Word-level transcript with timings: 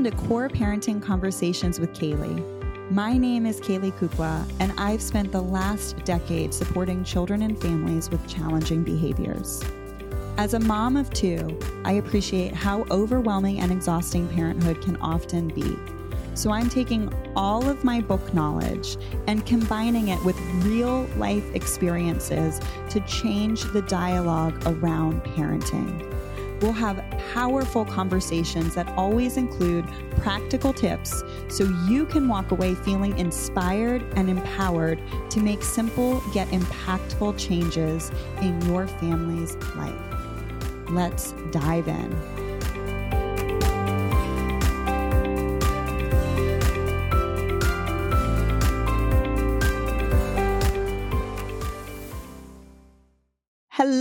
Welcome 0.00 0.18
to 0.18 0.28
COR 0.28 0.48
Parenting 0.48 1.02
Conversations 1.02 1.78
with 1.78 1.92
Caley. 1.92 2.42
My 2.88 3.18
name 3.18 3.44
is 3.44 3.60
Caley 3.60 3.92
Kukla, 3.92 4.50
and 4.58 4.72
I've 4.78 5.02
spent 5.02 5.30
the 5.30 5.42
last 5.42 6.02
decade 6.06 6.54
supporting 6.54 7.04
children 7.04 7.42
and 7.42 7.60
families 7.60 8.08
with 8.08 8.26
challenging 8.26 8.82
behaviors. 8.82 9.62
As 10.38 10.54
a 10.54 10.58
mom 10.58 10.96
of 10.96 11.10
two, 11.10 11.58
I 11.84 11.92
appreciate 11.92 12.54
how 12.54 12.86
overwhelming 12.90 13.60
and 13.60 13.70
exhausting 13.70 14.26
parenthood 14.28 14.80
can 14.80 14.96
often 15.02 15.48
be. 15.48 15.76
So 16.32 16.50
I'm 16.50 16.70
taking 16.70 17.12
all 17.36 17.68
of 17.68 17.84
my 17.84 18.00
book 18.00 18.32
knowledge 18.32 18.96
and 19.26 19.44
combining 19.44 20.08
it 20.08 20.24
with 20.24 20.40
real 20.64 21.02
life 21.18 21.44
experiences 21.54 22.58
to 22.88 23.00
change 23.00 23.64
the 23.64 23.82
dialogue 23.82 24.62
around 24.64 25.22
parenting. 25.24 26.09
We'll 26.60 26.72
have 26.72 27.02
powerful 27.32 27.84
conversations 27.84 28.74
that 28.74 28.88
always 28.90 29.36
include 29.36 29.86
practical 30.18 30.72
tips 30.72 31.22
so 31.48 31.64
you 31.88 32.04
can 32.04 32.28
walk 32.28 32.50
away 32.50 32.74
feeling 32.74 33.16
inspired 33.18 34.04
and 34.16 34.28
empowered 34.28 35.00
to 35.30 35.40
make 35.40 35.62
simple 35.62 36.22
yet 36.34 36.48
impactful 36.48 37.38
changes 37.38 38.10
in 38.42 38.60
your 38.66 38.86
family's 38.86 39.56
life. 39.74 39.94
Let's 40.90 41.32
dive 41.50 41.88
in. 41.88 42.39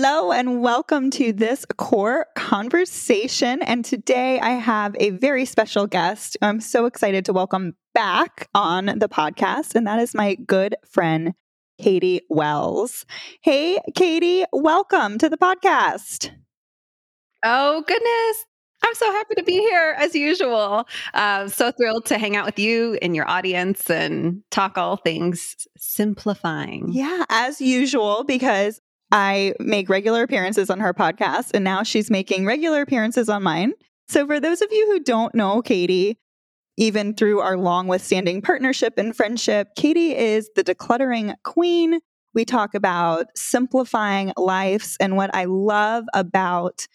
Hello, 0.01 0.31
and 0.31 0.61
welcome 0.61 1.11
to 1.11 1.33
this 1.33 1.65
core 1.75 2.25
conversation. 2.37 3.61
And 3.61 3.83
today 3.83 4.39
I 4.39 4.51
have 4.51 4.95
a 4.97 5.09
very 5.09 5.43
special 5.43 5.87
guest. 5.87 6.37
I'm 6.41 6.61
so 6.61 6.85
excited 6.85 7.25
to 7.25 7.33
welcome 7.33 7.75
back 7.93 8.47
on 8.55 8.85
the 8.85 9.09
podcast, 9.09 9.75
and 9.75 9.85
that 9.87 9.99
is 9.99 10.15
my 10.15 10.35
good 10.35 10.77
friend, 10.89 11.33
Katy 11.81 12.21
Wells. 12.29 13.05
Hey, 13.41 13.77
Katy, 13.93 14.45
welcome 14.53 15.17
to 15.17 15.27
the 15.27 15.37
podcast. 15.37 16.31
Oh, 17.43 17.83
goodness. 17.85 18.45
I'm 18.81 18.95
so 18.95 19.11
happy 19.11 19.35
to 19.35 19.43
be 19.43 19.59
here 19.59 19.95
as 19.97 20.15
usual. 20.15 20.87
Uh, 21.13 21.49
so 21.49 21.73
thrilled 21.73 22.05
to 22.05 22.17
hang 22.17 22.37
out 22.37 22.45
with 22.45 22.57
you 22.57 22.97
and 23.01 23.17
your 23.17 23.29
audience 23.29 23.89
and 23.89 24.43
talk 24.49 24.77
all 24.77 24.95
things 24.95 25.67
simplifying. 25.75 26.87
Yeah, 26.89 27.25
as 27.27 27.59
usual, 27.59 28.23
because 28.23 28.79
I 29.11 29.53
make 29.59 29.89
regular 29.89 30.23
appearances 30.23 30.69
on 30.69 30.79
her 30.79 30.93
podcast, 30.93 31.51
and 31.53 31.63
now 31.63 31.83
she's 31.83 32.11
making 32.11 32.45
regular 32.45 32.81
appearances 32.81 33.29
on 33.29 33.43
mine. 33.43 33.73
So, 34.07 34.25
for 34.27 34.39
those 34.39 34.61
of 34.61 34.71
you 34.71 34.85
who 34.87 34.99
don't 34.99 35.33
know 35.33 35.61
Katy, 35.61 36.17
even 36.77 37.13
through 37.13 37.39
our 37.39 37.57
long 37.57 37.87
withstanding 37.87 38.41
partnership 38.41 38.93
and 38.97 39.15
friendship, 39.15 39.69
Katy 39.75 40.15
is 40.15 40.49
the 40.55 40.63
decluttering 40.63 41.35
queen. 41.43 41.99
We 42.33 42.45
talk 42.45 42.73
about 42.75 43.25
simplifying 43.35 44.31
lives 44.37 44.95
and 44.99 45.17
what 45.17 45.33
I 45.35 45.45
love 45.45 46.05
about 46.13 46.87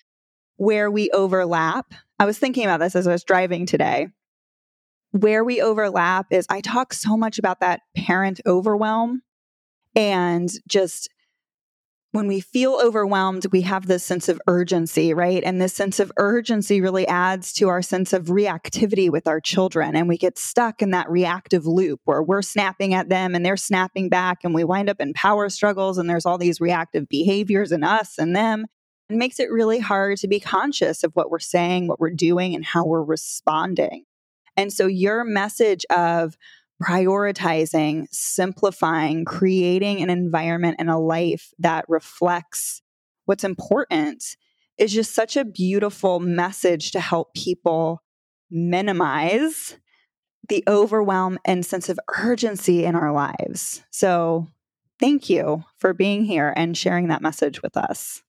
where 0.56 0.90
we 0.90 1.10
overlap. 1.10 1.92
I 2.18 2.24
was 2.24 2.38
thinking 2.38 2.64
about 2.64 2.80
this 2.80 2.96
as 2.96 3.06
I 3.06 3.12
was 3.12 3.24
driving 3.24 3.66
today. 3.66 4.08
Where 5.10 5.44
we 5.44 5.60
overlap 5.60 6.26
is 6.30 6.46
I 6.48 6.60
talk 6.60 6.92
so 6.92 7.16
much 7.16 7.38
about 7.38 7.60
that 7.60 7.80
parent 7.96 8.40
overwhelm 8.46 9.22
and 9.94 10.50
just 10.68 11.08
when 12.14 12.28
we 12.28 12.38
feel 12.38 12.78
overwhelmed, 12.80 13.44
we 13.50 13.62
have 13.62 13.86
this 13.86 14.04
sense 14.04 14.28
of 14.28 14.40
urgency, 14.46 15.12
right? 15.12 15.42
And 15.42 15.60
this 15.60 15.74
sense 15.74 15.98
of 15.98 16.12
urgency 16.16 16.80
really 16.80 17.08
adds 17.08 17.52
to 17.54 17.68
our 17.68 17.82
sense 17.82 18.12
of 18.12 18.26
reactivity 18.26 19.10
with 19.10 19.26
our 19.26 19.40
children. 19.40 19.96
And 19.96 20.08
we 20.08 20.16
get 20.16 20.38
stuck 20.38 20.80
in 20.80 20.92
that 20.92 21.10
reactive 21.10 21.66
loop 21.66 22.00
where 22.04 22.22
we're 22.22 22.40
snapping 22.40 22.94
at 22.94 23.08
them 23.08 23.34
and 23.34 23.44
they're 23.44 23.56
snapping 23.56 24.10
back, 24.10 24.44
and 24.44 24.54
we 24.54 24.62
wind 24.62 24.88
up 24.88 25.00
in 25.00 25.12
power 25.12 25.48
struggles. 25.48 25.98
And 25.98 26.08
there's 26.08 26.24
all 26.24 26.38
these 26.38 26.60
reactive 26.60 27.08
behaviors 27.08 27.72
in 27.72 27.82
us 27.82 28.16
and 28.16 28.36
them. 28.36 28.66
It 29.10 29.16
makes 29.16 29.40
it 29.40 29.50
really 29.50 29.80
hard 29.80 30.18
to 30.18 30.28
be 30.28 30.38
conscious 30.38 31.02
of 31.02 31.10
what 31.14 31.32
we're 31.32 31.40
saying, 31.40 31.88
what 31.88 31.98
we're 31.98 32.10
doing, 32.10 32.54
and 32.54 32.64
how 32.64 32.86
we're 32.86 33.02
responding. 33.02 34.04
And 34.56 34.72
so, 34.72 34.86
your 34.86 35.24
message 35.24 35.84
of 35.90 36.36
prioritizing, 36.84 38.06
simplifying, 38.10 39.24
creating 39.24 40.02
an 40.02 40.10
environment 40.10 40.76
and 40.78 40.90
a 40.90 40.98
life 40.98 41.52
that 41.58 41.84
reflects 41.88 42.82
what's 43.24 43.44
important 43.44 44.36
is 44.76 44.92
just 44.92 45.14
such 45.14 45.36
a 45.36 45.44
beautiful 45.44 46.20
message 46.20 46.90
to 46.90 47.00
help 47.00 47.32
people 47.34 48.02
minimize 48.50 49.76
the 50.48 50.62
overwhelm 50.68 51.38
and 51.44 51.64
sense 51.64 51.88
of 51.88 51.98
urgency 52.18 52.84
in 52.84 52.94
our 52.94 53.12
lives. 53.12 53.82
So, 53.90 54.48
thank 55.00 55.30
you 55.30 55.64
for 55.78 55.94
being 55.94 56.24
here 56.24 56.52
and 56.54 56.76
sharing 56.76 57.08
that 57.08 57.22
message 57.22 57.62
with 57.62 57.76
us. 57.76 58.22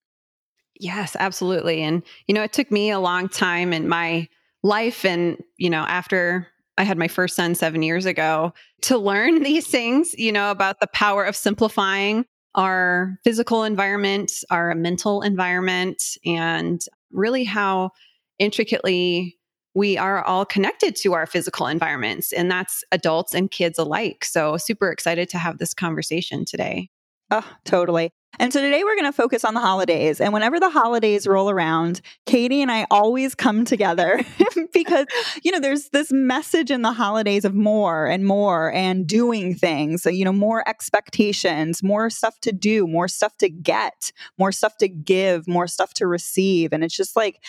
Yes, 0.79 1.15
absolutely. 1.19 1.81
And, 1.81 2.03
you 2.27 2.35
know, 2.35 2.43
it 2.43 2.53
took 2.53 2.71
me 2.71 2.89
a 2.89 2.99
long 2.99 3.29
time 3.29 3.73
in 3.73 3.87
my 3.87 4.27
life 4.63 5.05
and, 5.05 5.41
you 5.57 5.69
know, 5.69 5.81
after 5.81 6.47
I 6.77 6.83
had 6.83 6.97
my 6.97 7.07
first 7.07 7.35
son 7.35 7.55
seven 7.55 7.81
years 7.81 8.05
ago 8.05 8.53
to 8.83 8.97
learn 8.97 9.43
these 9.43 9.67
things, 9.67 10.13
you 10.17 10.31
know, 10.31 10.51
about 10.51 10.79
the 10.79 10.87
power 10.87 11.23
of 11.23 11.35
simplifying 11.35 12.25
our 12.55 13.19
physical 13.23 13.63
environment, 13.63 14.31
our 14.49 14.73
mental 14.75 15.21
environment, 15.21 16.01
and 16.25 16.81
really 17.11 17.43
how 17.43 17.91
intricately 18.39 19.37
we 19.73 19.97
are 19.97 20.23
all 20.23 20.45
connected 20.45 20.95
to 20.95 21.13
our 21.13 21.25
physical 21.25 21.67
environments. 21.67 22.31
And 22.31 22.49
that's 22.49 22.83
adults 22.93 23.33
and 23.33 23.51
kids 23.51 23.77
alike. 23.77 24.23
So, 24.23 24.55
super 24.55 24.89
excited 24.89 25.27
to 25.29 25.37
have 25.37 25.57
this 25.57 25.73
conversation 25.73 26.45
today. 26.45 26.89
Oh, 27.31 27.47
totally. 27.63 28.11
And 28.39 28.51
so 28.51 28.61
today 28.61 28.83
we're 28.83 28.95
going 28.95 29.11
to 29.11 29.15
focus 29.15 29.45
on 29.45 29.53
the 29.53 29.61
holidays. 29.61 30.19
And 30.19 30.33
whenever 30.33 30.59
the 30.59 30.69
holidays 30.69 31.25
roll 31.25 31.49
around, 31.49 32.01
Katy 32.25 32.61
and 32.61 32.71
I 32.71 32.85
always 32.91 33.33
come 33.33 33.65
together 33.65 34.19
because, 34.73 35.05
you 35.43 35.51
know, 35.51 35.59
there's 35.59 35.89
this 35.89 36.11
message 36.11 36.69
in 36.69 36.81
the 36.81 36.91
holidays 36.91 37.45
of 37.45 37.53
more 37.53 38.07
and 38.07 38.25
more 38.25 38.71
and 38.73 39.07
doing 39.07 39.55
things, 39.55 40.03
so, 40.03 40.09
you 40.09 40.25
know, 40.25 40.33
more 40.33 40.67
expectations, 40.67 41.81
more 41.81 42.09
stuff 42.09 42.39
to 42.41 42.51
do, 42.51 42.87
more 42.87 43.07
stuff 43.07 43.37
to 43.37 43.49
get, 43.49 44.11
more 44.37 44.51
stuff 44.51 44.77
to 44.77 44.89
give, 44.89 45.47
more 45.47 45.67
stuff 45.67 45.93
to 45.95 46.07
receive. 46.07 46.73
And 46.73 46.83
it's 46.83 46.95
just 46.95 47.15
like, 47.15 47.41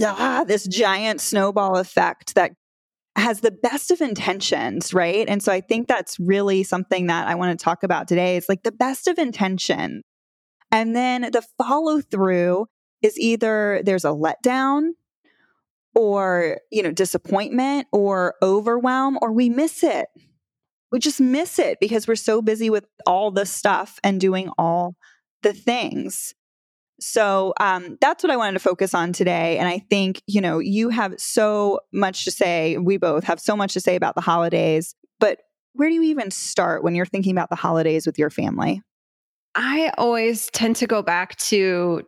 ah, 0.00 0.44
this 0.46 0.66
giant 0.66 1.20
snowball 1.20 1.76
effect 1.76 2.34
that 2.36 2.52
has 3.16 3.40
the 3.40 3.50
best 3.50 3.90
of 3.90 4.00
intentions, 4.00 4.94
right? 4.94 5.28
And 5.28 5.42
so 5.42 5.52
I 5.52 5.60
think 5.60 5.88
that's 5.88 6.18
really 6.18 6.62
something 6.62 7.08
that 7.08 7.28
I 7.28 7.34
want 7.34 7.58
to 7.58 7.62
talk 7.62 7.82
about 7.82 8.08
today. 8.08 8.36
It's 8.36 8.48
like 8.48 8.62
the 8.62 8.72
best 8.72 9.08
of 9.08 9.18
intention. 9.18 10.02
And 10.70 10.94
then 10.94 11.22
the 11.22 11.44
follow 11.58 12.00
through 12.00 12.66
is 13.02 13.18
either 13.18 13.82
there's 13.84 14.04
a 14.04 14.08
letdown 14.08 14.90
or, 15.94 16.58
you 16.70 16.82
know, 16.82 16.92
disappointment 16.92 17.88
or 17.92 18.34
overwhelm 18.42 19.18
or 19.20 19.32
we 19.32 19.48
miss 19.48 19.82
it. 19.82 20.06
We 20.92 20.98
just 20.98 21.20
miss 21.20 21.58
it 21.58 21.78
because 21.80 22.06
we're 22.06 22.16
so 22.16 22.42
busy 22.42 22.70
with 22.70 22.86
all 23.06 23.30
the 23.30 23.46
stuff 23.46 23.98
and 24.04 24.20
doing 24.20 24.50
all 24.58 24.96
the 25.42 25.52
things. 25.52 26.34
So 27.00 27.54
um, 27.60 27.96
that's 28.00 28.22
what 28.22 28.30
I 28.30 28.36
wanted 28.36 28.54
to 28.54 28.58
focus 28.60 28.94
on 28.94 29.12
today. 29.12 29.58
And 29.58 29.68
I 29.68 29.78
think, 29.90 30.22
you 30.26 30.40
know, 30.40 30.58
you 30.58 30.90
have 30.90 31.14
so 31.18 31.80
much 31.92 32.24
to 32.24 32.30
say. 32.30 32.76
We 32.76 32.96
both 32.96 33.24
have 33.24 33.40
so 33.40 33.56
much 33.56 33.72
to 33.74 33.80
say 33.80 33.96
about 33.96 34.14
the 34.14 34.20
holidays. 34.20 34.94
But 35.18 35.38
where 35.72 35.88
do 35.88 35.94
you 35.94 36.02
even 36.04 36.30
start 36.30 36.82
when 36.84 36.94
you're 36.94 37.06
thinking 37.06 37.32
about 37.32 37.50
the 37.50 37.56
holidays 37.56 38.06
with 38.06 38.18
your 38.18 38.30
family? 38.30 38.82
I 39.54 39.92
always 39.98 40.48
tend 40.50 40.76
to 40.76 40.86
go 40.86 41.02
back 41.02 41.36
to 41.36 42.02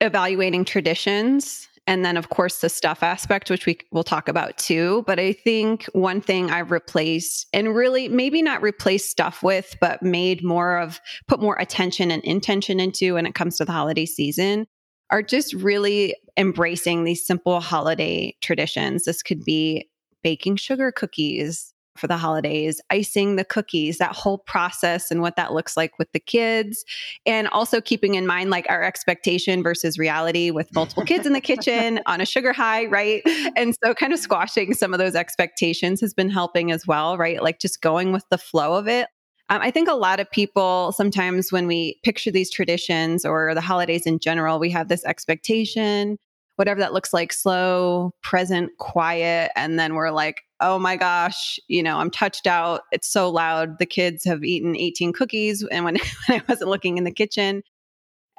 evaluating 0.00 0.64
traditions 0.64 1.68
and 1.86 2.04
then, 2.04 2.16
of 2.16 2.30
course, 2.30 2.60
the 2.60 2.68
stuff 2.68 3.02
aspect, 3.02 3.48
which 3.48 3.64
we 3.66 3.78
will 3.92 4.02
talk 4.02 4.28
about 4.28 4.58
too. 4.58 5.04
But 5.06 5.20
I 5.20 5.32
think 5.32 5.84
one 5.92 6.20
thing 6.20 6.50
I've 6.50 6.72
replaced 6.72 7.46
and 7.52 7.74
really 7.74 8.08
maybe 8.08 8.42
not 8.42 8.60
replaced 8.62 9.10
stuff 9.10 9.42
with, 9.42 9.76
but 9.80 10.02
made 10.02 10.42
more 10.42 10.78
of, 10.78 11.00
put 11.28 11.40
more 11.40 11.56
attention 11.60 12.10
and 12.10 12.24
intention 12.24 12.80
into 12.80 13.14
when 13.14 13.26
it 13.26 13.34
comes 13.34 13.56
to 13.58 13.64
the 13.64 13.72
holiday 13.72 14.06
season 14.06 14.66
are 15.10 15.22
just 15.22 15.54
really 15.54 16.16
embracing 16.36 17.04
these 17.04 17.24
simple 17.24 17.60
holiday 17.60 18.34
traditions. 18.42 19.04
This 19.04 19.22
could 19.22 19.44
be 19.44 19.88
baking 20.22 20.56
sugar 20.56 20.90
cookies, 20.90 21.72
for 21.96 22.06
the 22.06 22.16
holidays, 22.16 22.80
icing 22.90 23.36
the 23.36 23.44
cookies, 23.44 23.98
that 23.98 24.14
whole 24.14 24.38
process 24.38 25.10
and 25.10 25.20
what 25.20 25.36
that 25.36 25.52
looks 25.52 25.76
like 25.76 25.98
with 25.98 26.10
the 26.12 26.20
kids. 26.20 26.84
And 27.24 27.48
also 27.48 27.80
keeping 27.80 28.14
in 28.14 28.26
mind 28.26 28.50
like 28.50 28.66
our 28.68 28.82
expectation 28.82 29.62
versus 29.62 29.98
reality 29.98 30.50
with 30.50 30.74
multiple 30.74 31.04
kids 31.04 31.26
in 31.26 31.32
the 31.32 31.40
kitchen 31.40 32.00
on 32.06 32.20
a 32.20 32.26
sugar 32.26 32.52
high, 32.52 32.86
right? 32.86 33.22
And 33.56 33.74
so 33.82 33.94
kind 33.94 34.12
of 34.12 34.18
squashing 34.18 34.74
some 34.74 34.92
of 34.92 34.98
those 34.98 35.14
expectations 35.14 36.00
has 36.00 36.14
been 36.14 36.30
helping 36.30 36.70
as 36.70 36.86
well, 36.86 37.16
right? 37.16 37.42
Like 37.42 37.58
just 37.58 37.80
going 37.80 38.12
with 38.12 38.24
the 38.30 38.38
flow 38.38 38.74
of 38.74 38.88
it. 38.88 39.08
Um, 39.48 39.62
I 39.62 39.70
think 39.70 39.88
a 39.88 39.94
lot 39.94 40.18
of 40.18 40.30
people 40.30 40.92
sometimes 40.92 41.52
when 41.52 41.66
we 41.66 42.00
picture 42.02 42.30
these 42.30 42.50
traditions 42.50 43.24
or 43.24 43.54
the 43.54 43.60
holidays 43.60 44.06
in 44.06 44.18
general, 44.18 44.58
we 44.58 44.70
have 44.70 44.88
this 44.88 45.04
expectation 45.04 46.18
whatever 46.56 46.80
that 46.80 46.92
looks 46.92 47.12
like 47.12 47.32
slow, 47.32 48.12
present, 48.22 48.70
quiet. 48.78 49.52
And 49.56 49.78
then 49.78 49.94
we're 49.94 50.10
like, 50.10 50.42
oh 50.60 50.78
my 50.78 50.96
gosh, 50.96 51.60
you 51.68 51.82
know, 51.82 51.98
I'm 51.98 52.10
touched 52.10 52.46
out. 52.46 52.82
It's 52.92 53.08
so 53.08 53.30
loud. 53.30 53.78
The 53.78 53.86
kids 53.86 54.24
have 54.24 54.42
eaten 54.42 54.74
18 54.74 55.12
cookies. 55.12 55.62
And 55.62 55.84
when, 55.84 55.96
when 56.28 56.40
I 56.40 56.44
wasn't 56.48 56.70
looking 56.70 56.98
in 56.98 57.04
the 57.04 57.12
kitchen, 57.12 57.62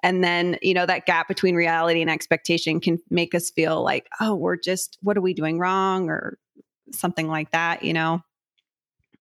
and 0.03 0.23
then, 0.23 0.57
you 0.61 0.75
know, 0.75 0.85
that 0.85 1.07
gap 1.07 1.27
between 1.27 1.55
reality 1.55 2.01
and 2.01 2.09
expectation 2.09 2.79
can 2.79 2.99
make 3.09 3.33
us 3.33 3.49
feel 3.49 3.83
like, 3.83 4.07
oh, 4.21 4.35
we're 4.35 4.57
just, 4.57 4.97
what 5.01 5.17
are 5.17 5.21
we 5.21 5.33
doing 5.33 5.57
wrong? 5.57 6.09
Or 6.09 6.37
something 6.91 7.27
like 7.27 7.51
that, 7.51 7.83
you 7.83 7.93
know? 7.93 8.21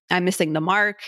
I'm 0.09 0.23
missing 0.23 0.53
the 0.53 0.61
mark. 0.61 0.99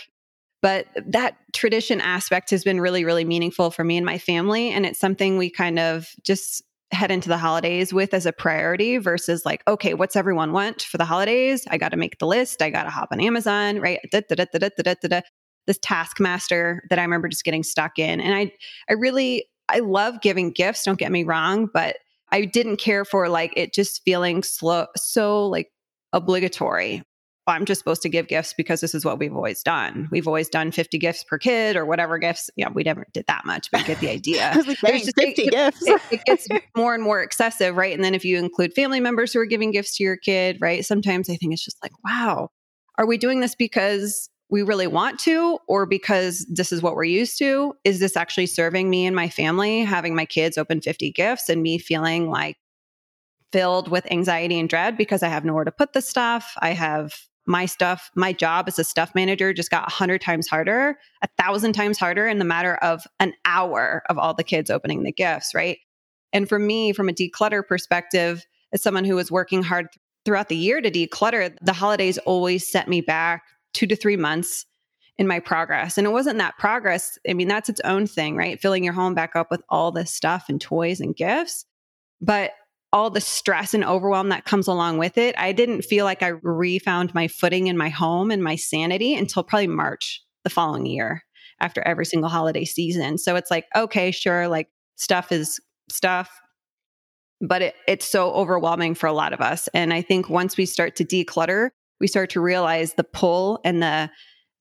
But 0.62 0.86
that 1.06 1.36
tradition 1.54 2.00
aspect 2.00 2.50
has 2.50 2.64
been 2.64 2.80
really, 2.80 3.04
really 3.04 3.24
meaningful 3.24 3.70
for 3.70 3.82
me 3.82 3.96
and 3.96 4.04
my 4.04 4.18
family. 4.18 4.70
And 4.70 4.84
it's 4.84 4.98
something 4.98 5.38
we 5.38 5.50
kind 5.50 5.78
of 5.78 6.08
just 6.22 6.62
head 6.92 7.10
into 7.10 7.28
the 7.28 7.38
holidays 7.38 7.92
with 7.92 8.12
as 8.12 8.26
a 8.26 8.32
priority 8.32 8.98
versus 8.98 9.44
like, 9.44 9.62
okay, 9.68 9.94
what's 9.94 10.16
everyone 10.16 10.52
want 10.52 10.82
for 10.82 10.98
the 10.98 11.04
holidays? 11.04 11.64
I 11.70 11.78
got 11.78 11.90
to 11.90 11.96
make 11.96 12.18
the 12.18 12.26
list. 12.26 12.62
I 12.62 12.70
got 12.70 12.84
to 12.84 12.90
hop 12.90 13.08
on 13.12 13.20
Amazon, 13.20 13.78
right? 13.78 14.00
Da, 14.10 14.22
da, 14.28 14.44
da, 14.52 15.20
this 15.66 15.78
taskmaster 15.82 16.82
that 16.90 16.98
I 16.98 17.02
remember 17.02 17.28
just 17.28 17.44
getting 17.44 17.62
stuck 17.62 17.98
in. 17.98 18.20
And 18.20 18.34
I, 18.34 18.52
I 18.88 18.94
really, 18.94 19.46
I 19.68 19.78
love 19.80 20.20
giving 20.20 20.50
gifts. 20.50 20.84
Don't 20.84 20.98
get 20.98 21.12
me 21.12 21.22
wrong, 21.22 21.68
but 21.72 21.96
I 22.32 22.44
didn't 22.44 22.78
care 22.78 23.04
for 23.04 23.28
like 23.28 23.52
it 23.56 23.72
just 23.74 24.02
feeling 24.04 24.42
slow, 24.42 24.86
so 24.96 25.46
like 25.46 25.70
obligatory. 26.12 27.02
I'm 27.46 27.64
just 27.64 27.80
supposed 27.80 28.02
to 28.02 28.08
give 28.08 28.28
gifts 28.28 28.54
because 28.54 28.80
this 28.80 28.94
is 28.94 29.04
what 29.04 29.18
we've 29.18 29.34
always 29.34 29.62
done. 29.62 30.08
We've 30.12 30.28
always 30.28 30.48
done 30.48 30.70
50 30.70 30.98
gifts 30.98 31.24
per 31.24 31.38
kid 31.38 31.74
or 31.76 31.84
whatever 31.84 32.18
gifts. 32.18 32.48
Yeah, 32.56 32.68
we 32.72 32.82
never 32.82 33.06
did 33.12 33.24
that 33.26 33.44
much, 33.44 33.70
but 33.72 33.84
get 33.86 33.98
the 34.00 34.08
idea. 34.10 34.52
like, 34.66 34.78
There's 34.80 35.02
just 35.02 35.16
50 35.18 35.42
it, 35.42 35.50
gifts. 35.50 35.82
it, 35.86 36.00
it 36.10 36.24
gets 36.24 36.46
more 36.76 36.94
and 36.94 37.02
more 37.02 37.20
excessive, 37.22 37.76
right? 37.76 37.94
And 37.94 38.04
then 38.04 38.14
if 38.14 38.24
you 38.24 38.38
include 38.38 38.74
family 38.74 39.00
members 39.00 39.32
who 39.32 39.40
are 39.40 39.46
giving 39.46 39.72
gifts 39.72 39.96
to 39.96 40.04
your 40.04 40.16
kid, 40.16 40.58
right? 40.60 40.84
Sometimes 40.84 41.28
I 41.28 41.36
think 41.36 41.52
it's 41.52 41.64
just 41.64 41.82
like, 41.82 41.92
wow, 42.04 42.50
are 42.98 43.06
we 43.06 43.18
doing 43.18 43.40
this 43.40 43.54
because 43.54 44.28
we 44.50 44.62
really 44.62 44.86
want 44.86 45.18
to 45.20 45.58
or 45.68 45.86
because 45.86 46.46
this 46.50 46.72
is 46.72 46.82
what 46.82 46.94
we're 46.94 47.04
used 47.04 47.38
to? 47.38 47.74
Is 47.84 48.00
this 48.00 48.16
actually 48.16 48.46
serving 48.46 48.90
me 48.90 49.06
and 49.06 49.16
my 49.16 49.28
family, 49.28 49.80
having 49.80 50.14
my 50.14 50.24
kids 50.24 50.58
open 50.58 50.80
50 50.80 51.10
gifts 51.12 51.48
and 51.48 51.62
me 51.62 51.78
feeling 51.78 52.28
like 52.28 52.56
filled 53.52 53.88
with 53.88 54.10
anxiety 54.10 54.58
and 54.58 54.68
dread 54.68 54.96
because 54.96 55.22
I 55.22 55.28
have 55.28 55.44
nowhere 55.44 55.64
to 55.64 55.72
put 55.72 55.92
the 55.92 56.02
stuff? 56.02 56.52
I 56.60 56.70
have 56.70 57.14
my 57.50 57.66
stuff, 57.66 58.10
my 58.14 58.32
job 58.32 58.68
as 58.68 58.78
a 58.78 58.84
stuff 58.84 59.12
manager 59.14 59.52
just 59.52 59.70
got 59.70 59.88
a 59.88 59.90
hundred 59.90 60.20
times 60.20 60.46
harder, 60.46 60.96
a 61.22 61.28
thousand 61.36 61.72
times 61.72 61.98
harder 61.98 62.28
in 62.28 62.38
the 62.38 62.44
matter 62.44 62.76
of 62.76 63.02
an 63.18 63.34
hour 63.44 64.04
of 64.08 64.16
all 64.18 64.32
the 64.32 64.44
kids 64.44 64.70
opening 64.70 65.02
the 65.02 65.12
gifts, 65.12 65.52
right? 65.52 65.78
And 66.32 66.48
for 66.48 66.60
me, 66.60 66.92
from 66.92 67.08
a 67.08 67.12
declutter 67.12 67.66
perspective, 67.66 68.46
as 68.72 68.82
someone 68.82 69.04
who 69.04 69.16
was 69.16 69.32
working 69.32 69.64
hard 69.64 69.88
throughout 70.24 70.48
the 70.48 70.56
year 70.56 70.80
to 70.80 70.90
declutter, 70.92 71.56
the 71.60 71.72
holidays 71.72 72.18
always 72.18 72.70
set 72.70 72.86
me 72.86 73.00
back 73.00 73.42
two 73.74 73.88
to 73.88 73.96
three 73.96 74.16
months 74.16 74.64
in 75.18 75.26
my 75.26 75.40
progress. 75.40 75.98
And 75.98 76.06
it 76.06 76.10
wasn't 76.10 76.38
that 76.38 76.56
progress. 76.56 77.18
I 77.28 77.34
mean, 77.34 77.48
that's 77.48 77.68
its 77.68 77.80
own 77.80 78.06
thing, 78.06 78.36
right? 78.36 78.60
Filling 78.60 78.84
your 78.84 78.92
home 78.92 79.14
back 79.14 79.34
up 79.34 79.50
with 79.50 79.60
all 79.68 79.90
this 79.90 80.12
stuff 80.12 80.44
and 80.48 80.60
toys 80.60 81.00
and 81.00 81.16
gifts. 81.16 81.66
But 82.20 82.52
all 82.92 83.10
the 83.10 83.20
stress 83.20 83.72
and 83.74 83.84
overwhelm 83.84 84.30
that 84.30 84.44
comes 84.44 84.66
along 84.66 84.98
with 84.98 85.16
it, 85.16 85.34
I 85.38 85.52
didn't 85.52 85.82
feel 85.82 86.04
like 86.04 86.22
I 86.22 86.32
refound 86.42 87.14
my 87.14 87.28
footing 87.28 87.68
in 87.68 87.76
my 87.76 87.88
home 87.88 88.30
and 88.30 88.42
my 88.42 88.56
sanity 88.56 89.14
until 89.14 89.44
probably 89.44 89.68
March 89.68 90.22
the 90.44 90.50
following 90.50 90.86
year 90.86 91.22
after 91.60 91.82
every 91.82 92.06
single 92.06 92.30
holiday 92.30 92.64
season. 92.64 93.18
So 93.18 93.36
it's 93.36 93.50
like, 93.50 93.66
okay, 93.76 94.10
sure, 94.10 94.48
like 94.48 94.68
stuff 94.96 95.30
is 95.30 95.60
stuff, 95.88 96.30
but 97.40 97.62
it, 97.62 97.74
it's 97.86 98.06
so 98.06 98.32
overwhelming 98.32 98.94
for 98.94 99.06
a 99.06 99.12
lot 99.12 99.32
of 99.32 99.40
us. 99.40 99.68
And 99.68 99.92
I 99.92 100.02
think 100.02 100.28
once 100.28 100.56
we 100.56 100.66
start 100.66 100.96
to 100.96 101.04
declutter, 101.04 101.70
we 102.00 102.06
start 102.06 102.30
to 102.30 102.40
realize 102.40 102.94
the 102.94 103.04
pull 103.04 103.60
and 103.64 103.82
the 103.82 104.10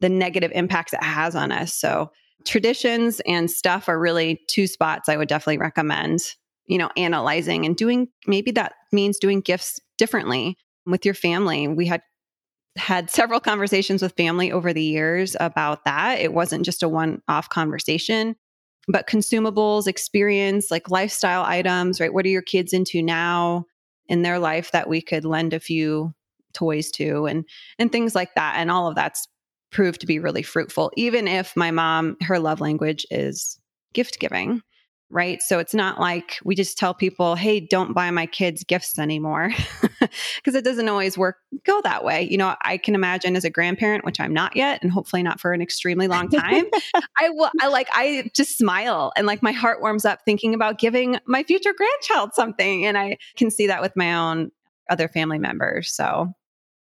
the 0.01 0.09
negative 0.09 0.51
impacts 0.55 0.93
it 0.93 1.03
has 1.03 1.35
on 1.35 1.51
us. 1.51 1.73
So 1.73 2.11
traditions 2.45 3.19
and 3.25 3.51
stuff 3.51 3.89
are 3.89 3.99
really 3.99 4.39
two 4.47 4.65
spots 4.65 5.09
I 5.09 5.17
would 5.17 5.27
definitely 5.27 5.57
recommend, 5.57 6.21
you 6.69 6.77
know, 6.77 6.89
analyzing 6.95 7.65
and 7.65 7.75
doing 7.75 8.07
maybe 8.27 8.51
that 8.51 8.75
means 8.93 9.17
doing 9.17 9.41
gifts 9.41 9.79
differently 9.97 10.55
with 10.85 11.03
your 11.03 11.15
family. 11.15 11.67
We 11.67 11.87
had 11.87 12.01
had 12.77 13.09
several 13.09 13.39
conversations 13.39 14.01
with 14.01 14.15
family 14.15 14.51
over 14.51 14.71
the 14.71 14.83
years 14.83 15.35
about 15.39 15.83
that. 15.85 16.19
It 16.19 16.31
wasn't 16.31 16.63
just 16.63 16.83
a 16.83 16.87
one 16.87 17.21
off 17.27 17.49
conversation, 17.49 18.35
but 18.87 19.07
consumables, 19.07 19.87
experience, 19.87 20.69
like 20.69 20.91
lifestyle 20.91 21.43
items, 21.43 21.99
right? 21.99 22.13
What 22.13 22.25
are 22.25 22.29
your 22.29 22.43
kids 22.43 22.71
into 22.71 23.01
now 23.01 23.65
in 24.07 24.21
their 24.21 24.37
life 24.39 24.71
that 24.71 24.87
we 24.87 25.01
could 25.01 25.25
lend 25.25 25.53
a 25.53 25.59
few 25.59 26.13
toys 26.53 26.91
to 26.91 27.25
and 27.25 27.45
and 27.77 27.91
things 27.91 28.15
like 28.15 28.33
that 28.35 28.55
and 28.57 28.71
all 28.71 28.87
of 28.87 28.95
that's 28.95 29.27
proved 29.71 30.01
to 30.01 30.07
be 30.07 30.17
really 30.17 30.41
fruitful 30.41 30.91
even 30.97 31.27
if 31.27 31.55
my 31.55 31.69
mom 31.69 32.17
her 32.21 32.39
love 32.39 32.59
language 32.59 33.05
is 33.11 33.59
gift 33.93 34.19
giving 34.19 34.63
right? 35.11 35.41
So 35.41 35.59
it's 35.59 35.73
not 35.73 35.99
like 35.99 36.37
we 36.43 36.55
just 36.55 36.77
tell 36.77 36.93
people 36.93 37.35
hey 37.35 37.59
don't 37.59 37.93
buy 37.93 38.11
my 38.11 38.25
kids 38.25 38.63
gifts 38.63 38.99
anymore. 38.99 39.51
Because 40.37 40.55
it 40.55 40.63
doesn't 40.63 40.87
always 40.87 41.17
work 41.17 41.37
go 41.65 41.81
that 41.81 42.05
way. 42.05 42.27
You 42.29 42.37
know 42.37 42.55
i 42.61 42.77
can 42.77 42.95
imagine 42.95 43.35
as 43.35 43.43
a 43.43 43.49
grandparent 43.49 44.05
which 44.05 44.19
i'm 44.19 44.33
not 44.33 44.55
yet 44.55 44.81
and 44.81 44.91
hopefully 44.91 45.23
not 45.23 45.39
for 45.39 45.53
an 45.53 45.61
extremely 45.61 46.07
long 46.07 46.29
time 46.29 46.65
i 47.17 47.29
will 47.29 47.49
i 47.61 47.67
like 47.67 47.87
i 47.93 48.29
just 48.35 48.57
smile 48.57 49.11
and 49.15 49.27
like 49.27 49.43
my 49.43 49.51
heart 49.51 49.81
warms 49.81 50.05
up 50.05 50.19
thinking 50.25 50.53
about 50.53 50.79
giving 50.79 51.17
my 51.25 51.43
future 51.43 51.73
grandchild 51.73 52.33
something 52.33 52.85
and 52.85 52.97
i 52.97 53.17
can 53.37 53.51
see 53.51 53.67
that 53.67 53.81
with 53.81 53.95
my 53.95 54.13
own 54.13 54.51
other 54.89 55.07
family 55.07 55.39
members 55.39 55.91
so. 55.91 56.33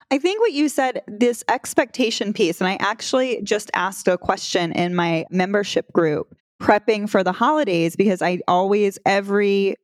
I 0.08 0.18
think 0.18 0.38
what 0.38 0.52
you 0.52 0.68
said, 0.68 1.02
this 1.08 1.42
expectation 1.48 2.32
piece, 2.32 2.60
and 2.60 2.68
I 2.68 2.76
actually 2.78 3.42
just 3.42 3.72
asked 3.74 4.06
a 4.06 4.16
question 4.16 4.70
in 4.70 4.94
my 4.94 5.26
membership 5.30 5.92
group 5.92 6.32
prepping 6.60 7.08
for 7.08 7.22
the 7.22 7.32
holidays 7.32 7.96
because 7.96 8.22
I 8.22 8.40
always, 8.48 8.98
every 9.04 9.76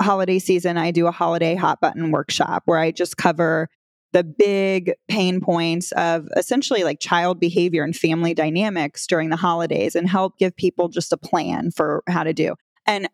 holiday 0.00 0.38
season, 0.38 0.76
I 0.76 0.90
do 0.90 1.06
a 1.06 1.12
holiday 1.12 1.54
hot 1.54 1.80
button 1.80 2.10
workshop 2.10 2.62
where 2.66 2.78
I 2.78 2.90
just 2.90 3.16
cover 3.16 3.68
the 4.12 4.24
big 4.24 4.92
pain 5.08 5.40
points 5.40 5.92
of 5.92 6.28
essentially 6.36 6.82
like 6.82 7.00
child 7.00 7.38
behavior 7.38 7.84
and 7.84 7.94
family 7.94 8.34
dynamics 8.34 9.06
during 9.06 9.30
the 9.30 9.36
holidays 9.36 9.94
and 9.94 10.08
help 10.08 10.36
give 10.38 10.56
people 10.56 10.88
just 10.88 11.12
a 11.12 11.16
plan 11.16 11.70
for 11.70 12.02
how 12.08 12.24
to 12.24 12.32
do. 12.32 12.54
And 12.86 13.08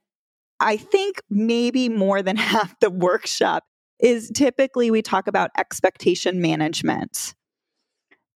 I 0.60 0.76
think 0.78 1.20
maybe 1.28 1.88
more 1.88 2.22
than 2.22 2.36
half 2.36 2.78
the 2.80 2.90
workshop 2.90 3.64
is 4.00 4.30
typically 4.34 4.90
we 4.90 5.02
talk 5.02 5.26
about 5.26 5.50
expectation 5.56 6.40
management. 6.40 7.34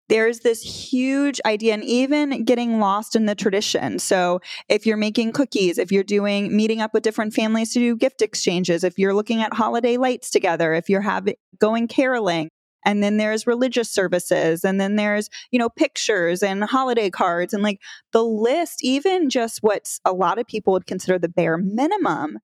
There's 0.09 0.39
this 0.39 0.61
huge 0.61 1.39
idea, 1.45 1.73
and 1.73 1.83
even 1.83 2.43
getting 2.43 2.79
lost 2.79 3.15
in 3.15 3.27
the 3.27 3.35
tradition. 3.35 3.99
So, 3.99 4.41
if 4.67 4.85
you're 4.85 4.97
making 4.97 5.33
cookies, 5.33 5.77
if 5.77 5.91
you're 5.91 6.03
doing 6.03 6.55
meeting 6.55 6.81
up 6.81 6.93
with 6.93 7.03
different 7.03 7.33
families 7.33 7.73
to 7.73 7.79
do 7.79 7.95
gift 7.95 8.21
exchanges, 8.21 8.83
if 8.83 8.97
you're 8.97 9.13
looking 9.13 9.41
at 9.41 9.53
holiday 9.53 9.97
lights 9.97 10.31
together, 10.31 10.73
if 10.73 10.89
you're 10.89 11.01
having 11.01 11.35
going 11.59 11.87
caroling, 11.87 12.49
and 12.85 13.03
then 13.03 13.17
there's 13.17 13.45
religious 13.45 13.89
services 13.89 14.63
and 14.63 14.79
then 14.79 14.95
there's 14.95 15.29
you 15.51 15.59
know 15.59 15.69
pictures 15.69 16.41
and 16.41 16.63
holiday 16.63 17.09
cards 17.09 17.53
and 17.53 17.63
like 17.63 17.79
the 18.11 18.23
list 18.23 18.83
even 18.83 19.29
just 19.29 19.59
what 19.61 19.99
a 20.05 20.11
lot 20.11 20.39
of 20.39 20.47
people 20.47 20.73
would 20.73 20.87
consider 20.87 21.19
the 21.19 21.29
bare 21.29 21.57
minimum 21.57 22.39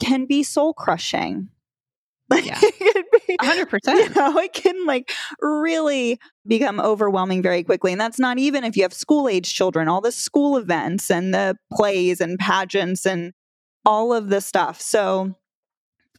can 0.00 0.26
be 0.26 0.42
soul 0.42 0.74
crushing 0.74 1.48
yeah. 2.42 2.60
100%. 3.40 3.80
You 3.86 4.08
know, 4.14 4.38
it 4.38 4.52
can 4.52 4.84
like 4.84 5.12
really 5.40 6.18
become 6.46 6.80
overwhelming 6.80 7.40
very 7.40 7.62
quickly. 7.62 7.92
And 7.92 8.00
that's 8.00 8.18
not 8.18 8.38
even 8.38 8.64
if 8.64 8.76
you 8.76 8.82
have 8.82 8.92
school 8.92 9.28
age 9.28 9.54
children, 9.54 9.88
all 9.88 10.00
the 10.00 10.10
school 10.10 10.56
events 10.56 11.10
and 11.10 11.32
the 11.32 11.56
plays 11.72 12.20
and 12.20 12.38
pageants 12.38 13.06
and 13.06 13.32
all 13.84 14.12
of 14.12 14.28
the 14.28 14.40
stuff. 14.40 14.80
So, 14.80 15.36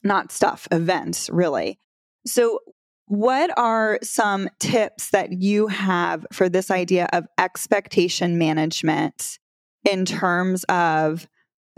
not 0.04 0.32
stuff, 0.32 0.68
events, 0.72 1.30
really. 1.30 1.78
So, 2.26 2.60
what 3.08 3.58
are 3.58 4.00
some 4.02 4.50
tips 4.60 5.10
that 5.10 5.34
you 5.34 5.68
have 5.68 6.26
for 6.32 6.48
this 6.48 6.72
idea 6.72 7.10
of 7.12 7.26
expectation 7.38 8.38
management 8.38 9.40
in 9.84 10.06
terms 10.06 10.64
of 10.66 11.28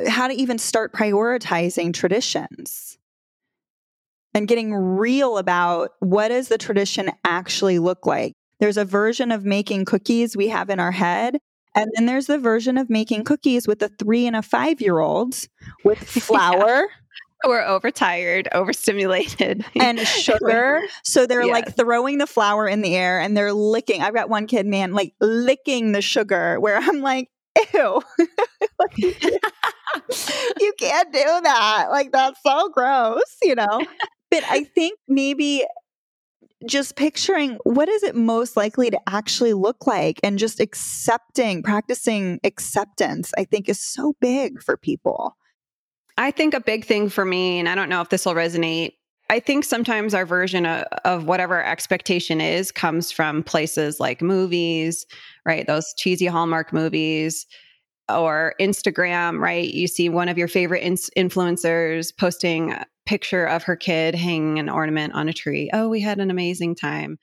how 0.07 0.27
to 0.27 0.33
even 0.33 0.59
start 0.59 0.93
prioritizing 0.93 1.93
traditions? 1.93 2.98
And 4.33 4.47
getting 4.47 4.73
real 4.73 5.37
about 5.37 5.91
what 5.99 6.29
does 6.29 6.47
the 6.47 6.57
tradition 6.57 7.11
actually 7.25 7.79
look 7.79 8.05
like. 8.05 8.33
There's 8.59 8.77
a 8.77 8.85
version 8.85 9.31
of 9.31 9.45
making 9.45 9.85
cookies 9.85 10.35
we 10.35 10.49
have 10.49 10.69
in 10.69 10.79
our 10.79 10.91
head. 10.91 11.39
And 11.75 11.89
then 11.95 12.05
there's 12.05 12.27
the 12.27 12.39
version 12.39 12.77
of 12.77 12.89
making 12.89 13.23
cookies 13.23 13.67
with 13.67 13.81
a 13.81 13.89
three 13.89 14.27
and 14.27 14.35
a 14.35 14.41
five 14.41 14.81
year 14.81 14.99
olds 14.99 15.47
with 15.83 15.99
flour. 16.07 16.57
yeah. 16.57 16.85
We're 17.47 17.63
overtired, 17.63 18.49
overstimulated, 18.51 19.63
and 19.79 19.97
sugar. 19.99 20.81
So 21.05 21.25
they're 21.25 21.45
yes. 21.45 21.53
like 21.53 21.75
throwing 21.77 22.17
the 22.17 22.27
flour 22.27 22.67
in 22.67 22.81
the 22.81 22.97
air 22.97 23.21
and 23.21 23.37
they're 23.37 23.53
licking. 23.53 24.01
I've 24.01 24.13
got 24.13 24.29
one 24.29 24.45
kid, 24.45 24.65
man, 24.65 24.91
like 24.91 25.13
licking 25.21 25.93
the 25.93 26.01
sugar, 26.01 26.59
where 26.59 26.75
I'm 26.75 26.99
like, 26.99 27.29
ew. 27.73 28.01
you 28.97 30.73
can't 30.77 31.13
do 31.13 31.23
that. 31.43 31.87
Like, 31.89 32.11
that's 32.11 32.41
so 32.43 32.67
gross, 32.69 33.37
you 33.41 33.55
know? 33.55 33.85
But 34.31 34.43
I 34.49 34.63
think 34.63 34.99
maybe 35.07 35.65
just 36.65 36.95
picturing 36.95 37.57
what 37.63 37.87
is 37.87 38.03
it 38.03 38.15
most 38.15 38.57
likely 38.57 38.89
to 38.89 38.99
actually 39.07 39.53
look 39.53 39.87
like 39.87 40.19
and 40.23 40.37
just 40.37 40.59
accepting, 40.59 41.63
practicing 41.63 42.39
acceptance, 42.43 43.31
I 43.37 43.45
think 43.45 43.69
is 43.69 43.79
so 43.79 44.15
big 44.19 44.61
for 44.61 44.75
people. 44.75 45.37
I 46.17 46.31
think 46.31 46.53
a 46.53 46.59
big 46.59 46.83
thing 46.83 47.09
for 47.09 47.23
me, 47.23 47.59
and 47.59 47.69
I 47.69 47.75
don't 47.75 47.87
know 47.87 48.01
if 48.01 48.09
this 48.09 48.25
will 48.25 48.33
resonate. 48.33 48.93
I 49.29 49.39
think 49.39 49.63
sometimes 49.63 50.13
our 50.13 50.25
version 50.25 50.65
of, 50.65 50.83
of 51.05 51.25
whatever 51.25 51.57
our 51.57 51.63
expectation 51.63 52.41
is 52.41 52.71
comes 52.71 53.11
from 53.11 53.43
places 53.43 53.99
like 53.99 54.21
movies, 54.21 55.05
right? 55.45 55.65
Those 55.65 55.93
cheesy 55.95 56.25
Hallmark 56.25 56.73
movies, 56.73 57.45
or 58.09 58.55
Instagram, 58.59 59.39
right? 59.39 59.69
You 59.71 59.87
see 59.87 60.09
one 60.09 60.29
of 60.29 60.37
your 60.37 60.47
favorite 60.47 60.83
in- 60.83 60.95
influencers 60.95 62.15
posting 62.17 62.75
picture 63.09 63.43
of 63.43 63.63
her 63.63 63.75
kid 63.75 64.13
hanging 64.13 64.59
an 64.59 64.69
ornament 64.69 65.15
on 65.15 65.27
a 65.27 65.33
tree. 65.33 65.67
Oh, 65.73 65.89
we 65.89 65.99
had 65.99 66.19
an 66.19 66.29
amazing 66.29 66.75
time. 66.75 67.17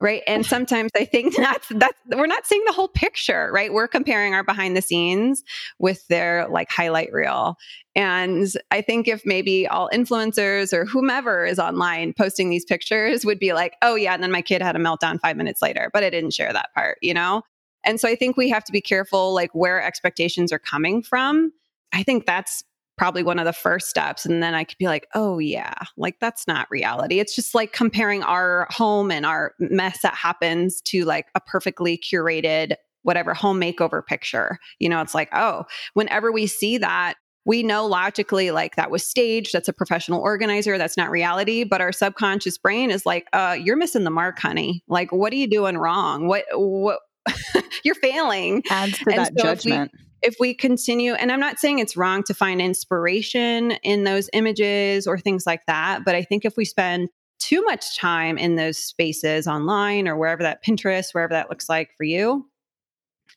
Right. 0.00 0.22
And 0.28 0.46
sometimes 0.46 0.92
I 0.96 1.04
think 1.04 1.34
that's 1.36 1.66
that's 1.70 1.98
we're 2.06 2.26
not 2.26 2.46
seeing 2.46 2.62
the 2.66 2.72
whole 2.72 2.86
picture, 2.86 3.50
right? 3.52 3.72
We're 3.72 3.88
comparing 3.88 4.32
our 4.32 4.44
behind 4.44 4.76
the 4.76 4.82
scenes 4.82 5.42
with 5.80 6.06
their 6.06 6.46
like 6.48 6.70
highlight 6.70 7.12
reel. 7.12 7.56
And 7.96 8.46
I 8.70 8.80
think 8.80 9.08
if 9.08 9.26
maybe 9.26 9.66
all 9.66 9.90
influencers 9.92 10.72
or 10.72 10.84
whomever 10.84 11.44
is 11.44 11.58
online 11.58 12.12
posting 12.12 12.48
these 12.48 12.64
pictures 12.64 13.24
would 13.24 13.40
be 13.40 13.54
like, 13.54 13.74
oh 13.82 13.96
yeah, 13.96 14.14
and 14.14 14.22
then 14.22 14.30
my 14.30 14.42
kid 14.42 14.62
had 14.62 14.76
a 14.76 14.78
meltdown 14.78 15.18
five 15.18 15.36
minutes 15.36 15.60
later, 15.60 15.90
but 15.92 16.04
I 16.04 16.10
didn't 16.10 16.32
share 16.32 16.52
that 16.52 16.72
part, 16.74 16.98
you 17.02 17.12
know? 17.12 17.42
And 17.82 17.98
so 17.98 18.08
I 18.08 18.14
think 18.14 18.36
we 18.36 18.50
have 18.50 18.62
to 18.64 18.72
be 18.72 18.80
careful, 18.80 19.34
like 19.34 19.52
where 19.52 19.82
expectations 19.82 20.52
are 20.52 20.60
coming 20.60 21.02
from. 21.02 21.52
I 21.92 22.04
think 22.04 22.24
that's 22.24 22.62
probably 22.96 23.22
one 23.22 23.38
of 23.38 23.44
the 23.44 23.52
first 23.52 23.88
steps. 23.88 24.24
And 24.24 24.42
then 24.42 24.54
I 24.54 24.64
could 24.64 24.78
be 24.78 24.86
like, 24.86 25.08
oh, 25.14 25.38
yeah, 25.38 25.74
like 25.96 26.18
that's 26.20 26.46
not 26.46 26.70
reality. 26.70 27.18
It's 27.18 27.34
just 27.34 27.54
like 27.54 27.72
comparing 27.72 28.22
our 28.22 28.66
home 28.70 29.10
and 29.10 29.26
our 29.26 29.54
mess 29.58 30.02
that 30.02 30.14
happens 30.14 30.80
to 30.82 31.04
like 31.04 31.26
a 31.34 31.40
perfectly 31.40 31.98
curated, 31.98 32.74
whatever 33.02 33.34
home 33.34 33.60
makeover 33.60 34.04
picture. 34.04 34.58
You 34.78 34.88
know, 34.88 35.00
it's 35.00 35.14
like, 35.14 35.28
oh, 35.32 35.64
whenever 35.94 36.30
we 36.30 36.46
see 36.46 36.78
that, 36.78 37.14
we 37.46 37.62
know 37.62 37.86
logically 37.86 38.52
like 38.52 38.76
that 38.76 38.90
was 38.90 39.06
staged 39.06 39.52
that's 39.52 39.68
a 39.68 39.72
professional 39.74 40.18
organizer 40.22 40.78
that's 40.78 40.96
not 40.96 41.10
reality 41.10 41.62
but 41.62 41.82
our 41.82 41.92
subconscious 41.92 42.56
brain 42.56 42.90
is 42.90 43.04
like 43.04 43.28
uh 43.34 43.54
you're 43.60 43.76
missing 43.76 44.02
the 44.04 44.10
mark 44.10 44.38
honey 44.38 44.82
like 44.88 45.12
what 45.12 45.30
are 45.30 45.36
you 45.36 45.46
doing 45.46 45.76
wrong 45.76 46.26
what 46.26 46.46
what 46.54 47.00
you're 47.84 47.94
failing. 47.96 48.62
Adds 48.70 48.98
to 48.98 49.04
and 49.10 49.18
that 49.18 49.32
so 49.36 49.42
judgment. 49.42 49.92
We, 49.92 50.03
if 50.24 50.36
we 50.40 50.54
continue, 50.54 51.12
and 51.12 51.30
I'm 51.30 51.40
not 51.40 51.58
saying 51.58 51.78
it's 51.78 51.96
wrong 51.96 52.22
to 52.24 52.34
find 52.34 52.60
inspiration 52.60 53.72
in 53.82 54.04
those 54.04 54.30
images 54.32 55.06
or 55.06 55.18
things 55.18 55.46
like 55.46 55.66
that, 55.66 56.04
but 56.04 56.14
I 56.14 56.22
think 56.22 56.44
if 56.44 56.56
we 56.56 56.64
spend 56.64 57.10
too 57.38 57.62
much 57.62 57.98
time 57.98 58.38
in 58.38 58.56
those 58.56 58.78
spaces 58.78 59.46
online 59.46 60.08
or 60.08 60.16
wherever 60.16 60.42
that 60.42 60.64
Pinterest, 60.64 61.12
wherever 61.12 61.34
that 61.34 61.50
looks 61.50 61.68
like 61.68 61.90
for 61.96 62.04
you, 62.04 62.48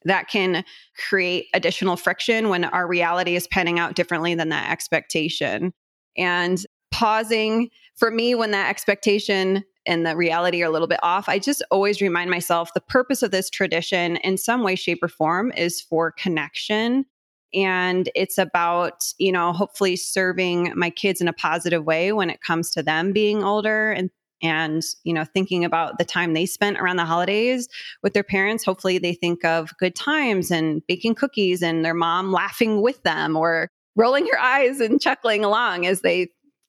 that 0.06 0.30
can 0.30 0.64
create 1.10 1.48
additional 1.54 1.98
friction 1.98 2.48
when 2.48 2.64
our 2.64 2.88
reality 2.88 3.36
is 3.36 3.48
panning 3.48 3.80
out 3.80 3.96
differently 3.96 4.34
than 4.34 4.50
that 4.50 4.72
expectation. 4.72 5.74
And 6.16 6.64
pausing 6.92 7.70
for 7.96 8.12
me 8.12 8.34
when 8.34 8.52
that 8.52 8.70
expectation 8.70 9.64
and 9.88 10.06
the 10.06 10.16
reality 10.16 10.62
are 10.62 10.68
a 10.68 10.72
little 10.72 10.88
bit 10.88 11.00
off, 11.02 11.30
I 11.30 11.40
just 11.40 11.64
always 11.72 12.02
remind 12.02 12.30
myself 12.30 12.74
the 12.74 12.82
purpose 12.82 13.24
of 13.24 13.32
this 13.32 13.50
tradition 13.50 14.18
in 14.18 14.38
some 14.38 14.64
way, 14.64 14.76
shape, 14.76 15.02
or 15.02 15.08
form 15.08 15.52
is 15.54 15.82
for 15.82 16.12
connection. 16.12 17.06
And 17.54 18.10
it's 18.14 18.38
about, 18.38 19.06
you 19.18 19.32
know, 19.32 19.54
hopefully 19.54 19.96
serving 19.96 20.74
my 20.76 20.90
kids 20.90 21.22
in 21.22 21.28
a 21.28 21.34
positive 21.34 21.86
way 21.86 22.12
when 22.12 22.30
it 22.30 22.42
comes 22.42 22.70
to 22.72 22.84
them 22.84 23.14
being 23.14 23.44
older 23.44 23.92
and 23.92 24.10
and 24.44 24.84
you 25.04 25.14
know 25.14 25.26
thinking 25.26 25.66
about 25.66 25.98
the 25.98 26.06
time 26.06 26.34
they 26.34 26.46
spent 26.46 26.78
around 26.78 26.98
the 26.98 27.06
holidays 27.06 27.68
with 28.04 28.14
their 28.14 28.24
parents 28.24 28.64
hopefully 28.64 29.00
they 29.00 29.14
think 29.14 29.44
of 29.44 29.76
good 29.80 29.96
times 29.96 30.52
and 30.52 30.86
baking 30.86 31.16
cookies 31.16 31.64
and 31.64 31.84
their 31.84 31.96
mom 31.96 32.32
laughing 32.32 32.82
with 32.82 33.02
them 33.02 33.36
or 33.36 33.68
rolling 33.96 34.28
her 34.28 34.40
eyes 34.40 34.80
and 34.80 35.02
chuckling 35.02 35.44
along 35.44 35.88
as 35.88 36.02
they 36.02 36.28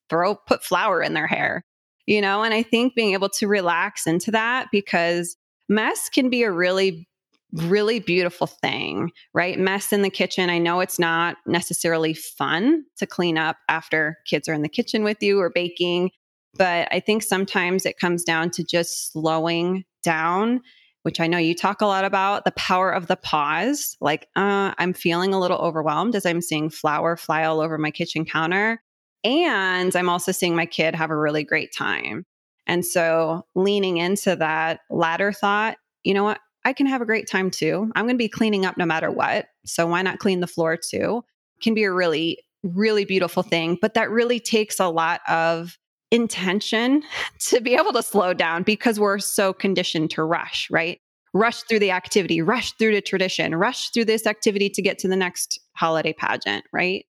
throw 0.08 0.34
put 0.34 0.64
flour 0.64 1.02
in 1.02 1.12
their 1.12 1.26
hair 1.26 1.62
you 2.08 2.22
know, 2.22 2.42
and 2.42 2.54
I 2.54 2.62
think 2.62 2.94
being 2.94 3.12
able 3.12 3.28
to 3.28 3.46
relax 3.46 4.06
into 4.06 4.30
that 4.30 4.68
because 4.72 5.36
mess 5.68 6.08
can 6.08 6.30
be 6.30 6.42
a 6.42 6.50
really 6.50 7.06
really 7.52 7.98
beautiful 7.98 8.46
thing, 8.46 9.10
right? 9.32 9.58
Mess 9.58 9.90
in 9.90 10.02
the 10.02 10.10
kitchen. 10.10 10.50
I 10.50 10.58
know 10.58 10.80
it's 10.80 10.98
not 10.98 11.36
necessarily 11.46 12.12
fun 12.12 12.84
to 12.98 13.06
clean 13.06 13.38
up 13.38 13.56
after 13.70 14.18
kids 14.26 14.50
are 14.50 14.52
in 14.52 14.60
the 14.60 14.68
kitchen 14.68 15.02
with 15.02 15.22
you 15.22 15.40
or 15.40 15.48
baking, 15.48 16.10
but 16.58 16.88
I 16.90 17.00
think 17.00 17.22
sometimes 17.22 17.86
it 17.86 17.98
comes 17.98 18.22
down 18.22 18.50
to 18.50 18.64
just 18.64 19.10
slowing 19.10 19.84
down, 20.02 20.60
which 21.04 21.20
I 21.20 21.26
know 21.26 21.38
you 21.38 21.54
talk 21.54 21.80
a 21.80 21.86
lot 21.86 22.04
about 22.04 22.44
the 22.44 22.52
power 22.52 22.90
of 22.90 23.06
the 23.06 23.16
pause. 23.16 23.96
Like, 23.98 24.28
uh, 24.36 24.74
I'm 24.76 24.92
feeling 24.92 25.32
a 25.32 25.40
little 25.40 25.58
overwhelmed 25.58 26.16
as 26.16 26.26
I'm 26.26 26.42
seeing 26.42 26.68
flour 26.68 27.16
fly 27.16 27.44
all 27.44 27.60
over 27.60 27.78
my 27.78 27.90
kitchen 27.90 28.26
counter. 28.26 28.82
And 29.24 29.94
I'm 29.94 30.08
also 30.08 30.32
seeing 30.32 30.54
my 30.54 30.66
kid 30.66 30.94
have 30.94 31.10
a 31.10 31.16
really 31.16 31.44
great 31.44 31.72
time. 31.76 32.24
And 32.66 32.84
so 32.84 33.46
leaning 33.54 33.96
into 33.96 34.36
that 34.36 34.80
latter 34.90 35.32
thought, 35.32 35.78
you 36.04 36.14
know 36.14 36.24
what? 36.24 36.40
I 36.64 36.72
can 36.72 36.86
have 36.86 37.00
a 37.00 37.06
great 37.06 37.28
time 37.28 37.50
too. 37.50 37.90
I'm 37.94 38.04
going 38.04 38.14
to 38.14 38.18
be 38.18 38.28
cleaning 38.28 38.66
up 38.66 38.76
no 38.76 38.84
matter 38.84 39.10
what. 39.10 39.46
So 39.64 39.86
why 39.86 40.02
not 40.02 40.18
clean 40.18 40.40
the 40.40 40.46
floor 40.46 40.76
too? 40.76 41.24
Can 41.62 41.74
be 41.74 41.84
a 41.84 41.92
really, 41.92 42.38
really 42.62 43.04
beautiful 43.04 43.42
thing. 43.42 43.78
But 43.80 43.94
that 43.94 44.10
really 44.10 44.38
takes 44.38 44.78
a 44.78 44.88
lot 44.88 45.20
of 45.28 45.78
intention 46.10 47.02
to 47.40 47.60
be 47.60 47.74
able 47.74 47.92
to 47.92 48.02
slow 48.02 48.34
down 48.34 48.62
because 48.62 49.00
we're 49.00 49.18
so 49.18 49.52
conditioned 49.52 50.10
to 50.10 50.22
rush, 50.22 50.68
right? 50.70 51.00
Rush 51.34 51.62
through 51.62 51.80
the 51.80 51.90
activity, 51.90 52.40
rush 52.40 52.72
through 52.72 52.94
the 52.94 53.02
tradition, 53.02 53.54
rush 53.54 53.90
through 53.90 54.06
this 54.06 54.26
activity 54.26 54.70
to 54.70 54.82
get 54.82 54.98
to 54.98 55.08
the 55.08 55.16
next 55.16 55.60
holiday 55.74 56.12
pageant, 56.12 56.64
right? 56.72 57.04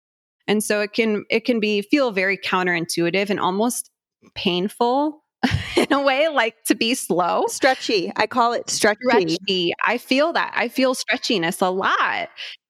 And 0.48 0.63
so 0.63 0.82
it 0.82 0.94
can 0.94 1.25
it 1.30 1.46
can 1.46 1.60
be 1.60 1.82
feel 1.82 2.12
very 2.12 2.38
counterintuitive 2.38 3.30
and 3.30 3.39
almost 3.39 3.89
painful 4.36 5.24
in 5.75 5.92
a 5.92 6.01
way 6.01 6.27
like 6.30 6.56
to 6.66 6.75
be 6.75 6.96
slow. 6.96 7.46
Stretchy. 7.48 8.12
I 8.16 8.27
call 8.27 8.54
it 8.54 8.70
stretchy. 8.70 9.00
stretchy. 9.04 9.74
I 9.86 9.98
feel 9.98 10.34
that. 10.34 10.54
I 10.56 10.68
feel 10.68 10.96
stretchiness 10.96 11.62
a 11.62 11.70
lot 11.70 12.30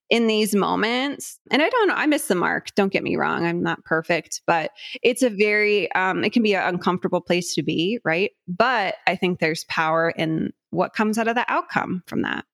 in 0.10 0.28
these 0.28 0.56
moments. 0.56 1.40
And 1.52 1.62
i 1.62 1.70
don't 1.70 1.88
know 1.88 1.94
i 1.96 2.06
miss 2.06 2.28
the 2.28 2.36
mark 2.36 2.74
don't 2.76 2.92
get 2.92 3.04
me 3.04 3.16
wrong 3.16 3.46
i'm 3.46 3.62
not 3.62 3.84
perfect 3.84 4.42
but 4.48 4.72
it's 5.04 5.22
a 5.22 5.30
very 5.30 5.92
um, 5.94 6.24
it 6.24 6.32
can 6.32 6.44
be 6.44 6.56
an 6.56 6.64
uncomfortable 6.64 7.22
place 7.22 7.54
to 7.56 7.64
be 7.64 8.00
right? 8.04 8.32
But 8.48 8.96
i 9.06 9.16
think 9.16 9.40
there's 9.40 9.66
power 9.66 10.10
in 10.12 10.54
what 10.70 10.94
comes 10.94 11.18
out 11.18 11.28
of 11.28 11.36
the 11.36 11.50
outcome 11.52 12.04
from 12.08 12.22
that 12.22 12.46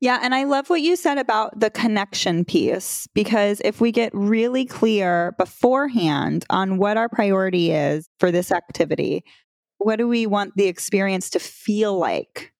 yeah. 0.00 0.20
And 0.22 0.34
I 0.34 0.44
love 0.44 0.70
what 0.70 0.80
you 0.80 0.96
said 0.96 1.18
about 1.18 1.58
the 1.58 1.70
connection 1.70 2.44
piece, 2.44 3.08
because 3.14 3.60
if 3.64 3.80
we 3.80 3.92
get 3.92 4.12
really 4.14 4.64
clear 4.64 5.32
beforehand 5.38 6.44
on 6.50 6.78
what 6.78 6.96
our 6.96 7.08
priority 7.08 7.72
is 7.72 8.08
for 8.20 8.30
this 8.30 8.52
activity, 8.52 9.24
what 9.78 9.96
do 9.96 10.08
we 10.08 10.26
want 10.26 10.54
the 10.56 10.66
experience 10.66 11.30
to 11.30 11.38
feel 11.38 11.98
like? 11.98 12.52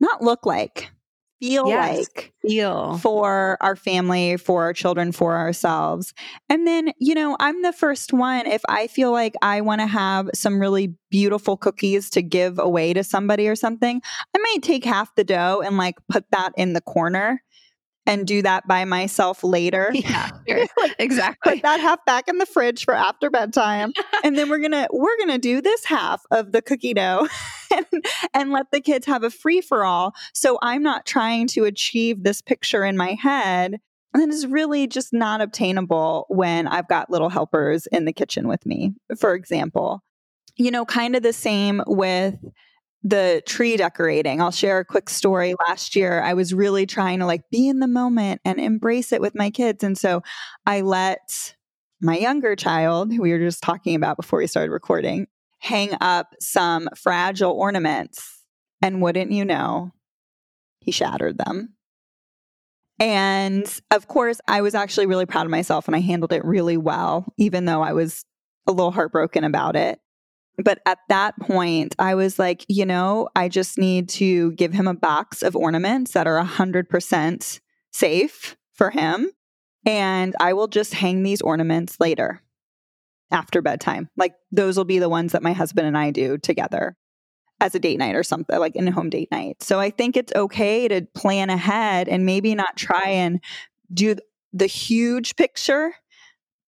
Not 0.00 0.22
look 0.22 0.46
like, 0.46 0.90
feel 1.42 1.66
yes, 1.66 1.98
like 1.98 2.32
feel 2.46 2.98
for 2.98 3.58
our 3.60 3.74
family, 3.74 4.36
for 4.36 4.62
our 4.62 4.72
children, 4.72 5.10
for 5.10 5.36
ourselves. 5.36 6.14
And 6.48 6.68
then, 6.68 6.92
you 6.98 7.16
know, 7.16 7.36
I'm 7.40 7.62
the 7.62 7.72
first 7.72 8.12
one 8.12 8.46
if 8.46 8.62
I 8.68 8.86
feel 8.86 9.10
like 9.10 9.34
I 9.42 9.60
want 9.60 9.80
to 9.80 9.88
have 9.88 10.30
some 10.34 10.60
really 10.60 10.94
beautiful 11.10 11.56
cookies 11.56 12.10
to 12.10 12.22
give 12.22 12.60
away 12.60 12.92
to 12.92 13.02
somebody 13.02 13.48
or 13.48 13.56
something, 13.56 14.00
I 14.36 14.38
might 14.38 14.62
take 14.62 14.84
half 14.84 15.12
the 15.16 15.24
dough 15.24 15.62
and 15.64 15.76
like 15.76 15.96
put 16.08 16.24
that 16.30 16.52
in 16.56 16.74
the 16.74 16.80
corner 16.80 17.42
and 18.06 18.26
do 18.26 18.42
that 18.42 18.66
by 18.66 18.84
myself 18.84 19.44
later. 19.44 19.92
Yeah, 20.02 20.30
like, 20.76 20.96
exactly. 20.98 21.54
Put 21.54 21.62
that 21.62 21.78
half 21.78 22.04
back 22.04 22.26
in 22.26 22.38
the 22.38 22.46
fridge 22.46 22.84
for 22.84 22.92
after 22.92 23.30
bedtime, 23.30 23.92
and 24.24 24.36
then 24.36 24.50
we're 24.50 24.58
gonna 24.58 24.88
we're 24.92 25.16
gonna 25.18 25.38
do 25.38 25.60
this 25.60 25.84
half 25.84 26.22
of 26.32 26.50
the 26.50 26.60
cookie 26.60 26.92
dough, 26.92 27.28
and, 27.72 27.86
and 28.34 28.50
let 28.50 28.66
the 28.72 28.80
kids 28.80 29.06
have 29.06 29.22
a 29.22 29.30
free 29.30 29.60
for 29.60 29.84
all. 29.84 30.12
So 30.34 30.58
I'm 30.60 30.82
not 30.82 31.06
trying 31.06 31.46
to 31.48 31.64
achieve 31.64 32.24
this 32.24 32.42
picture 32.42 32.84
in 32.84 32.96
my 32.96 33.12
head. 33.12 33.78
And 34.14 34.32
it's 34.32 34.44
really 34.44 34.86
just 34.88 35.12
not 35.12 35.40
obtainable 35.40 36.26
when 36.28 36.66
I've 36.66 36.88
got 36.88 37.10
little 37.10 37.30
helpers 37.30 37.86
in 37.86 38.04
the 38.04 38.12
kitchen 38.12 38.48
with 38.48 38.66
me, 38.66 38.94
for 39.18 39.34
example. 39.34 40.02
You 40.56 40.70
know, 40.70 40.84
kind 40.84 41.16
of 41.16 41.22
the 41.22 41.32
same 41.32 41.82
with 41.86 42.34
the 43.02 43.42
tree 43.46 43.76
decorating. 43.76 44.40
I'll 44.40 44.52
share 44.52 44.78
a 44.78 44.84
quick 44.84 45.10
story. 45.10 45.54
Last 45.68 45.96
year, 45.96 46.22
I 46.22 46.34
was 46.34 46.54
really 46.54 46.86
trying 46.86 47.18
to 47.18 47.26
like 47.26 47.42
be 47.50 47.68
in 47.68 47.80
the 47.80 47.88
moment 47.88 48.40
and 48.44 48.60
embrace 48.60 49.12
it 49.12 49.20
with 49.20 49.34
my 49.34 49.50
kids. 49.50 49.82
And 49.82 49.98
so 49.98 50.22
I 50.66 50.82
let 50.82 51.54
my 52.00 52.16
younger 52.16 52.54
child, 52.56 53.12
who 53.12 53.22
we 53.22 53.32
were 53.32 53.38
just 53.38 53.62
talking 53.62 53.94
about 53.94 54.16
before 54.16 54.38
we 54.38 54.46
started 54.46 54.70
recording, 54.70 55.26
hang 55.58 55.90
up 56.00 56.34
some 56.40 56.88
fragile 56.96 57.52
ornaments. 57.52 58.40
And 58.80 59.00
wouldn't 59.00 59.30
you 59.30 59.44
know, 59.44 59.92
he 60.80 60.90
shattered 60.90 61.38
them. 61.38 61.74
And 62.98 63.80
of 63.90 64.06
course, 64.08 64.40
I 64.46 64.60
was 64.60 64.74
actually 64.74 65.06
really 65.06 65.26
proud 65.26 65.46
of 65.46 65.50
myself 65.50 65.86
and 65.86 65.96
I 65.96 66.00
handled 66.00 66.32
it 66.32 66.44
really 66.44 66.76
well, 66.76 67.26
even 67.36 67.64
though 67.64 67.82
I 67.82 67.92
was 67.92 68.24
a 68.66 68.72
little 68.72 68.90
heartbroken 68.90 69.44
about 69.44 69.76
it. 69.76 69.98
But 70.62 70.80
at 70.86 70.98
that 71.08 71.38
point, 71.40 71.94
I 71.98 72.14
was 72.14 72.38
like, 72.38 72.64
you 72.68 72.86
know, 72.86 73.28
I 73.34 73.48
just 73.48 73.78
need 73.78 74.08
to 74.10 74.52
give 74.52 74.72
him 74.72 74.86
a 74.86 74.94
box 74.94 75.42
of 75.42 75.56
ornaments 75.56 76.12
that 76.12 76.26
are 76.26 76.42
100% 76.42 77.60
safe 77.92 78.56
for 78.72 78.90
him. 78.90 79.30
And 79.84 80.34
I 80.40 80.52
will 80.52 80.68
just 80.68 80.94
hang 80.94 81.22
these 81.22 81.42
ornaments 81.42 81.98
later 81.98 82.42
after 83.30 83.62
bedtime. 83.62 84.08
Like 84.16 84.34
those 84.52 84.76
will 84.76 84.84
be 84.84 84.98
the 84.98 85.08
ones 85.08 85.32
that 85.32 85.42
my 85.42 85.52
husband 85.52 85.86
and 85.86 85.98
I 85.98 86.10
do 86.10 86.38
together 86.38 86.96
as 87.60 87.74
a 87.74 87.78
date 87.78 87.98
night 87.98 88.14
or 88.14 88.22
something, 88.22 88.58
like 88.58 88.76
in 88.76 88.88
a 88.88 88.92
home 88.92 89.10
date 89.10 89.30
night. 89.30 89.62
So 89.62 89.80
I 89.80 89.90
think 89.90 90.16
it's 90.16 90.32
okay 90.34 90.88
to 90.88 91.06
plan 91.14 91.48
ahead 91.48 92.08
and 92.08 92.26
maybe 92.26 92.54
not 92.54 92.76
try 92.76 93.08
and 93.08 93.40
do 93.92 94.16
the 94.52 94.66
huge 94.66 95.36
picture, 95.36 95.94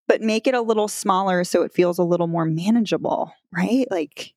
but 0.09 0.21
make 0.21 0.47
it 0.47 0.55
a 0.55 0.63
little 0.63 0.89
smaller 0.89 1.45
so 1.45 1.63
it 1.63 1.73
feels 1.73 1.99
a 1.99 2.05
little 2.05 2.27
more 2.27 2.45
manageable, 2.45 3.33
right? 3.57 3.87
Like 3.91 4.35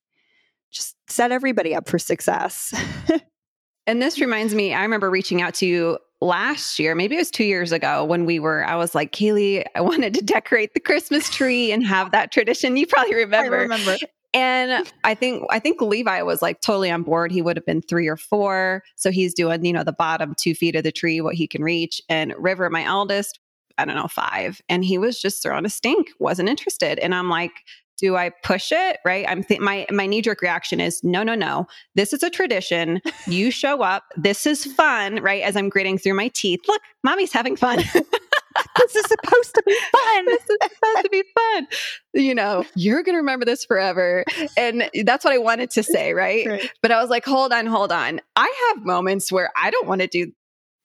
just 0.71 0.95
set 1.07 1.31
everybody 1.31 1.75
up 1.75 1.87
for 1.87 1.99
success. 1.99 2.73
and 3.87 4.01
this 4.01 4.19
reminds 4.19 4.53
me, 4.53 4.73
I 4.73 4.81
remember 4.81 5.09
reaching 5.09 5.41
out 5.41 5.53
to 5.55 5.65
you 5.65 5.97
last 6.21 6.79
year, 6.79 6.95
maybe 6.95 7.15
it 7.15 7.19
was 7.19 7.31
two 7.31 7.43
years 7.43 7.71
ago 7.71 8.03
when 8.03 8.25
we 8.25 8.39
were, 8.39 8.65
I 8.65 8.75
was 8.75 8.95
like, 8.95 9.11
Caley, 9.11 9.65
I 9.75 9.81
wanted 9.81 10.13
to 10.15 10.21
decorate 10.21 10.73
the 10.73 10.79
Christmas 10.79 11.29
tree 11.29 11.71
and 11.71 11.85
have 11.85 12.11
that 12.11 12.31
tradition. 12.31 12.77
You 12.77 12.87
probably 12.87 13.15
remember. 13.15 13.57
I 13.57 13.61
remember. 13.61 13.97
And 14.33 14.91
I 15.03 15.15
think 15.15 15.43
I 15.49 15.57
think 15.57 15.81
Levi 15.81 16.21
was 16.21 16.41
like 16.41 16.61
totally 16.61 16.91
on 16.91 17.01
board. 17.01 17.31
He 17.31 17.41
would 17.41 17.57
have 17.57 17.65
been 17.65 17.81
three 17.81 18.07
or 18.07 18.17
four. 18.17 18.83
So 18.95 19.09
he's 19.09 19.33
doing, 19.33 19.63
you 19.65 19.73
know, 19.73 19.83
the 19.83 19.93
bottom 19.93 20.35
two 20.35 20.53
feet 20.53 20.75
of 20.75 20.83
the 20.83 20.91
tree, 20.91 21.21
what 21.21 21.35
he 21.35 21.47
can 21.47 21.63
reach. 21.63 22.01
And 22.09 22.33
River, 22.37 22.69
my 22.69 22.83
eldest, 22.83 23.39
I 23.77 23.85
don't 23.85 23.95
know, 23.95 24.07
five. 24.07 24.61
And 24.67 24.83
he 24.83 24.97
was 24.97 25.21
just 25.21 25.41
throwing 25.41 25.65
a 25.65 25.69
stink, 25.69 26.09
wasn't 26.19 26.49
interested. 26.49 26.99
And 26.99 27.15
I'm 27.15 27.29
like, 27.29 27.63
do 27.97 28.15
I 28.15 28.31
push 28.43 28.71
it? 28.71 28.99
Right. 29.03 29.25
I'm 29.27 29.43
th- 29.43 29.59
my 29.59 29.85
my 29.91 30.05
knee 30.05 30.21
jerk 30.21 30.41
reaction 30.41 30.79
is 30.79 31.03
no, 31.03 31.23
no, 31.23 31.35
no. 31.35 31.67
This 31.95 32.13
is 32.13 32.23
a 32.23 32.29
tradition. 32.29 33.01
You 33.25 33.51
show 33.57 33.81
up. 33.81 34.03
This 34.15 34.45
is 34.45 34.65
fun. 34.65 35.21
Right. 35.21 35.41
As 35.41 35.55
I'm 35.55 35.69
gritting 35.69 35.97
through 35.97 36.13
my 36.13 36.29
teeth. 36.29 36.61
Look, 36.67 36.81
mommy's 37.03 37.33
having 37.33 37.55
fun. 37.55 37.77
this 38.77 38.95
is 38.95 39.05
supposed 39.05 39.53
to 39.55 39.63
be 39.65 39.77
fun. 39.91 40.25
this 40.25 40.43
is 40.43 40.57
supposed 40.61 41.03
to 41.03 41.09
be 41.11 41.23
fun. 41.35 41.67
You 42.13 42.35
know, 42.35 42.65
you're 42.75 43.03
gonna 43.03 43.17
remember 43.17 43.45
this 43.45 43.65
forever. 43.65 44.23
And 44.55 44.89
that's 45.03 45.25
what 45.25 45.33
I 45.33 45.39
wanted 45.39 45.71
to 45.71 45.83
say, 45.83 46.13
right? 46.13 46.45
right? 46.45 46.71
But 46.81 46.91
I 46.91 47.01
was 47.01 47.09
like, 47.09 47.25
hold 47.25 47.51
on, 47.51 47.65
hold 47.65 47.91
on. 47.91 48.21
I 48.35 48.69
have 48.69 48.85
moments 48.85 49.31
where 49.31 49.51
I 49.55 49.71
don't 49.71 49.87
want 49.87 50.01
to 50.01 50.07
do 50.07 50.31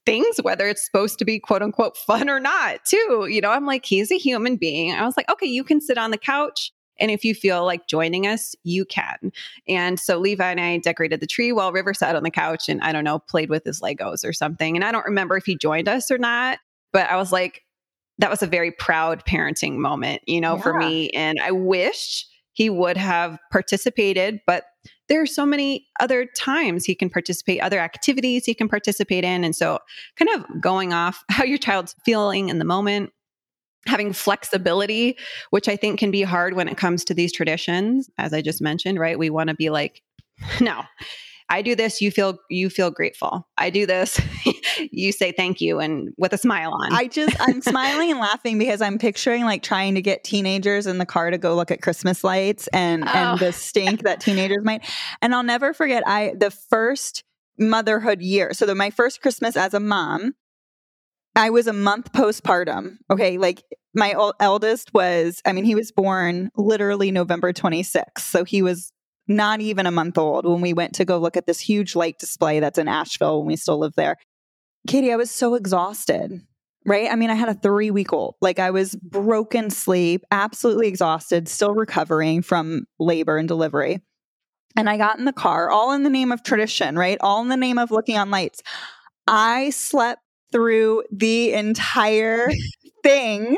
things, 0.04 0.38
whether 0.42 0.66
it's 0.66 0.84
supposed 0.84 1.18
to 1.18 1.24
be 1.24 1.38
quote 1.38 1.62
unquote 1.62 1.96
fun 1.96 2.28
or 2.28 2.40
not, 2.40 2.84
too. 2.84 3.28
You 3.30 3.40
know, 3.40 3.50
I'm 3.50 3.66
like, 3.66 3.84
he's 3.84 4.10
a 4.10 4.18
human 4.18 4.56
being. 4.56 4.92
I 4.92 5.04
was 5.04 5.16
like, 5.16 5.30
okay, 5.30 5.46
you 5.46 5.62
can 5.62 5.80
sit 5.80 5.98
on 5.98 6.10
the 6.10 6.18
couch 6.18 6.72
and 6.98 7.10
if 7.10 7.24
you 7.24 7.34
feel 7.34 7.64
like 7.64 7.88
joining 7.88 8.26
us, 8.26 8.54
you 8.64 8.84
can. 8.84 9.32
And 9.66 9.98
so 9.98 10.18
Levi 10.18 10.50
and 10.50 10.60
I 10.60 10.78
decorated 10.78 11.20
the 11.20 11.26
tree 11.26 11.52
while 11.52 11.72
River 11.72 11.94
sat 11.94 12.16
on 12.16 12.22
the 12.22 12.30
couch 12.30 12.68
and 12.68 12.80
I 12.82 12.92
don't 12.92 13.04
know, 13.04 13.18
played 13.18 13.50
with 13.50 13.64
his 13.64 13.80
Legos 13.80 14.24
or 14.24 14.32
something. 14.32 14.76
And 14.76 14.84
I 14.84 14.92
don't 14.92 15.04
remember 15.04 15.36
if 15.36 15.44
he 15.44 15.56
joined 15.56 15.88
us 15.88 16.10
or 16.10 16.18
not, 16.18 16.58
but 16.92 17.10
I 17.10 17.16
was 17.16 17.32
like, 17.32 17.62
that 18.18 18.30
was 18.30 18.42
a 18.42 18.46
very 18.46 18.70
proud 18.70 19.24
parenting 19.24 19.76
moment, 19.76 20.22
you 20.26 20.40
know, 20.40 20.56
yeah. 20.56 20.62
for 20.62 20.74
me. 20.74 21.10
And 21.10 21.38
I 21.42 21.50
wish 21.50 22.26
he 22.52 22.68
would 22.68 22.96
have 22.96 23.38
participated, 23.50 24.40
but 24.46 24.64
there 25.08 25.20
are 25.20 25.26
so 25.26 25.44
many 25.44 25.86
other 26.00 26.26
times 26.36 26.84
he 26.84 26.94
can 26.94 27.10
participate, 27.10 27.60
other 27.60 27.78
activities 27.78 28.44
he 28.44 28.54
can 28.54 28.68
participate 28.68 29.24
in. 29.24 29.44
And 29.44 29.56
so, 29.56 29.78
kind 30.16 30.30
of 30.34 30.60
going 30.60 30.92
off 30.92 31.24
how 31.30 31.44
your 31.44 31.58
child's 31.58 31.94
feeling 32.04 32.48
in 32.48 32.58
the 32.58 32.64
moment, 32.64 33.10
having 33.86 34.12
flexibility, 34.12 35.16
which 35.50 35.68
I 35.68 35.76
think 35.76 35.98
can 35.98 36.10
be 36.10 36.22
hard 36.22 36.54
when 36.54 36.68
it 36.68 36.76
comes 36.76 37.04
to 37.04 37.14
these 37.14 37.32
traditions. 37.32 38.08
As 38.18 38.32
I 38.32 38.42
just 38.42 38.60
mentioned, 38.60 38.98
right? 38.98 39.18
We 39.18 39.30
want 39.30 39.48
to 39.48 39.54
be 39.54 39.70
like, 39.70 40.02
no, 40.60 40.82
I 41.48 41.60
do 41.60 41.74
this, 41.74 42.00
you 42.00 42.10
feel 42.10 42.38
you 42.48 42.70
feel 42.70 42.90
grateful. 42.90 43.46
I 43.58 43.68
do 43.68 43.84
this, 43.84 44.20
you 44.90 45.12
say 45.12 45.32
thank 45.32 45.60
you 45.60 45.80
and 45.80 46.14
with 46.16 46.32
a 46.32 46.38
smile 46.38 46.72
on. 46.72 46.92
I 46.92 47.08
just 47.08 47.36
I'm 47.40 47.60
smiling 47.60 48.10
and 48.10 48.18
laughing 48.18 48.58
because 48.58 48.80
I'm 48.80 48.98
picturing 48.98 49.44
like 49.44 49.62
trying 49.62 49.94
to 49.96 50.02
get 50.02 50.24
teenagers 50.24 50.86
in 50.86 50.98
the 50.98 51.06
car 51.06 51.30
to 51.30 51.38
go 51.38 51.54
look 51.54 51.70
at 51.70 51.82
Christmas 51.82 52.24
lights 52.24 52.68
and 52.68 53.04
oh. 53.04 53.08
and 53.12 53.38
the 53.38 53.52
stink 53.52 54.04
that 54.04 54.20
teenagers 54.20 54.64
might. 54.64 54.88
And 55.20 55.34
I'll 55.34 55.42
never 55.42 55.74
forget 55.74 56.02
I 56.06 56.32
the 56.36 56.50
first 56.50 57.22
motherhood 57.58 58.22
year. 58.22 58.54
So 58.54 58.64
the, 58.66 58.74
my 58.74 58.90
first 58.90 59.20
Christmas 59.20 59.56
as 59.56 59.74
a 59.74 59.80
mom, 59.80 60.34
I 61.34 61.50
was 61.50 61.66
a 61.66 61.72
month 61.72 62.12
postpartum. 62.12 62.98
Okay, 63.10 63.38
like 63.38 63.62
my 63.94 64.14
eldest 64.40 64.92
was, 64.94 65.40
I 65.44 65.52
mean, 65.52 65.64
he 65.64 65.74
was 65.74 65.92
born 65.92 66.50
literally 66.56 67.10
November 67.10 67.52
26th. 67.52 68.18
So 68.18 68.44
he 68.44 68.62
was 68.62 68.92
not 69.28 69.60
even 69.60 69.86
a 69.86 69.90
month 69.90 70.18
old 70.18 70.46
when 70.46 70.60
we 70.60 70.72
went 70.72 70.94
to 70.94 71.04
go 71.04 71.18
look 71.18 71.36
at 71.36 71.46
this 71.46 71.60
huge 71.60 71.94
light 71.94 72.18
display 72.18 72.60
that's 72.60 72.78
in 72.78 72.88
Asheville 72.88 73.38
when 73.38 73.46
we 73.48 73.56
still 73.56 73.78
live 73.78 73.94
there. 73.96 74.16
Katy, 74.88 75.12
I 75.12 75.16
was 75.16 75.30
so 75.30 75.54
exhausted, 75.54 76.40
right? 76.84 77.10
I 77.10 77.16
mean, 77.16 77.30
I 77.30 77.34
had 77.34 77.48
a 77.48 77.54
three 77.54 77.90
week 77.90 78.12
old. 78.12 78.34
Like 78.40 78.58
I 78.58 78.70
was 78.70 78.96
broken 78.96 79.70
sleep, 79.70 80.24
absolutely 80.30 80.88
exhausted, 80.88 81.48
still 81.48 81.74
recovering 81.74 82.42
from 82.42 82.84
labor 82.98 83.36
and 83.36 83.46
delivery. 83.46 84.00
And 84.74 84.88
I 84.88 84.96
got 84.96 85.18
in 85.18 85.26
the 85.26 85.32
car, 85.32 85.70
all 85.70 85.92
in 85.92 86.02
the 86.02 86.10
name 86.10 86.32
of 86.32 86.42
tradition, 86.42 86.96
right? 86.96 87.18
All 87.20 87.42
in 87.42 87.48
the 87.48 87.56
name 87.56 87.78
of 87.78 87.90
looking 87.90 88.16
on 88.16 88.30
lights. 88.30 88.62
I 89.26 89.70
slept 89.70 90.22
through 90.52 91.04
the 91.10 91.52
entire 91.52 92.50
thing. 93.02 93.56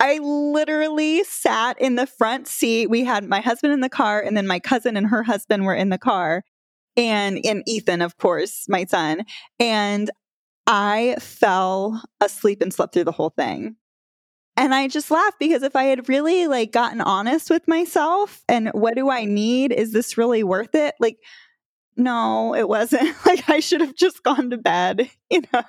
I 0.00 0.18
literally 0.18 1.22
sat 1.24 1.80
in 1.80 1.96
the 1.96 2.06
front 2.06 2.48
seat. 2.48 2.88
We 2.88 3.04
had 3.04 3.28
my 3.28 3.40
husband 3.40 3.74
in 3.74 3.80
the 3.80 3.90
car, 3.90 4.20
and 4.20 4.36
then 4.36 4.46
my 4.46 4.58
cousin 4.58 4.96
and 4.96 5.06
her 5.08 5.22
husband 5.22 5.64
were 5.64 5.74
in 5.74 5.90
the 5.90 5.98
car, 5.98 6.42
and 6.96 7.38
and 7.44 7.62
Ethan, 7.66 8.00
of 8.00 8.16
course, 8.16 8.64
my 8.68 8.86
son. 8.86 9.24
And 9.58 10.10
I 10.66 11.16
fell 11.20 12.02
asleep 12.20 12.62
and 12.62 12.72
slept 12.72 12.94
through 12.94 13.04
the 13.04 13.12
whole 13.12 13.30
thing. 13.30 13.76
And 14.56 14.74
I 14.74 14.88
just 14.88 15.10
laughed 15.10 15.38
because 15.38 15.62
if 15.62 15.74
I 15.74 15.84
had 15.84 16.08
really 16.08 16.46
like 16.46 16.72
gotten 16.72 17.00
honest 17.00 17.50
with 17.50 17.66
myself 17.66 18.42
and 18.48 18.68
what 18.70 18.94
do 18.94 19.10
I 19.10 19.24
need? 19.24 19.72
Is 19.72 19.92
this 19.92 20.18
really 20.18 20.44
worth 20.44 20.74
it? 20.74 20.94
Like, 21.00 21.16
no, 21.96 22.54
it 22.54 22.68
wasn't. 22.68 23.16
Like 23.26 23.48
I 23.48 23.60
should 23.60 23.80
have 23.80 23.94
just 23.94 24.22
gone 24.22 24.50
to 24.50 24.58
bed, 24.58 25.10
you 25.30 25.42
know 25.52 25.62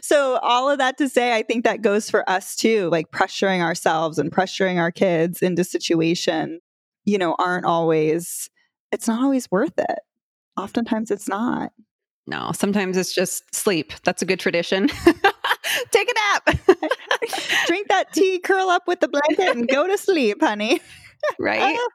so 0.00 0.38
all 0.42 0.70
of 0.70 0.78
that 0.78 0.96
to 0.96 1.08
say 1.08 1.34
i 1.34 1.42
think 1.42 1.64
that 1.64 1.82
goes 1.82 2.08
for 2.08 2.28
us 2.30 2.54
too 2.54 2.88
like 2.90 3.10
pressuring 3.10 3.60
ourselves 3.60 4.18
and 4.18 4.30
pressuring 4.30 4.78
our 4.78 4.92
kids 4.92 5.42
into 5.42 5.64
situations 5.64 6.60
you 7.04 7.18
know 7.18 7.34
aren't 7.38 7.64
always 7.64 8.48
it's 8.92 9.08
not 9.08 9.22
always 9.22 9.50
worth 9.50 9.78
it. 9.78 9.98
Oftentimes 10.56 11.10
it's 11.10 11.28
not. 11.28 11.72
No 12.26 12.52
sometimes 12.52 12.96
it's 12.96 13.14
just 13.14 13.54
sleep. 13.54 13.92
That's 14.04 14.22
a 14.22 14.26
good 14.26 14.40
tradition. 14.40 14.88
Take 15.90 16.10
a 16.10 16.14
nap. 16.14 16.58
Drink 17.66 17.88
that 17.88 18.12
tea 18.12 18.38
curl 18.38 18.68
up 18.68 18.86
with 18.86 19.00
the 19.00 19.08
blanket 19.08 19.56
and 19.56 19.68
go 19.68 19.86
to 19.86 19.96
sleep 19.96 20.38
honey. 20.40 20.80
Right? 21.38 21.78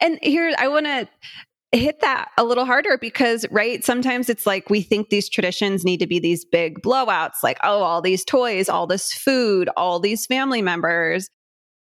And 0.00 0.16
here 0.22 0.54
i 0.56 0.68
want 0.68 0.86
to 0.86 1.08
hit 1.72 2.00
that 2.00 2.30
a 2.38 2.44
little 2.44 2.64
harder 2.64 2.96
because 2.98 3.44
right 3.50 3.84
sometimes 3.84 4.30
it's 4.30 4.46
like 4.46 4.70
we 4.70 4.80
think 4.80 5.10
these 5.10 5.28
traditions 5.28 5.84
need 5.84 6.00
to 6.00 6.06
be 6.06 6.18
these 6.18 6.44
big 6.44 6.80
blowouts 6.80 7.42
like 7.42 7.58
oh 7.62 7.82
all 7.82 8.00
these 8.00 8.24
toys 8.24 8.68
all 8.70 8.86
this 8.86 9.12
food 9.12 9.68
all 9.76 10.00
these 10.00 10.26
family 10.26 10.62
members. 10.62 11.28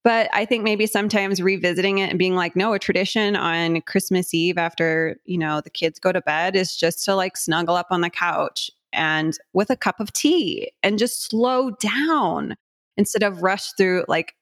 But 0.03 0.29
i 0.33 0.45
think 0.45 0.65
maybe 0.65 0.87
sometimes 0.87 1.41
revisiting 1.41 1.99
it 1.99 2.11
and 2.11 2.19
being 2.19 2.35
like 2.35 2.57
no 2.57 2.73
a 2.73 2.79
tradition 2.79 3.37
on 3.37 3.81
christmas 3.83 4.35
eve 4.35 4.59
after 4.59 5.17
you 5.25 5.39
know 5.39 5.61
the 5.61 5.71
kids 5.71 5.99
go 5.99 6.13
to 6.13 6.21
bed 6.21 6.57
is 6.57 6.77
just 6.77 7.05
to 7.05 7.15
like 7.15 7.37
snuggle 7.37 7.77
up 7.77 7.89
on 7.91 8.01
the 8.01 8.11
couch 8.11 8.71
and 8.93 9.37
with 9.53 9.71
a 9.71 9.77
cup 9.77 10.01
of 10.01 10.13
tea 10.13 10.73
and 10.83 10.99
just 10.99 11.29
slow 11.29 11.71
down 11.71 12.57
instead 12.97 13.23
of 13.23 13.43
rush 13.43 13.73
through 13.73 14.05
like 14.09 14.35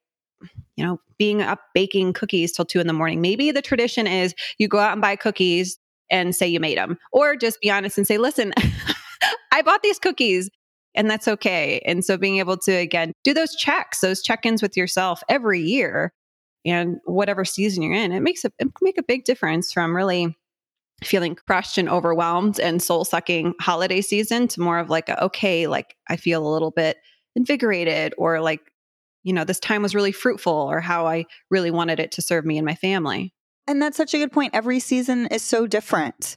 you 0.76 0.84
know, 0.84 1.00
being 1.18 1.42
up 1.42 1.60
baking 1.74 2.12
cookies 2.12 2.52
till 2.52 2.64
two 2.64 2.80
in 2.80 2.86
the 2.86 2.92
morning. 2.92 3.20
Maybe 3.20 3.50
the 3.50 3.62
tradition 3.62 4.06
is 4.06 4.34
you 4.58 4.68
go 4.68 4.78
out 4.78 4.92
and 4.92 5.00
buy 5.00 5.16
cookies 5.16 5.78
and 6.10 6.34
say 6.34 6.46
you 6.46 6.60
made 6.60 6.78
them, 6.78 6.98
or 7.12 7.36
just 7.36 7.60
be 7.60 7.70
honest 7.70 7.98
and 7.98 8.06
say, 8.06 8.18
listen, 8.18 8.52
I 9.52 9.62
bought 9.62 9.82
these 9.82 9.98
cookies 9.98 10.50
and 10.94 11.10
that's 11.10 11.28
okay. 11.28 11.80
And 11.84 12.04
so 12.04 12.16
being 12.16 12.38
able 12.38 12.56
to, 12.58 12.72
again, 12.72 13.12
do 13.24 13.34
those 13.34 13.54
checks, 13.54 14.00
those 14.00 14.22
check 14.22 14.46
ins 14.46 14.62
with 14.62 14.76
yourself 14.76 15.22
every 15.28 15.60
year 15.60 16.12
and 16.64 16.98
whatever 17.04 17.44
season 17.44 17.82
you're 17.82 17.94
in, 17.94 18.12
it 18.12 18.20
makes 18.20 18.44
a, 18.44 18.52
it 18.58 18.68
make 18.80 18.98
a 18.98 19.02
big 19.02 19.24
difference 19.24 19.72
from 19.72 19.94
really 19.94 20.36
feeling 21.02 21.36
crushed 21.46 21.76
and 21.78 21.88
overwhelmed 21.88 22.60
and 22.60 22.82
soul 22.82 23.04
sucking 23.04 23.54
holiday 23.60 24.00
season 24.00 24.46
to 24.48 24.60
more 24.60 24.78
of 24.78 24.88
like, 24.88 25.08
a, 25.08 25.22
okay, 25.24 25.66
like 25.66 25.96
I 26.08 26.16
feel 26.16 26.46
a 26.46 26.52
little 26.52 26.70
bit 26.70 26.98
invigorated 27.34 28.14
or 28.16 28.40
like 28.40 28.60
you 29.24 29.32
know, 29.32 29.44
this 29.44 29.58
time 29.58 29.82
was 29.82 29.94
really 29.94 30.12
fruitful 30.12 30.52
or 30.52 30.80
how 30.80 31.06
I 31.06 31.24
really 31.50 31.70
wanted 31.70 31.98
it 31.98 32.12
to 32.12 32.22
serve 32.22 32.44
me 32.44 32.58
and 32.58 32.66
my 32.66 32.74
family. 32.74 33.34
And 33.66 33.80
that's 33.80 33.96
such 33.96 34.14
a 34.14 34.18
good 34.18 34.30
point. 34.30 34.54
Every 34.54 34.78
season 34.78 35.26
is 35.26 35.42
so 35.42 35.66
different. 35.66 36.36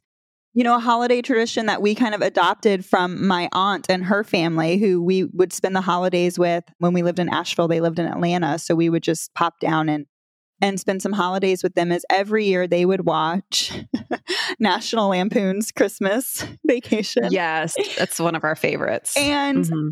You 0.54 0.64
know, 0.64 0.78
a 0.78 0.80
holiday 0.80 1.22
tradition 1.22 1.68
that 1.68 1.84
we 1.84 1.94
kind 1.94 2.16
of 2.16 2.22
adopted 2.22 2.84
from 2.84 3.28
my 3.28 3.48
aunt 3.52 3.86
and 3.90 4.06
her 4.06 4.24
family, 4.24 4.78
who 4.78 5.04
we 5.04 5.26
would 5.26 5.54
spend 5.54 5.76
the 5.76 5.82
holidays 5.82 6.40
with 6.40 6.64
when 6.80 6.94
we 6.94 7.04
lived 7.04 7.20
in 7.20 7.30
Asheville. 7.30 7.68
They 7.68 7.82
lived 7.82 8.00
in 8.00 8.08
Atlanta. 8.08 8.58
So 8.58 8.74
we 8.74 8.90
would 8.90 9.04
just 9.04 9.34
pop 9.36 9.60
down 9.60 9.90
and 9.90 10.08
and 10.62 10.80
spend 10.80 11.02
some 11.02 11.14
holidays 11.14 11.62
with 11.62 11.76
them 11.76 11.92
is 11.92 12.04
every 12.10 12.46
year 12.46 12.68
they 12.68 12.86
would 12.86 13.06
watch 13.06 13.72
National 14.60 15.10
Lampoon's 15.10 15.72
Christmas 15.72 16.44
Vacation. 16.66 17.28
Yes, 17.30 17.76
that's 17.98 18.20
one 18.20 18.34
of 18.34 18.44
our 18.44 18.56
favorites. 18.56 19.16
And 19.16 19.66
mm-hmm. 19.66 19.90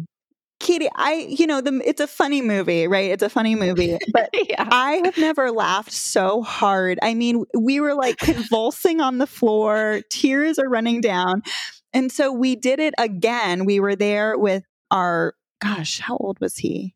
Katy, 0.59 0.87
I, 0.95 1.27
you 1.29 1.47
know, 1.47 1.61
the 1.61 1.81
it's 1.85 2.01
a 2.01 2.07
funny 2.07 2.41
movie, 2.41 2.87
right? 2.87 3.11
It's 3.11 3.23
a 3.23 3.29
funny 3.29 3.55
movie, 3.55 3.97
but 4.13 4.29
yeah. 4.33 4.67
I 4.71 5.01
have 5.03 5.17
never 5.17 5.51
laughed 5.51 5.91
so 5.91 6.41
hard. 6.43 6.97
I 7.01 7.13
mean, 7.13 7.43
we 7.57 7.79
were 7.79 7.93
like 7.93 8.17
convulsing 8.17 9.01
on 9.01 9.17
the 9.17 9.27
floor, 9.27 10.01
tears 10.09 10.57
are 10.57 10.69
running 10.69 11.01
down. 11.01 11.43
And 11.93 12.11
so 12.11 12.31
we 12.31 12.55
did 12.55 12.79
it 12.79 12.93
again. 12.97 13.65
We 13.65 13.79
were 13.79 13.95
there 13.95 14.37
with 14.37 14.63
our 14.91 15.33
gosh, 15.61 15.99
how 15.99 16.17
old 16.17 16.39
was 16.39 16.57
he? 16.57 16.95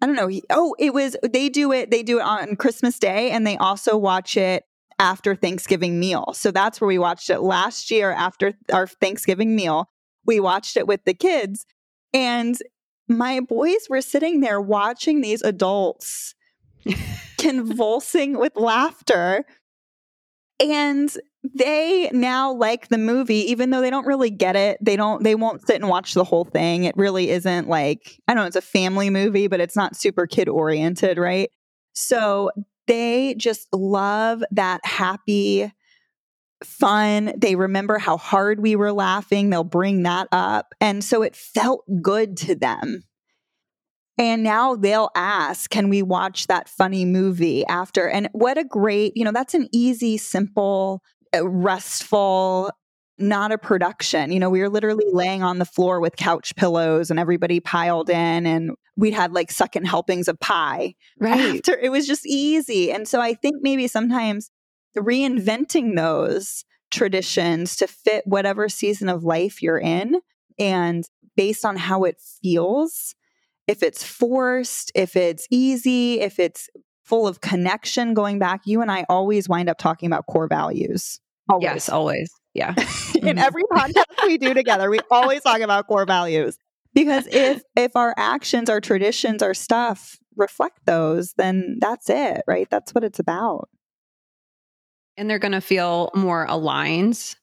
I 0.00 0.06
don't 0.06 0.16
know. 0.16 0.28
He, 0.28 0.42
oh, 0.50 0.74
it 0.78 0.92
was 0.92 1.16
they 1.22 1.48
do 1.48 1.72
it 1.72 1.90
they 1.90 2.02
do 2.02 2.18
it 2.18 2.24
on 2.24 2.56
Christmas 2.56 2.98
Day 2.98 3.30
and 3.30 3.46
they 3.46 3.56
also 3.56 3.96
watch 3.96 4.36
it 4.36 4.64
after 4.98 5.34
Thanksgiving 5.34 5.98
meal. 5.98 6.32
So 6.34 6.50
that's 6.50 6.80
where 6.80 6.88
we 6.88 6.98
watched 6.98 7.30
it 7.30 7.40
last 7.40 7.90
year 7.90 8.10
after 8.12 8.52
our 8.72 8.86
Thanksgiving 8.86 9.56
meal. 9.56 9.88
We 10.26 10.40
watched 10.40 10.76
it 10.76 10.86
with 10.86 11.04
the 11.04 11.14
kids 11.14 11.66
and 12.14 12.56
my 13.08 13.40
boys 13.40 13.86
were 13.90 14.00
sitting 14.00 14.40
there 14.40 14.60
watching 14.60 15.20
these 15.20 15.42
adults 15.42 16.34
convulsing 17.38 18.38
with 18.38 18.56
laughter. 18.56 19.44
And 20.60 21.10
they 21.42 22.08
now 22.12 22.52
like 22.52 22.88
the 22.88 22.96
movie, 22.96 23.50
even 23.50 23.70
though 23.70 23.80
they 23.80 23.90
don't 23.90 24.06
really 24.06 24.30
get 24.30 24.56
it. 24.56 24.78
They 24.80 24.96
don't, 24.96 25.22
they 25.22 25.34
won't 25.34 25.66
sit 25.66 25.76
and 25.76 25.90
watch 25.90 26.14
the 26.14 26.24
whole 26.24 26.44
thing. 26.44 26.84
It 26.84 26.96
really 26.96 27.28
isn't 27.30 27.68
like, 27.68 28.18
I 28.28 28.32
don't 28.34 28.44
know, 28.44 28.46
it's 28.46 28.56
a 28.56 28.62
family 28.62 29.10
movie, 29.10 29.48
but 29.48 29.60
it's 29.60 29.76
not 29.76 29.96
super 29.96 30.26
kid 30.26 30.48
oriented, 30.48 31.18
right? 31.18 31.50
So 31.92 32.50
they 32.86 33.34
just 33.34 33.68
love 33.74 34.42
that 34.52 34.80
happy, 34.86 35.70
fun. 36.66 37.32
They 37.36 37.56
remember 37.56 37.98
how 37.98 38.16
hard 38.16 38.60
we 38.60 38.76
were 38.76 38.92
laughing. 38.92 39.50
They'll 39.50 39.64
bring 39.64 40.02
that 40.04 40.28
up. 40.32 40.74
And 40.80 41.02
so 41.02 41.22
it 41.22 41.36
felt 41.36 41.84
good 42.02 42.36
to 42.38 42.54
them. 42.54 43.02
And 44.16 44.44
now 44.44 44.76
they'll 44.76 45.10
ask, 45.16 45.70
can 45.70 45.88
we 45.88 46.02
watch 46.02 46.46
that 46.46 46.68
funny 46.68 47.04
movie 47.04 47.66
after? 47.66 48.08
And 48.08 48.28
what 48.32 48.56
a 48.56 48.64
great, 48.64 49.12
you 49.16 49.24
know, 49.24 49.32
that's 49.32 49.54
an 49.54 49.68
easy, 49.72 50.18
simple, 50.18 51.02
uh, 51.34 51.48
restful, 51.48 52.70
not 53.18 53.50
a 53.50 53.58
production. 53.58 54.30
You 54.30 54.38
know, 54.38 54.50
we 54.50 54.60
were 54.60 54.68
literally 54.68 55.06
laying 55.12 55.42
on 55.42 55.58
the 55.58 55.64
floor 55.64 56.00
with 56.00 56.16
couch 56.16 56.54
pillows 56.54 57.10
and 57.10 57.18
everybody 57.18 57.58
piled 57.58 58.08
in 58.08 58.46
and 58.46 58.72
we'd 58.96 59.14
had 59.14 59.32
like 59.32 59.50
second 59.50 59.86
helpings 59.86 60.28
of 60.28 60.38
pie. 60.38 60.94
Right. 61.18 61.56
After. 61.56 61.76
It 61.76 61.90
was 61.90 62.06
just 62.06 62.24
easy. 62.24 62.92
And 62.92 63.08
so 63.08 63.20
I 63.20 63.34
think 63.34 63.56
maybe 63.62 63.88
sometimes 63.88 64.50
reinventing 64.96 65.96
those 65.96 66.64
traditions 66.90 67.76
to 67.76 67.86
fit 67.86 68.22
whatever 68.26 68.68
season 68.68 69.08
of 69.08 69.24
life 69.24 69.62
you're 69.62 69.78
in 69.78 70.20
and 70.58 71.04
based 71.36 71.64
on 71.64 71.76
how 71.76 72.04
it 72.04 72.20
feels 72.42 73.14
if 73.66 73.82
it's 73.82 74.04
forced 74.04 74.92
if 74.94 75.16
it's 75.16 75.46
easy 75.50 76.20
if 76.20 76.38
it's 76.38 76.68
full 77.04 77.26
of 77.26 77.40
connection 77.40 78.14
going 78.14 78.38
back 78.38 78.60
you 78.64 78.80
and 78.80 78.90
i 78.90 79.04
always 79.08 79.48
wind 79.48 79.68
up 79.68 79.78
talking 79.78 80.06
about 80.06 80.26
core 80.26 80.48
values. 80.48 81.20
Always. 81.48 81.64
yes 81.64 81.88
always. 81.88 82.30
Yeah. 82.54 82.70
In 82.78 82.84
mm-hmm. 82.84 83.38
every 83.38 83.64
podcast 83.64 84.04
we 84.22 84.38
do 84.38 84.54
together 84.54 84.88
we 84.88 85.00
always 85.10 85.42
talk 85.42 85.60
about 85.60 85.86
core 85.86 86.06
values. 86.06 86.56
Because 86.94 87.26
if 87.26 87.62
if 87.76 87.96
our 87.96 88.14
actions 88.16 88.70
our 88.70 88.80
traditions 88.80 89.42
our 89.42 89.54
stuff 89.54 90.16
reflect 90.36 90.78
those 90.86 91.34
then 91.36 91.78
that's 91.80 92.08
it 92.08 92.42
right? 92.46 92.68
That's 92.70 92.94
what 92.94 93.04
it's 93.04 93.18
about 93.18 93.68
and 95.16 95.28
they're 95.28 95.38
going 95.38 95.52
to 95.52 95.60
feel 95.60 96.10
more 96.14 96.44
aligned 96.48 97.36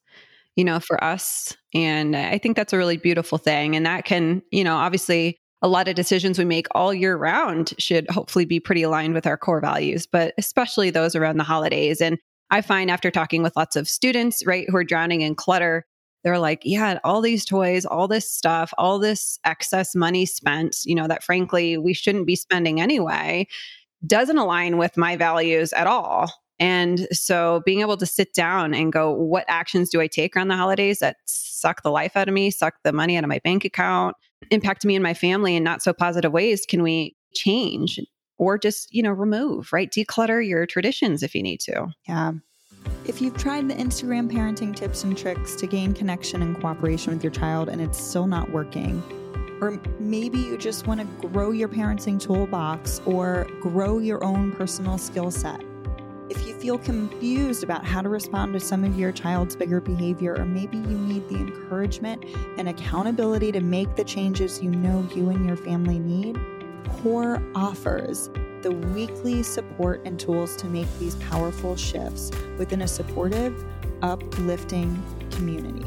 you 0.56 0.64
know 0.64 0.80
for 0.80 1.02
us 1.02 1.56
and 1.74 2.16
i 2.16 2.38
think 2.38 2.56
that's 2.56 2.72
a 2.72 2.78
really 2.78 2.96
beautiful 2.96 3.38
thing 3.38 3.74
and 3.74 3.86
that 3.86 4.04
can 4.04 4.42
you 4.50 4.64
know 4.64 4.76
obviously 4.76 5.38
a 5.62 5.68
lot 5.68 5.86
of 5.88 5.94
decisions 5.94 6.38
we 6.38 6.44
make 6.44 6.66
all 6.72 6.92
year 6.92 7.16
round 7.16 7.72
should 7.78 8.08
hopefully 8.10 8.44
be 8.44 8.58
pretty 8.58 8.82
aligned 8.82 9.14
with 9.14 9.26
our 9.26 9.36
core 9.36 9.60
values 9.60 10.06
but 10.06 10.34
especially 10.38 10.90
those 10.90 11.14
around 11.14 11.38
the 11.38 11.44
holidays 11.44 12.00
and 12.00 12.18
i 12.50 12.60
find 12.60 12.90
after 12.90 13.10
talking 13.10 13.42
with 13.42 13.56
lots 13.56 13.76
of 13.76 13.88
students 13.88 14.44
right 14.46 14.68
who 14.68 14.76
are 14.76 14.84
drowning 14.84 15.22
in 15.22 15.34
clutter 15.34 15.86
they're 16.24 16.38
like 16.38 16.60
yeah 16.64 16.98
all 17.04 17.20
these 17.20 17.44
toys 17.44 17.86
all 17.86 18.06
this 18.06 18.30
stuff 18.30 18.74
all 18.76 18.98
this 18.98 19.38
excess 19.44 19.94
money 19.94 20.26
spent 20.26 20.78
you 20.84 20.94
know 20.94 21.08
that 21.08 21.22
frankly 21.22 21.78
we 21.78 21.94
shouldn't 21.94 22.26
be 22.26 22.36
spending 22.36 22.80
anyway 22.80 23.46
doesn't 24.06 24.38
align 24.38 24.78
with 24.78 24.96
my 24.96 25.16
values 25.16 25.72
at 25.72 25.86
all 25.86 26.30
and 26.62 27.08
so 27.10 27.60
being 27.66 27.80
able 27.80 27.96
to 27.96 28.06
sit 28.06 28.34
down 28.34 28.72
and 28.72 28.92
go, 28.92 29.10
what 29.10 29.44
actions 29.48 29.90
do 29.90 30.00
I 30.00 30.06
take 30.06 30.36
around 30.36 30.46
the 30.46 30.56
holidays 30.56 31.00
that 31.00 31.16
suck 31.26 31.82
the 31.82 31.90
life 31.90 32.16
out 32.16 32.28
of 32.28 32.34
me, 32.34 32.52
suck 32.52 32.74
the 32.84 32.92
money 32.92 33.16
out 33.16 33.24
of 33.24 33.28
my 33.28 33.40
bank 33.40 33.64
account, 33.64 34.16
impact 34.52 34.84
me 34.84 34.94
and 34.94 35.02
my 35.02 35.12
family 35.12 35.56
in 35.56 35.64
not 35.64 35.82
so 35.82 35.92
positive 35.92 36.30
ways? 36.30 36.64
Can 36.64 36.84
we 36.84 37.16
change 37.34 37.98
or 38.38 38.58
just, 38.58 38.94
you 38.94 39.02
know, 39.02 39.10
remove, 39.10 39.72
right? 39.72 39.90
Declutter 39.90 40.46
your 40.46 40.64
traditions 40.64 41.24
if 41.24 41.34
you 41.34 41.42
need 41.42 41.58
to. 41.62 41.88
Yeah. 42.06 42.34
If 43.06 43.20
you've 43.20 43.36
tried 43.36 43.68
the 43.68 43.74
Instagram 43.74 44.30
parenting 44.30 44.72
tips 44.72 45.02
and 45.02 45.18
tricks 45.18 45.56
to 45.56 45.66
gain 45.66 45.92
connection 45.94 46.42
and 46.42 46.60
cooperation 46.60 47.12
with 47.12 47.24
your 47.24 47.32
child 47.32 47.70
and 47.70 47.80
it's 47.80 48.00
still 48.00 48.28
not 48.28 48.52
working, 48.52 49.02
or 49.60 49.80
maybe 49.98 50.38
you 50.38 50.56
just 50.56 50.86
want 50.86 51.00
to 51.00 51.28
grow 51.28 51.50
your 51.50 51.68
parenting 51.68 52.20
toolbox 52.20 53.00
or 53.04 53.48
grow 53.60 53.98
your 53.98 54.22
own 54.22 54.52
personal 54.52 54.96
skill 54.96 55.32
set 55.32 55.60
if 56.32 56.46
you 56.46 56.54
feel 56.54 56.78
confused 56.78 57.62
about 57.62 57.84
how 57.84 58.00
to 58.00 58.08
respond 58.08 58.54
to 58.54 58.58
some 58.58 58.84
of 58.84 58.98
your 58.98 59.12
child's 59.12 59.54
bigger 59.54 59.82
behavior, 59.82 60.34
or 60.38 60.46
maybe 60.46 60.78
you 60.78 60.96
need 60.96 61.28
the 61.28 61.34
encouragement 61.34 62.24
and 62.56 62.70
accountability 62.70 63.52
to 63.52 63.60
make 63.60 63.94
the 63.96 64.04
changes 64.04 64.62
you 64.62 64.70
know 64.70 65.06
you 65.14 65.28
and 65.28 65.46
your 65.46 65.58
family 65.58 65.98
need, 65.98 66.40
COR 67.02 67.42
offers 67.54 68.30
the 68.62 68.70
weekly 68.70 69.42
support 69.42 70.00
and 70.06 70.18
tools 70.18 70.56
to 70.56 70.66
make 70.68 70.88
these 70.98 71.16
powerful 71.16 71.76
shifts 71.76 72.30
within 72.56 72.80
a 72.80 72.88
supportive, 72.88 73.62
uplifting 74.00 75.02
community. 75.32 75.86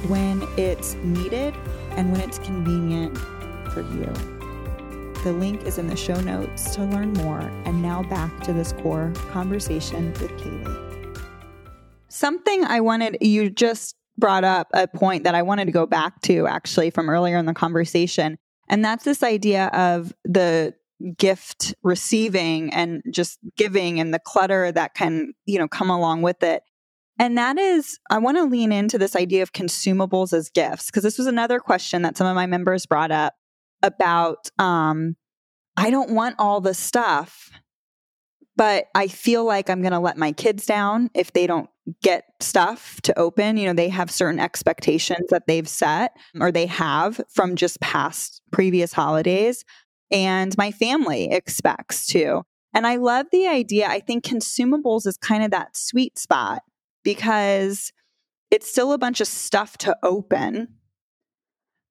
when 0.07 0.41
it's 0.57 0.95
needed 0.95 1.53
and 1.91 2.11
when 2.11 2.21
it's 2.21 2.39
convenient 2.39 3.15
for 3.71 3.81
you. 3.81 4.34
The 5.25 5.33
link 5.33 5.63
is 5.63 5.79
in 5.79 5.87
the 5.87 5.95
show 5.95 6.21
notes 6.21 6.75
to 6.75 6.83
learn 6.83 7.11
more. 7.13 7.39
And 7.65 7.81
now 7.81 8.03
back 8.03 8.41
to 8.41 8.53
this 8.53 8.73
core 8.73 9.11
conversation 9.31 10.13
with 10.21 10.37
Caley. 10.37 11.19
Something 12.09 12.63
I 12.63 12.79
wanted, 12.81 13.17
you 13.21 13.49
just 13.49 13.95
brought 14.19 14.43
up 14.43 14.67
a 14.75 14.87
point 14.87 15.23
that 15.23 15.33
I 15.33 15.41
wanted 15.41 15.65
to 15.65 15.71
go 15.71 15.87
back 15.87 16.21
to 16.25 16.45
actually 16.45 16.91
from 16.91 17.09
earlier 17.09 17.39
in 17.39 17.47
the 17.47 17.55
conversation. 17.55 18.37
And 18.69 18.85
that's 18.85 19.03
this 19.03 19.23
idea 19.23 19.69
of 19.73 20.13
the 20.25 20.75
gift 21.17 21.73
receiving 21.81 22.71
and 22.71 23.01
just 23.11 23.39
giving 23.57 23.99
and 23.99 24.13
the 24.13 24.19
clutter 24.19 24.71
that 24.73 24.93
can, 24.93 25.33
you 25.45 25.57
know, 25.57 25.67
come 25.67 25.89
along 25.89 26.21
with 26.21 26.43
it. 26.43 26.61
And 27.17 27.35
that 27.39 27.57
is, 27.57 27.97
I 28.11 28.19
want 28.19 28.37
to 28.37 28.43
lean 28.43 28.71
into 28.71 28.99
this 28.99 29.15
idea 29.15 29.41
of 29.41 29.53
consumables 29.53 30.33
as 30.33 30.49
gifts, 30.49 30.85
because 30.85 31.01
this 31.01 31.17
was 31.17 31.25
another 31.25 31.59
question 31.59 32.03
that 32.03 32.15
some 32.15 32.27
of 32.27 32.35
my 32.35 32.45
members 32.45 32.85
brought 32.85 33.09
up 33.09 33.33
about 33.85 34.49
um, 34.57 35.15
I 35.77 35.89
don't 35.89 36.11
want 36.11 36.35
all 36.39 36.61
the 36.61 36.73
stuff, 36.73 37.51
but 38.55 38.85
I 38.95 39.07
feel 39.07 39.45
like 39.45 39.69
I'm 39.69 39.81
going 39.81 39.93
to 39.93 39.99
let 39.99 40.17
my 40.17 40.31
kids 40.31 40.65
down 40.65 41.09
if 41.13 41.33
they 41.33 41.45
don't 41.45 41.69
get 42.01 42.25
stuff 42.39 42.99
to 43.03 43.17
open. 43.19 43.57
You 43.57 43.67
know, 43.67 43.73
they 43.73 43.89
have 43.89 44.09
certain 44.09 44.39
expectations 44.39 45.27
that 45.29 45.47
they've 45.47 45.67
set 45.67 46.13
or 46.39 46.51
they 46.51 46.65
have 46.65 47.21
from 47.29 47.55
just 47.55 47.79
past 47.81 48.41
previous 48.51 48.93
holidays. 48.93 49.63
And 50.11 50.57
my 50.57 50.71
family 50.71 51.31
expects 51.31 52.07
to. 52.07 52.43
And 52.73 52.87
I 52.87 52.97
love 52.97 53.27
the 53.31 53.47
idea. 53.47 53.87
I 53.87 53.99
think 53.99 54.23
consumables 54.23 55.05
is 55.07 55.17
kind 55.17 55.43
of 55.43 55.51
that 55.51 55.77
sweet 55.77 56.17
spot 56.17 56.61
because 57.03 57.91
it's 58.51 58.69
still 58.69 58.93
a 58.93 58.97
bunch 58.97 59.21
of 59.21 59.27
stuff 59.27 59.77
to 59.79 59.95
open 60.03 60.69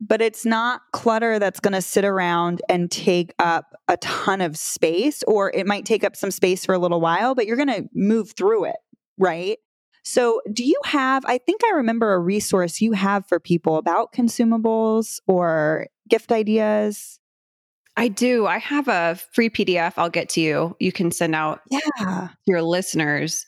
but 0.07 0.21
it's 0.21 0.45
not 0.45 0.83
clutter 0.93 1.38
that's 1.38 1.61
going 1.61 1.73
to 1.73 1.83
sit 1.83 2.05
around 2.05 2.61
and 2.69 2.90
take 2.90 3.33
up 3.38 3.75
a 3.88 3.97
ton 3.99 4.40
of 4.40 4.57
space, 4.57 5.23
or 5.25 5.51
it 5.53 5.67
might 5.67 5.87
take 5.87 6.05
up 6.05 6.14
some 6.14 6.31
space 6.31 6.64
for 6.67 6.75
a 6.75 6.79
little 6.79 7.01
while, 7.01 7.35
but 7.35 7.47
you're 7.47 7.57
going 7.57 7.69
to 7.69 7.88
move 7.95 8.33
through 8.33 8.67
it, 8.67 8.77
right? 9.19 9.59
So, 10.07 10.43
do 10.53 10.64
you 10.64 10.79
have, 10.85 11.25
I 11.25 11.38
think 11.38 11.62
I 11.64 11.77
remember 11.77 12.12
a 12.12 12.19
resource 12.19 12.83
you 12.83 12.93
have 12.93 13.27
for 13.27 13.40
people 13.40 13.77
about 13.77 14.12
consumables 14.12 15.21
or 15.27 15.87
gift 16.11 16.31
ideas? 16.31 17.19
I 17.97 18.09
do. 18.09 18.47
I 18.47 18.59
have 18.59 18.88
a 18.88 19.19
free 19.33 19.49
PDF 19.49 19.95
I'll 19.97 20.11
get 20.11 20.29
to 20.31 20.40
you. 20.40 20.77
You 20.81 20.93
can 20.93 21.11
send 21.11 21.35
out 21.35 21.61
yeah. 21.71 22.29
your 22.45 22.61
listeners. 22.61 23.47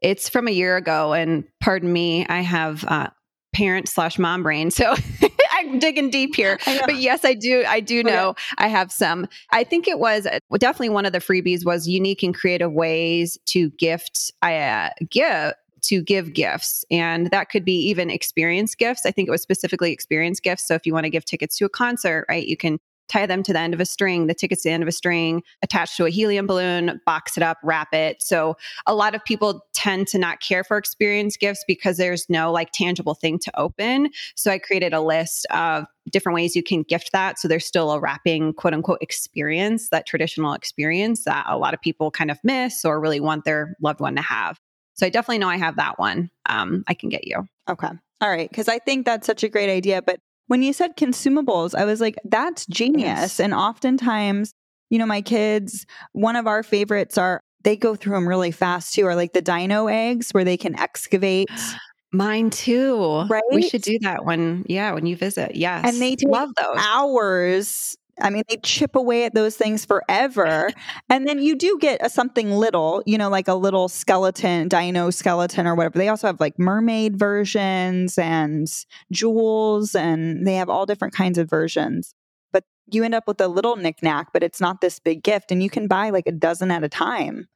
It's 0.00 0.28
from 0.28 0.46
a 0.46 0.52
year 0.52 0.76
ago, 0.76 1.14
and 1.14 1.44
pardon 1.60 1.92
me, 1.92 2.24
I 2.26 2.42
have 2.42 2.84
uh, 2.84 3.08
parent 3.52 3.88
slash 3.88 4.18
mom 4.18 4.44
brain. 4.44 4.70
So 4.70 4.94
I'm 5.58 5.78
digging 5.78 6.10
deep 6.10 6.34
here. 6.34 6.58
But 6.64 6.96
yes, 6.96 7.24
I 7.24 7.34
do. 7.34 7.64
I 7.66 7.80
do 7.80 8.02
know 8.02 8.30
okay. 8.30 8.42
I 8.58 8.68
have 8.68 8.92
some. 8.92 9.26
I 9.50 9.64
think 9.64 9.88
it 9.88 9.98
was 9.98 10.26
uh, 10.26 10.38
definitely 10.58 10.90
one 10.90 11.06
of 11.06 11.12
the 11.12 11.18
freebies 11.18 11.64
was 11.64 11.88
unique 11.88 12.22
and 12.22 12.34
creative 12.34 12.72
ways 12.72 13.38
to 13.46 13.70
gift. 13.70 14.32
I 14.42 14.56
uh, 14.56 14.90
give 15.10 15.54
to 15.82 16.02
give 16.02 16.32
gifts. 16.32 16.84
And 16.90 17.30
that 17.30 17.50
could 17.50 17.64
be 17.64 17.88
even 17.88 18.10
experience 18.10 18.74
gifts. 18.74 19.06
I 19.06 19.10
think 19.10 19.28
it 19.28 19.30
was 19.30 19.42
specifically 19.42 19.92
experience 19.92 20.40
gifts. 20.40 20.66
So 20.66 20.74
if 20.74 20.86
you 20.86 20.92
want 20.92 21.04
to 21.04 21.10
give 21.10 21.24
tickets 21.24 21.56
to 21.58 21.66
a 21.66 21.68
concert, 21.68 22.26
right, 22.28 22.46
you 22.46 22.56
can 22.56 22.78
tie 23.08 23.26
them 23.26 23.42
to 23.42 23.52
the 23.52 23.58
end 23.58 23.74
of 23.74 23.80
a 23.80 23.84
string, 23.84 24.26
the 24.26 24.34
tickets 24.34 24.62
to 24.62 24.68
the 24.68 24.72
end 24.72 24.82
of 24.82 24.88
a 24.88 24.92
string, 24.92 25.42
attached 25.62 25.96
to 25.96 26.06
a 26.06 26.10
helium 26.10 26.46
balloon, 26.46 27.00
box 27.06 27.36
it 27.36 27.42
up, 27.42 27.58
wrap 27.62 27.92
it. 27.92 28.22
So 28.22 28.56
a 28.86 28.94
lot 28.94 29.14
of 29.14 29.24
people 29.24 29.64
tend 29.72 30.08
to 30.08 30.18
not 30.18 30.40
care 30.40 30.64
for 30.64 30.76
experience 30.76 31.36
gifts 31.36 31.64
because 31.66 31.96
there's 31.96 32.28
no 32.28 32.52
like 32.52 32.70
tangible 32.72 33.14
thing 33.14 33.38
to 33.40 33.58
open. 33.58 34.10
So 34.34 34.50
I 34.50 34.58
created 34.58 34.92
a 34.92 35.00
list 35.00 35.46
of 35.50 35.84
different 36.10 36.34
ways 36.34 36.56
you 36.56 36.62
can 36.62 36.82
gift 36.82 37.12
that. 37.12 37.38
So 37.38 37.48
there's 37.48 37.66
still 37.66 37.92
a 37.92 38.00
wrapping 38.00 38.54
quote 38.54 38.74
unquote 38.74 39.02
experience, 39.02 39.88
that 39.90 40.06
traditional 40.06 40.54
experience 40.54 41.24
that 41.24 41.46
a 41.48 41.58
lot 41.58 41.74
of 41.74 41.80
people 41.80 42.10
kind 42.10 42.30
of 42.30 42.38
miss 42.42 42.84
or 42.84 43.00
really 43.00 43.20
want 43.20 43.44
their 43.44 43.76
loved 43.80 44.00
one 44.00 44.16
to 44.16 44.22
have. 44.22 44.58
So 44.94 45.06
I 45.06 45.10
definitely 45.10 45.38
know 45.38 45.48
I 45.48 45.58
have 45.58 45.76
that 45.76 45.98
one. 45.98 46.30
Um, 46.46 46.82
I 46.88 46.94
can 46.94 47.08
get 47.08 47.26
you. 47.26 47.46
Okay. 47.70 47.88
All 48.20 48.28
right. 48.28 48.52
Cause 48.52 48.66
I 48.66 48.80
think 48.80 49.06
that's 49.06 49.26
such 49.26 49.44
a 49.44 49.48
great 49.48 49.70
idea. 49.70 50.02
But 50.02 50.18
when 50.48 50.62
you 50.62 50.72
said 50.72 50.96
consumables, 50.96 51.74
I 51.74 51.84
was 51.84 52.00
like, 52.00 52.16
that's 52.24 52.66
genius. 52.66 53.04
Yes. 53.06 53.40
And 53.40 53.54
oftentimes, 53.54 54.52
you 54.90 54.98
know, 54.98 55.06
my 55.06 55.22
kids, 55.22 55.86
one 56.12 56.36
of 56.36 56.46
our 56.46 56.62
favorites 56.62 57.16
are, 57.16 57.40
they 57.64 57.76
go 57.76 57.94
through 57.94 58.14
them 58.14 58.28
really 58.28 58.50
fast 58.50 58.94
too, 58.94 59.06
are 59.06 59.14
like 59.14 59.32
the 59.32 59.42
dino 59.42 59.86
eggs 59.86 60.30
where 60.30 60.44
they 60.44 60.56
can 60.56 60.78
excavate. 60.78 61.48
Mine 62.12 62.48
too. 62.48 63.26
Right. 63.28 63.42
We 63.52 63.68
should 63.68 63.82
do 63.82 63.98
that 64.00 64.24
when, 64.24 64.64
yeah, 64.66 64.92
when 64.92 65.04
you 65.04 65.14
visit. 65.14 65.54
Yes. 65.54 65.84
And 65.86 66.00
they 66.00 66.16
love 66.26 66.48
those 66.56 66.76
hours 66.78 67.98
I 68.20 68.30
mean, 68.30 68.42
they 68.48 68.56
chip 68.58 68.96
away 68.96 69.24
at 69.24 69.34
those 69.34 69.56
things 69.56 69.84
forever. 69.84 70.70
and 71.10 71.26
then 71.26 71.38
you 71.40 71.56
do 71.56 71.78
get 71.80 72.04
a 72.04 72.10
something 72.10 72.50
little, 72.50 73.02
you 73.06 73.18
know, 73.18 73.28
like 73.28 73.48
a 73.48 73.54
little 73.54 73.88
skeleton, 73.88 74.68
dino 74.68 75.10
skeleton 75.10 75.66
or 75.66 75.74
whatever. 75.74 75.98
They 75.98 76.08
also 76.08 76.26
have 76.26 76.40
like 76.40 76.58
mermaid 76.58 77.18
versions 77.18 78.18
and 78.18 78.66
jewels, 79.12 79.94
and 79.94 80.46
they 80.46 80.54
have 80.54 80.68
all 80.68 80.86
different 80.86 81.14
kinds 81.14 81.38
of 81.38 81.48
versions. 81.48 82.14
But 82.52 82.64
you 82.90 83.04
end 83.04 83.14
up 83.14 83.26
with 83.26 83.40
a 83.40 83.48
little 83.48 83.76
knickknack, 83.76 84.32
but 84.32 84.42
it's 84.42 84.60
not 84.60 84.80
this 84.80 84.98
big 84.98 85.22
gift. 85.22 85.52
And 85.52 85.62
you 85.62 85.70
can 85.70 85.86
buy 85.86 86.10
like 86.10 86.26
a 86.26 86.32
dozen 86.32 86.70
at 86.70 86.84
a 86.84 86.88
time. 86.88 87.48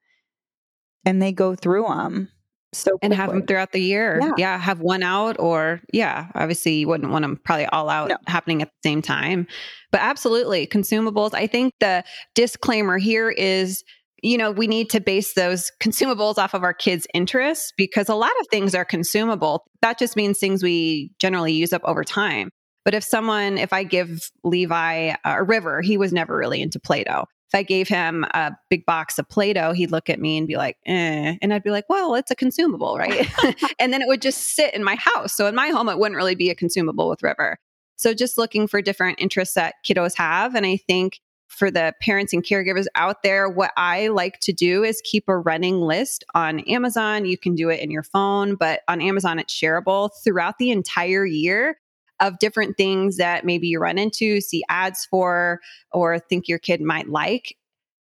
And 1.04 1.20
they 1.20 1.32
go 1.32 1.56
through 1.56 1.84
them 1.88 2.28
so 2.72 2.98
and 3.02 3.12
have 3.12 3.30
them 3.30 3.46
throughout 3.46 3.72
the 3.72 3.80
year. 3.80 4.18
Yeah. 4.20 4.32
yeah. 4.38 4.58
have 4.58 4.80
one 4.80 5.02
out 5.02 5.38
or 5.38 5.80
yeah, 5.92 6.28
obviously 6.34 6.74
you 6.74 6.88
wouldn't 6.88 7.10
want 7.10 7.22
them 7.22 7.38
probably 7.44 7.66
all 7.66 7.88
out 7.88 8.08
no. 8.08 8.16
happening 8.26 8.62
at 8.62 8.68
the 8.68 8.88
same 8.88 9.02
time. 9.02 9.46
But 9.90 10.00
absolutely, 10.00 10.66
consumables. 10.66 11.34
I 11.34 11.46
think 11.46 11.74
the 11.80 12.04
disclaimer 12.34 12.98
here 12.98 13.30
is 13.30 13.84
you 14.24 14.38
know, 14.38 14.52
we 14.52 14.68
need 14.68 14.88
to 14.90 15.00
base 15.00 15.34
those 15.34 15.72
consumables 15.80 16.38
off 16.38 16.54
of 16.54 16.62
our 16.62 16.72
kids' 16.72 17.08
interests 17.12 17.72
because 17.76 18.08
a 18.08 18.14
lot 18.14 18.30
of 18.40 18.46
things 18.52 18.72
are 18.72 18.84
consumable. 18.84 19.66
That 19.80 19.98
just 19.98 20.14
means 20.14 20.38
things 20.38 20.62
we 20.62 21.10
generally 21.18 21.52
use 21.52 21.72
up 21.72 21.82
over 21.84 22.04
time. 22.04 22.50
But 22.84 22.94
if 22.94 23.02
someone, 23.02 23.58
if 23.58 23.72
I 23.72 23.82
give 23.82 24.30
Levi 24.44 25.14
a 25.24 25.42
river, 25.42 25.82
he 25.82 25.96
was 25.96 26.12
never 26.12 26.36
really 26.36 26.62
into 26.62 26.78
Play 26.78 27.02
Doh 27.02 27.24
if 27.52 27.58
I 27.58 27.62
gave 27.62 27.86
him 27.86 28.24
a 28.32 28.52
big 28.70 28.86
box 28.86 29.18
of 29.18 29.28
Play 29.28 29.52
Doh, 29.52 29.72
he'd 29.72 29.90
look 29.90 30.08
at 30.08 30.18
me 30.18 30.38
and 30.38 30.48
be 30.48 30.56
like, 30.56 30.78
eh. 30.86 31.36
And 31.42 31.52
I'd 31.52 31.62
be 31.62 31.70
like, 31.70 31.84
well, 31.88 32.14
it's 32.14 32.30
a 32.30 32.34
consumable, 32.34 32.96
right? 32.96 33.28
and 33.78 33.92
then 33.92 34.00
it 34.00 34.08
would 34.08 34.22
just 34.22 34.56
sit 34.56 34.72
in 34.72 34.82
my 34.82 34.94
house. 34.94 35.34
So 35.34 35.46
in 35.46 35.54
my 35.54 35.68
home, 35.68 35.90
it 35.90 35.98
wouldn't 35.98 36.16
really 36.16 36.34
be 36.34 36.48
a 36.48 36.54
consumable 36.54 37.10
with 37.10 37.22
River. 37.22 37.58
So 37.96 38.14
just 38.14 38.38
looking 38.38 38.66
for 38.66 38.80
different 38.80 39.20
interests 39.20 39.54
that 39.54 39.74
kiddos 39.84 40.16
have. 40.16 40.54
And 40.54 40.64
I 40.64 40.78
think 40.78 41.20
for 41.48 41.70
the 41.70 41.92
parents 42.00 42.32
and 42.32 42.42
caregivers 42.42 42.86
out 42.94 43.22
there, 43.22 43.50
what 43.50 43.72
I 43.76 44.08
like 44.08 44.40
to 44.40 44.54
do 44.54 44.82
is 44.82 45.02
keep 45.04 45.24
a 45.28 45.36
running 45.36 45.82
list 45.82 46.24
on 46.34 46.60
Amazon. 46.60 47.26
You 47.26 47.36
can 47.36 47.54
do 47.54 47.68
it 47.68 47.80
in 47.80 47.90
your 47.90 48.02
phone, 48.02 48.54
but 48.54 48.80
on 48.88 49.02
Amazon, 49.02 49.38
it's 49.38 49.54
shareable 49.54 50.08
throughout 50.24 50.56
the 50.56 50.70
entire 50.70 51.26
year 51.26 51.76
of 52.22 52.38
different 52.38 52.76
things 52.76 53.16
that 53.16 53.44
maybe 53.44 53.68
you 53.68 53.80
run 53.80 53.98
into, 53.98 54.40
see 54.40 54.62
ads 54.68 55.04
for, 55.04 55.60
or 55.90 56.18
think 56.18 56.48
your 56.48 56.58
kid 56.58 56.80
might 56.80 57.08
like. 57.08 57.56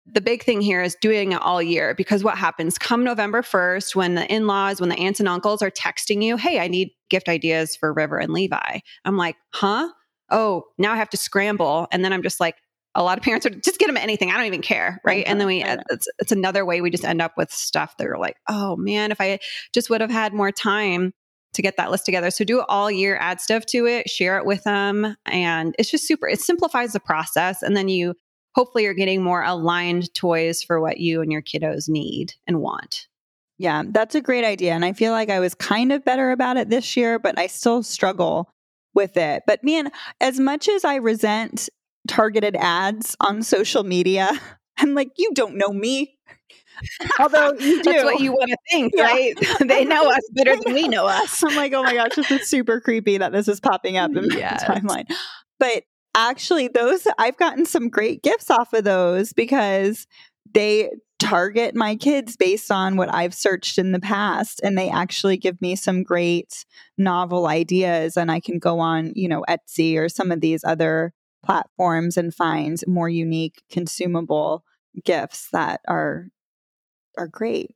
The 0.07 0.21
big 0.21 0.43
thing 0.43 0.61
here 0.61 0.83
is 0.83 0.97
doing 1.01 1.33
it 1.33 1.41
all 1.41 1.63
year 1.63 1.95
because 1.95 2.23
what 2.23 2.37
happens 2.37 2.79
come 2.79 3.03
November 3.03 3.43
1st 3.43 3.95
when 3.95 4.15
the 4.15 4.33
in 4.33 4.47
laws, 4.47 4.81
when 4.81 4.91
the 4.91 4.99
aunts 4.99 5.21
and 5.21 5.29
uncles 5.29 5.63
are 5.63 5.71
texting 5.71 6.23
you, 6.23 6.37
hey, 6.37 6.59
I 6.59 6.69
need 6.69 6.91
gift 7.09 7.29
ideas 7.29 7.77
for 7.77 7.93
River 7.93 8.19
and 8.19 8.33
Levi. 8.33 8.81
I'm 9.05 9.17
like, 9.17 9.37
huh? 9.53 9.89
Oh, 10.31 10.65
now 10.79 10.93
I 10.93 10.97
have 10.97 11.11
to 11.11 11.17
scramble. 11.17 11.89
And 11.91 12.05
then 12.05 12.13
I'm 12.13 12.23
just 12.23 12.41
like, 12.41 12.57
a 12.95 13.03
lot 13.03 13.19
of 13.19 13.25
parents 13.25 13.47
are 13.47 13.51
just 13.51 13.79
get 13.79 13.87
them 13.87 13.97
anything. 13.97 14.31
I 14.31 14.37
don't 14.37 14.47
even 14.47 14.63
care. 14.63 15.01
Right. 15.05 15.25
And 15.27 15.41
then 15.41 15.47
we, 15.47 15.63
it's, 15.65 16.09
it's 16.19 16.33
another 16.33 16.65
way 16.67 16.81
we 16.81 16.91
just 16.91 17.05
end 17.05 17.23
up 17.23 17.33
with 17.37 17.51
stuff 17.51 17.97
that 17.99 18.07
are 18.07 18.19
like, 18.19 18.37
oh 18.49 18.77
man, 18.77 19.13
if 19.13 19.21
I 19.21 19.39
just 19.73 19.91
would 19.91 20.01
have 20.01 20.11
had 20.11 20.35
more 20.35 20.51
time 20.51 21.13
to 21.55 21.63
get 21.63 21.77
that 21.77 21.91
list 21.91 22.05
together. 22.05 22.31
So 22.31 22.45
do 22.45 22.63
all 22.69 22.91
year, 22.91 23.17
add 23.21 23.41
stuff 23.41 23.67
to 23.67 23.87
it, 23.87 24.09
share 24.09 24.39
it 24.39 24.47
with 24.47 24.63
them. 24.65 25.17
And 25.27 25.75
it's 25.79 25.91
just 25.91 26.07
super, 26.07 26.29
it 26.29 26.41
simplifies 26.41 26.93
the 26.93 27.01
process. 27.01 27.63
And 27.63 27.77
then 27.77 27.89
you 27.89 28.15
hopefully 28.55 28.87
are 28.87 28.95
getting 28.95 29.23
more 29.23 29.43
aligned 29.43 30.13
toys 30.15 30.63
for 30.63 30.81
what 30.81 30.99
you 30.99 31.21
and 31.23 31.33
your 31.33 31.43
kiddos 31.43 31.89
need 31.89 32.35
and 32.47 32.61
want. 32.61 33.09
Yeah, 33.59 33.83
that's 33.87 34.15
a 34.15 34.23
great 34.23 34.45
idea. 34.45 34.73
And 34.73 34.85
I 34.85 34.93
feel 34.93 35.13
like 35.13 35.29
I 35.29 35.41
was 35.41 35.55
kind 35.55 35.93
of 35.93 36.05
better 36.05 36.31
about 36.31 36.57
it 36.57 36.71
this 36.71 36.97
year, 36.97 37.19
but 37.19 37.39
I 37.39 37.47
still 37.47 37.83
struggle 37.83 38.51
with 38.95 39.17
it. 39.17 39.43
But 39.47 39.63
man, 39.63 39.91
as 40.21 40.41
much 40.41 40.69
as 40.69 40.85
I 40.85 40.97
resent 40.97 41.69
targeted 42.09 42.57
ads 42.57 43.17
on 43.21 43.43
social 43.43 43.85
media, 43.85 44.31
I'm 44.79 44.95
like, 44.95 45.11
you 45.19 45.33
don't 45.35 45.57
know 45.57 45.73
me. 45.73 46.17
Although 47.19 47.53
you 47.59 47.83
do. 47.83 47.93
That's 47.93 48.05
what 48.05 48.21
you 48.21 48.33
want 48.33 48.51
to 48.51 48.57
think, 48.71 48.93
yeah. 48.97 49.03
right? 49.05 49.35
they 49.61 49.85
know 49.85 50.11
us 50.11 50.23
better 50.33 50.57
than 50.57 50.75
we 50.75 50.89
know 50.89 51.07
us. 51.07 51.43
I'm 51.47 51.57
like, 51.57 51.73
oh 51.73 51.83
my 51.83 51.95
gosh, 51.95 52.15
this 52.17 52.31
is 52.31 52.49
super 52.49 52.81
creepy 52.81 53.19
that 53.19 53.33
this 53.33 53.49
is 53.49 53.61
popping 53.61 53.97
up 53.97 54.15
in 54.15 54.31
yes. 54.31 54.65
my 54.69 54.77
timeline. 54.77 55.13
But 55.59 55.85
actually, 56.15 56.69
those 56.69 57.07
I've 57.19 57.37
gotten 57.37 57.67
some 57.67 57.89
great 57.89 58.23
gifts 58.23 58.51
off 58.51 58.73
of 58.73 58.85
those 58.85 59.33
because 59.33 60.07
they 60.53 60.91
target 61.19 61.75
my 61.75 61.97
kids 61.97 62.37
based 62.37 62.71
on 62.71 62.97
what 62.97 63.13
I've 63.15 63.35
searched 63.35 63.77
in 63.77 63.93
the 63.93 64.01
past 64.01 64.59
and 64.65 64.77
they 64.77 64.89
actually 64.89 65.37
give 65.37 65.61
me 65.61 65.77
some 65.77 66.03
great 66.03 66.65
novel 66.97 67.47
ideas 67.47 68.17
and 68.17 68.31
I 68.31 68.41
can 68.41 68.59
go 68.59 68.81
on, 68.81 69.13
you 69.15 69.29
know, 69.29 69.45
Etsy 69.49 69.99
or 69.99 70.09
some 70.09 70.33
of 70.33 70.41
these 70.41 70.65
other 70.65 71.13
platforms 71.45 72.17
and 72.17 72.35
find 72.35 72.79
more 72.87 73.09
unique 73.09 73.63
consumable 73.71 74.65
gifts 75.05 75.49
that 75.53 75.81
are 75.87 76.29
are 77.19 77.29
great. 77.29 77.75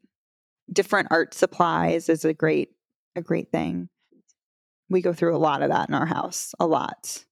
Different 0.72 1.08
art 1.10 1.34
supplies 1.34 2.08
is 2.08 2.24
a 2.24 2.34
great 2.34 2.70
a 3.16 3.22
great 3.22 3.50
thing. 3.50 3.88
We 4.90 5.00
go 5.00 5.12
through 5.12 5.36
a 5.36 5.38
lot 5.38 5.62
of 5.62 5.70
that 5.70 5.88
in 5.88 5.94
our 5.94 6.06
house, 6.06 6.54
a 6.58 6.66
lot. 6.66 7.24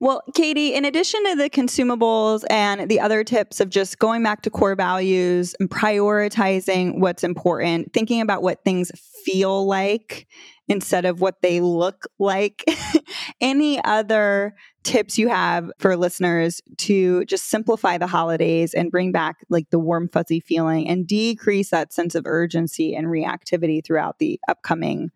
Well, 0.00 0.22
Katy, 0.34 0.74
in 0.74 0.84
addition 0.84 1.24
to 1.24 1.36
the 1.36 1.48
consumables 1.48 2.44
and 2.50 2.90
the 2.90 3.00
other 3.00 3.24
tips 3.24 3.60
of 3.60 3.70
just 3.70 3.98
going 3.98 4.22
back 4.22 4.42
to 4.42 4.50
core 4.50 4.74
values 4.74 5.54
and 5.60 5.70
prioritizing 5.70 6.98
what's 6.98 7.24
important, 7.24 7.92
thinking 7.92 8.20
about 8.20 8.42
what 8.42 8.64
things 8.64 8.90
feel 9.24 9.66
like 9.66 10.26
instead 10.68 11.04
of 11.04 11.20
what 11.20 11.40
they 11.42 11.60
look 11.60 12.06
like, 12.18 12.64
any 13.40 13.82
other 13.84 14.54
tips 14.84 15.18
you 15.18 15.28
have 15.28 15.70
for 15.78 15.96
listeners 15.96 16.60
to 16.76 17.24
just 17.24 17.48
simplify 17.48 17.98
the 17.98 18.06
holidays 18.06 18.74
and 18.74 18.90
bring 18.90 19.10
back 19.10 19.36
like 19.48 19.70
the 19.70 19.78
warm, 19.78 20.08
fuzzy 20.08 20.40
feeling 20.40 20.86
and 20.86 21.06
decrease 21.06 21.70
that 21.70 21.92
sense 21.92 22.14
of 22.14 22.26
urgency 22.26 22.94
and 22.94 23.06
reactivity 23.06 23.84
throughout 23.84 24.18
the 24.18 24.38
upcoming 24.46 25.10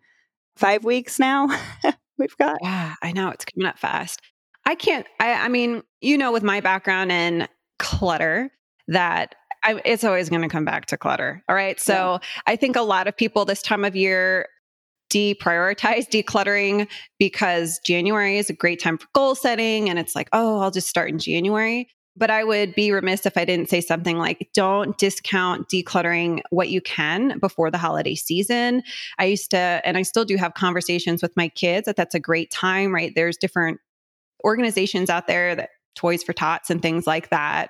five 0.57 0.83
weeks 0.83 1.19
now? 1.19 1.47
We've 2.17 2.35
got. 2.37 2.57
Yeah, 2.61 2.95
I 3.01 3.13
know 3.13 3.29
it's 3.29 3.45
coming 3.45 3.67
up 3.67 3.79
fast. 3.79 4.21
I 4.65 4.75
can't, 4.75 5.07
I, 5.19 5.33
I 5.33 5.47
mean, 5.47 5.83
you 6.01 6.17
know, 6.17 6.31
with 6.31 6.43
my 6.43 6.59
background 6.59 7.11
in 7.11 7.47
clutter, 7.77 8.51
that 8.89 9.35
I, 9.63 9.81
it's 9.85 10.03
always 10.03 10.29
going 10.29 10.41
to 10.41 10.49
come 10.49 10.65
back 10.65 10.87
to 10.87 10.97
clutter. 10.97 11.43
All 11.47 11.55
right. 11.55 11.79
So 11.79 11.93
yeah. 11.93 12.27
I 12.47 12.55
think 12.55 12.75
a 12.75 12.81
lot 12.81 13.07
of 13.07 13.15
people 13.15 13.45
this 13.45 13.61
time 13.61 13.85
of 13.85 13.95
year 13.95 14.47
deprioritize 15.09 16.07
decluttering 16.07 16.87
because 17.17 17.79
January 17.85 18.37
is 18.37 18.49
a 18.49 18.53
great 18.53 18.79
time 18.79 18.97
for 18.97 19.07
goal 19.13 19.35
setting. 19.35 19.89
And 19.89 19.97
it's 19.99 20.15
like, 20.15 20.29
oh, 20.33 20.59
I'll 20.59 20.71
just 20.71 20.87
start 20.87 21.09
in 21.09 21.19
January. 21.19 21.89
But 22.15 22.29
I 22.29 22.43
would 22.43 22.75
be 22.75 22.91
remiss 22.91 23.25
if 23.25 23.37
I 23.37 23.45
didn't 23.45 23.69
say 23.69 23.79
something 23.79 24.17
like, 24.17 24.49
don't 24.53 24.97
discount 24.97 25.69
decluttering 25.69 26.41
what 26.49 26.69
you 26.69 26.81
can 26.81 27.39
before 27.39 27.71
the 27.71 27.77
holiday 27.77 28.15
season. 28.15 28.83
I 29.17 29.25
used 29.25 29.51
to, 29.51 29.57
and 29.57 29.97
I 29.97 30.01
still 30.01 30.25
do 30.25 30.35
have 30.35 30.53
conversations 30.53 31.21
with 31.21 31.31
my 31.37 31.47
kids 31.47 31.85
that 31.85 31.95
that's 31.95 32.15
a 32.15 32.19
great 32.19 32.51
time, 32.51 32.93
right? 32.93 33.13
There's 33.15 33.37
different 33.37 33.79
organizations 34.43 35.09
out 35.09 35.27
there 35.27 35.55
that 35.55 35.69
Toys 35.95 36.23
for 36.23 36.33
Tots 36.33 36.69
and 36.69 36.81
things 36.81 37.07
like 37.07 37.29
that. 37.29 37.69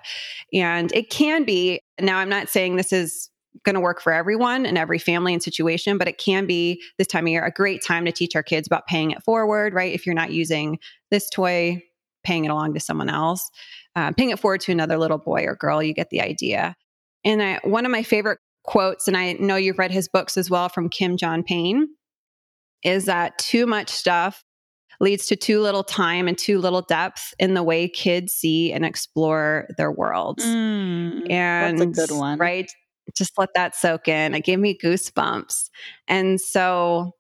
And 0.54 0.92
it 0.94 1.10
can 1.10 1.44
be, 1.44 1.82
now 2.00 2.18
I'm 2.18 2.30
not 2.30 2.50
saying 2.50 2.76
this 2.76 2.94
is 2.94 3.30
going 3.64 3.76
to 3.76 3.82
work 3.82 4.02
for 4.02 4.12
everyone 4.14 4.66
and 4.66 4.78
every 4.78 5.00
family 5.00 5.34
and 5.34 5.44
situation, 5.44 5.98
but 5.98 6.08
it 6.08 6.18
can 6.18 6.46
be 6.46 6.82
this 6.98 7.08
time 7.08 7.26
of 7.26 7.32
year 7.32 7.46
a 7.46 7.52
great 7.52 7.84
time 7.84 8.06
to 8.06 8.12
teach 8.12 8.36
our 8.36 8.44
kids 8.44 8.68
about 8.68 8.88
paying 8.88 9.12
it 9.12 9.24
forward, 9.24 9.74
right? 9.74 9.94
If 9.94 10.06
you're 10.06 10.16
not 10.16 10.32
using 10.32 10.80
this 11.12 11.30
toy, 11.30 11.84
paying 12.24 12.46
it 12.46 12.52
along 12.52 12.74
to 12.74 12.80
someone 12.80 13.10
else, 13.10 13.50
uh, 13.96 14.12
paying 14.12 14.30
it 14.30 14.40
forward 14.40 14.62
to 14.62 14.72
another 14.72 14.98
little 14.98 15.18
boy 15.18 15.44
or 15.46 15.56
girl, 15.56 15.82
you 15.82 15.94
get 15.94 16.10
the 16.10 16.22
idea. 16.22 16.76
And 17.24 17.42
I, 17.42 17.60
one 17.64 17.86
of 17.86 17.92
my 17.92 18.04
favorite 18.04 18.40
quotes, 18.64 19.08
and 19.08 19.18
I 19.18 19.34
know 19.34 19.56
you've 19.56 19.80
read 19.80 19.92
his 19.92 20.08
books 20.08 20.38
as 20.38 20.50
well 20.50 20.70
from 20.70 20.90
Kim 20.90 21.18
John 21.18 21.44
Payne, 21.44 21.88
is 22.84 23.06
that 23.06 23.38
too 23.40 23.66
much 23.66 23.90
stuff 23.90 24.44
leads 25.02 25.26
to 25.28 25.36
too 25.36 25.62
little 25.62 25.84
time 25.84 26.28
and 26.28 26.38
too 26.38 26.60
little 26.60 26.82
depth 26.82 27.34
in 27.40 27.54
the 27.54 27.64
way 27.64 27.88
kids 27.88 28.34
see 28.34 28.72
and 28.74 28.86
explore 28.86 29.68
their 29.78 29.92
worlds. 29.92 30.46
Mm, 30.46 31.30
and 31.32 31.80
that's 31.80 32.00
a 32.00 32.08
good 32.08 32.16
one. 32.16 32.38
Right? 32.38 32.70
Just 33.16 33.38
let 33.38 33.50
that 33.56 33.76
soak 33.76 34.08
in. 34.08 34.36
It 34.36 34.44
gave 34.44 34.60
me 34.60 34.78
goosebumps. 34.78 35.70
And 36.08 36.40
so 36.40 37.14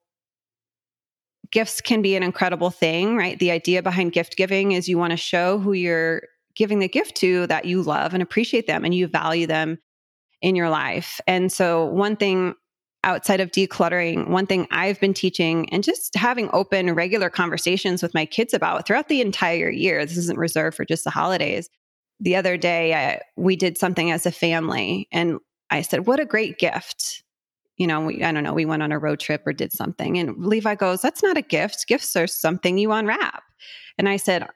gifts 1.51 1.81
can 1.81 2.01
be 2.01 2.15
an 2.15 2.23
incredible 2.23 2.69
thing, 2.69 3.15
right? 3.15 3.39
The 3.39 3.51
idea 3.51 3.81
behind 3.81 4.13
gift 4.13 4.35
giving 4.37 4.73
is 4.73 4.87
you 4.87 4.97
want 4.97 5.11
to 5.11 5.17
show 5.17 5.57
who 5.57 5.73
you're 5.73 6.21
giving 6.55 6.79
the 6.79 6.87
gift 6.87 7.15
to 7.15 7.47
that 7.47 7.65
you 7.65 7.81
love 7.81 8.13
and 8.13 8.21
appreciate 8.21 8.67
them 8.67 8.85
and 8.85 8.93
you 8.93 9.07
value 9.07 9.47
them 9.47 9.77
in 10.41 10.55
your 10.55 10.69
life. 10.69 11.19
And 11.27 11.51
so, 11.51 11.85
one 11.85 12.15
thing 12.15 12.55
outside 13.03 13.39
of 13.39 13.51
decluttering, 13.51 14.27
one 14.27 14.45
thing 14.45 14.67
I've 14.71 14.99
been 14.99 15.13
teaching 15.13 15.69
and 15.69 15.83
just 15.83 16.15
having 16.15 16.49
open, 16.51 16.93
regular 16.93 17.29
conversations 17.29 18.03
with 18.03 18.13
my 18.13 18.25
kids 18.25 18.53
about 18.53 18.85
throughout 18.85 19.07
the 19.07 19.21
entire 19.21 19.69
year, 19.69 20.05
this 20.05 20.17
isn't 20.17 20.37
reserved 20.37 20.75
for 20.75 20.85
just 20.85 21.05
the 21.05 21.09
holidays. 21.09 21.69
The 22.19 22.35
other 22.35 22.57
day, 22.57 22.93
I, 22.93 23.21
we 23.37 23.55
did 23.55 23.77
something 23.77 24.11
as 24.11 24.25
a 24.25 24.31
family, 24.31 25.07
and 25.11 25.39
I 25.69 25.81
said, 25.81 26.07
What 26.07 26.19
a 26.19 26.25
great 26.25 26.57
gift. 26.59 27.23
You 27.77 27.87
know, 27.87 28.01
we, 28.01 28.23
I 28.23 28.31
don't 28.31 28.43
know, 28.43 28.53
we 28.53 28.65
went 28.65 28.83
on 28.83 28.91
a 28.91 28.99
road 28.99 29.19
trip 29.19 29.43
or 29.45 29.53
did 29.53 29.71
something. 29.71 30.17
And 30.17 30.45
Levi 30.45 30.75
goes, 30.75 31.01
That's 31.01 31.23
not 31.23 31.37
a 31.37 31.41
gift. 31.41 31.87
Gifts 31.87 32.15
are 32.15 32.27
something 32.27 32.77
you 32.77 32.91
unwrap. 32.91 33.43
And 33.97 34.07
I 34.07 34.17
said, 34.17 34.47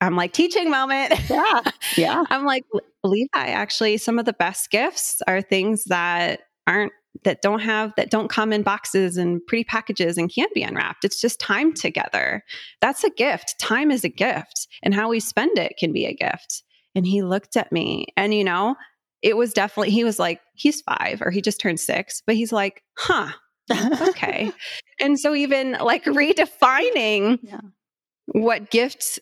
I'm 0.00 0.16
like, 0.16 0.32
teaching 0.32 0.70
moment. 0.70 1.14
Yeah. 1.28 1.60
Yeah. 1.96 2.24
I'm 2.30 2.44
like, 2.44 2.64
Levi, 3.02 3.28
actually, 3.34 3.96
some 3.96 4.18
of 4.18 4.26
the 4.26 4.32
best 4.32 4.70
gifts 4.70 5.20
are 5.26 5.42
things 5.42 5.84
that 5.84 6.40
aren't 6.66 6.92
that 7.24 7.42
don't 7.42 7.60
have 7.60 7.92
that 7.96 8.10
don't 8.10 8.28
come 8.28 8.52
in 8.52 8.62
boxes 8.62 9.16
and 9.16 9.44
pretty 9.46 9.64
packages 9.64 10.18
and 10.18 10.32
can't 10.32 10.52
be 10.54 10.62
unwrapped 10.62 11.04
it's 11.04 11.20
just 11.20 11.40
time 11.40 11.72
together 11.72 12.44
that's 12.80 13.02
a 13.02 13.10
gift 13.10 13.58
time 13.58 13.90
is 13.90 14.04
a 14.04 14.08
gift 14.08 14.68
and 14.82 14.94
how 14.94 15.08
we 15.08 15.18
spend 15.18 15.58
it 15.58 15.74
can 15.78 15.92
be 15.92 16.04
a 16.04 16.14
gift 16.14 16.62
and 16.94 17.06
he 17.06 17.22
looked 17.22 17.56
at 17.56 17.72
me 17.72 18.06
and 18.16 18.34
you 18.34 18.44
know 18.44 18.76
it 19.22 19.36
was 19.36 19.52
definitely 19.52 19.90
he 19.90 20.04
was 20.04 20.18
like 20.18 20.40
he's 20.54 20.80
5 20.82 21.22
or 21.22 21.30
he 21.30 21.40
just 21.40 21.60
turned 21.60 21.80
6 21.80 22.22
but 22.26 22.36
he's 22.36 22.52
like 22.52 22.82
huh 22.96 23.30
okay 24.00 24.50
and 25.00 25.18
so 25.18 25.34
even 25.34 25.72
like 25.80 26.04
redefining 26.04 27.38
yeah. 27.42 27.60
what 28.26 28.70
gifts 28.70 29.18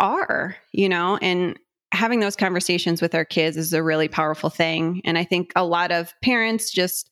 are 0.00 0.56
you 0.72 0.88
know 0.88 1.18
and 1.20 1.58
having 1.92 2.20
those 2.20 2.36
conversations 2.36 3.02
with 3.02 3.14
our 3.14 3.24
kids 3.24 3.56
is 3.56 3.72
a 3.72 3.82
really 3.82 4.08
powerful 4.08 4.48
thing 4.48 5.02
and 5.04 5.18
i 5.18 5.24
think 5.24 5.52
a 5.56 5.64
lot 5.64 5.92
of 5.92 6.14
parents 6.22 6.70
just 6.70 7.10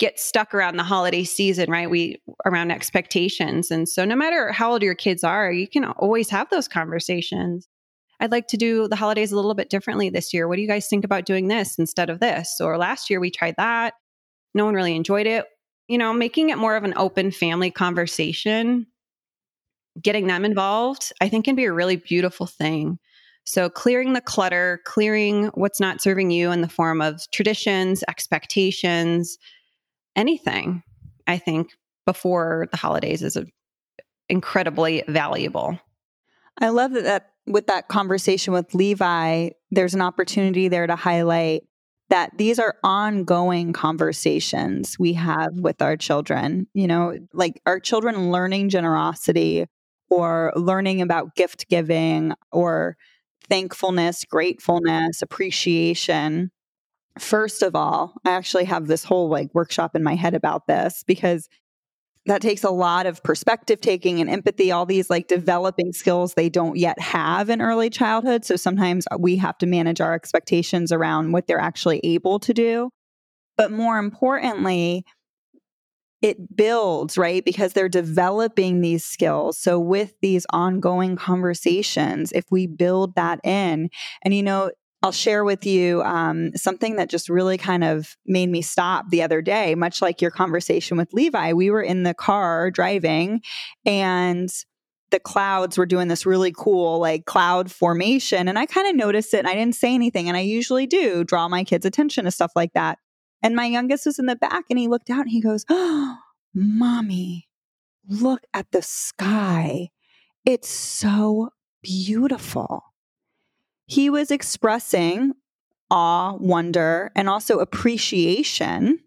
get 0.00 0.18
stuck 0.18 0.54
around 0.54 0.78
the 0.78 0.82
holiday 0.82 1.22
season, 1.22 1.70
right? 1.70 1.88
We 1.88 2.20
around 2.46 2.72
expectations. 2.72 3.70
And 3.70 3.86
so 3.86 4.06
no 4.06 4.16
matter 4.16 4.50
how 4.50 4.72
old 4.72 4.82
your 4.82 4.94
kids 4.94 5.22
are, 5.22 5.52
you 5.52 5.68
can 5.68 5.84
always 5.84 6.30
have 6.30 6.48
those 6.48 6.66
conversations. 6.66 7.68
I'd 8.20 8.30
like 8.30 8.48
to 8.48 8.56
do 8.56 8.86
the 8.86 8.96
holidays 8.96 9.32
a 9.32 9.36
little 9.36 9.54
bit 9.54 9.70
differently 9.70 10.10
this 10.10 10.34
year. 10.34 10.46
What 10.46 10.56
do 10.56 10.62
you 10.62 10.68
guys 10.68 10.88
think 10.88 11.04
about 11.04 11.24
doing 11.24 11.48
this 11.48 11.78
instead 11.78 12.10
of 12.10 12.20
this? 12.20 12.60
Or 12.60 12.76
last 12.76 13.08
year 13.08 13.18
we 13.18 13.30
tried 13.30 13.54
that. 13.56 13.94
No 14.54 14.66
one 14.66 14.74
really 14.74 14.94
enjoyed 14.94 15.26
it. 15.26 15.46
You 15.88 15.98
know, 15.98 16.12
making 16.12 16.50
it 16.50 16.58
more 16.58 16.76
of 16.76 16.84
an 16.84 16.94
open 16.96 17.30
family 17.30 17.70
conversation, 17.70 18.86
getting 20.00 20.26
them 20.26 20.44
involved, 20.44 21.12
I 21.20 21.28
think 21.28 21.46
can 21.46 21.56
be 21.56 21.64
a 21.64 21.72
really 21.72 21.96
beautiful 21.96 22.46
thing. 22.46 22.98
So, 23.44 23.70
clearing 23.70 24.12
the 24.12 24.20
clutter, 24.20 24.80
clearing 24.84 25.46
what's 25.54 25.80
not 25.80 26.00
serving 26.00 26.30
you 26.30 26.52
in 26.52 26.60
the 26.60 26.68
form 26.68 27.00
of 27.00 27.22
traditions, 27.32 28.04
expectations, 28.06 29.38
anything, 30.14 30.82
I 31.26 31.38
think, 31.38 31.70
before 32.06 32.68
the 32.70 32.76
holidays 32.76 33.22
is 33.22 33.36
a, 33.36 33.46
incredibly 34.28 35.02
valuable. 35.08 35.80
I 36.58 36.68
love 36.68 36.92
that, 36.92 37.04
that 37.04 37.30
with 37.50 37.66
that 37.66 37.88
conversation 37.88 38.52
with 38.52 38.74
Levi, 38.74 39.50
there's 39.70 39.94
an 39.94 40.00
opportunity 40.00 40.68
there 40.68 40.86
to 40.86 40.96
highlight 40.96 41.62
that 42.08 42.30
these 42.38 42.58
are 42.58 42.76
ongoing 42.82 43.72
conversations 43.72 44.98
we 44.98 45.12
have 45.12 45.52
with 45.54 45.80
our 45.80 45.96
children. 45.96 46.66
You 46.74 46.86
know, 46.86 47.18
like 47.32 47.60
our 47.66 47.78
children 47.80 48.30
learning 48.32 48.68
generosity 48.68 49.66
or 50.10 50.52
learning 50.56 51.02
about 51.02 51.36
gift 51.36 51.68
giving 51.68 52.32
or 52.50 52.96
thankfulness, 53.48 54.24
gratefulness, 54.24 55.22
appreciation. 55.22 56.50
First 57.18 57.62
of 57.62 57.76
all, 57.76 58.14
I 58.24 58.30
actually 58.30 58.64
have 58.64 58.86
this 58.86 59.04
whole 59.04 59.28
like 59.28 59.54
workshop 59.54 59.94
in 59.94 60.02
my 60.02 60.14
head 60.14 60.34
about 60.34 60.66
this 60.66 61.04
because 61.06 61.48
that 62.30 62.42
takes 62.42 62.62
a 62.62 62.70
lot 62.70 63.06
of 63.06 63.22
perspective 63.24 63.80
taking 63.80 64.20
and 64.20 64.30
empathy, 64.30 64.70
all 64.70 64.86
these 64.86 65.10
like 65.10 65.26
developing 65.26 65.92
skills 65.92 66.34
they 66.34 66.48
don't 66.48 66.76
yet 66.76 66.98
have 67.00 67.50
in 67.50 67.60
early 67.60 67.90
childhood. 67.90 68.44
So 68.44 68.54
sometimes 68.54 69.06
we 69.18 69.36
have 69.36 69.58
to 69.58 69.66
manage 69.66 70.00
our 70.00 70.14
expectations 70.14 70.92
around 70.92 71.32
what 71.32 71.48
they're 71.48 71.60
actually 71.60 72.00
able 72.04 72.38
to 72.38 72.54
do. 72.54 72.90
But 73.56 73.72
more 73.72 73.98
importantly, 73.98 75.04
it 76.22 76.54
builds, 76.54 77.18
right? 77.18 77.44
Because 77.44 77.72
they're 77.72 77.88
developing 77.88 78.80
these 78.80 79.04
skills. 79.04 79.58
So, 79.58 79.80
with 79.80 80.14
these 80.20 80.46
ongoing 80.50 81.16
conversations, 81.16 82.30
if 82.32 82.44
we 82.50 82.66
build 82.66 83.14
that 83.16 83.40
in, 83.42 83.88
and 84.22 84.34
you 84.34 84.42
know, 84.42 84.70
I'll 85.02 85.12
share 85.12 85.44
with 85.44 85.64
you 85.64 86.02
um, 86.02 86.54
something 86.54 86.96
that 86.96 87.08
just 87.08 87.30
really 87.30 87.56
kind 87.56 87.84
of 87.84 88.16
made 88.26 88.50
me 88.50 88.60
stop 88.60 89.08
the 89.08 89.22
other 89.22 89.40
day, 89.40 89.74
much 89.74 90.02
like 90.02 90.20
your 90.20 90.30
conversation 90.30 90.98
with 90.98 91.12
Levi. 91.14 91.54
We 91.54 91.70
were 91.70 91.82
in 91.82 92.02
the 92.02 92.12
car 92.12 92.70
driving 92.70 93.40
and 93.86 94.50
the 95.10 95.20
clouds 95.20 95.78
were 95.78 95.86
doing 95.86 96.08
this 96.08 96.26
really 96.26 96.52
cool 96.52 97.00
like 97.00 97.24
cloud 97.24 97.72
formation. 97.72 98.46
And 98.46 98.58
I 98.58 98.66
kind 98.66 98.88
of 98.88 98.94
noticed 98.94 99.32
it 99.32 99.38
and 99.38 99.48
I 99.48 99.54
didn't 99.54 99.74
say 99.74 99.94
anything. 99.94 100.28
And 100.28 100.36
I 100.36 100.40
usually 100.40 100.86
do 100.86 101.24
draw 101.24 101.48
my 101.48 101.64
kids' 101.64 101.86
attention 101.86 102.26
to 102.26 102.30
stuff 102.30 102.52
like 102.54 102.74
that. 102.74 102.98
And 103.42 103.56
my 103.56 103.66
youngest 103.66 104.04
was 104.04 104.18
in 104.18 104.26
the 104.26 104.36
back 104.36 104.64
and 104.68 104.78
he 104.78 104.86
looked 104.86 105.08
out 105.08 105.22
and 105.22 105.30
he 105.30 105.40
goes, 105.40 105.64
Oh, 105.70 106.18
mommy, 106.54 107.48
look 108.06 108.42
at 108.52 108.70
the 108.70 108.82
sky. 108.82 109.88
It's 110.44 110.68
so 110.68 111.50
beautiful 111.82 112.89
he 113.90 114.08
was 114.08 114.30
expressing 114.30 115.32
awe, 115.90 116.34
wonder, 116.34 117.10
and 117.16 117.28
also 117.28 117.58
appreciation 117.58 119.00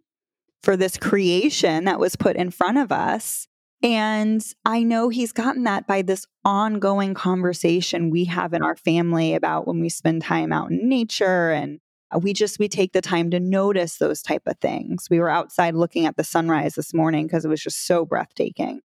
for 0.61 0.75
this 0.75 0.97
creation 0.97 1.85
that 1.85 1.99
was 1.99 2.17
put 2.17 2.35
in 2.35 2.51
front 2.51 2.77
of 2.77 2.91
us. 2.91 3.47
And 3.81 4.45
I 4.65 4.83
know 4.83 5.07
he's 5.07 5.31
gotten 5.31 5.63
that 5.63 5.87
by 5.87 6.01
this 6.01 6.25
ongoing 6.43 7.13
conversation 7.13 8.09
we 8.09 8.25
have 8.25 8.53
in 8.53 8.61
our 8.61 8.75
family 8.75 9.33
about 9.35 9.67
when 9.67 9.79
we 9.79 9.87
spend 9.87 10.21
time 10.21 10.51
out 10.51 10.71
in 10.71 10.89
nature 10.89 11.51
and 11.51 11.79
we 12.21 12.33
just 12.33 12.59
we 12.59 12.67
take 12.67 12.91
the 12.91 13.01
time 13.01 13.31
to 13.31 13.39
notice 13.39 13.97
those 13.97 14.21
type 14.21 14.43
of 14.45 14.59
things. 14.59 15.07
We 15.09 15.19
were 15.19 15.29
outside 15.29 15.75
looking 15.75 16.05
at 16.05 16.17
the 16.17 16.25
sunrise 16.25 16.75
this 16.75 16.93
morning 16.93 17.25
because 17.25 17.45
it 17.45 17.49
was 17.49 17.63
just 17.63 17.87
so 17.87 18.05
breathtaking. 18.05 18.81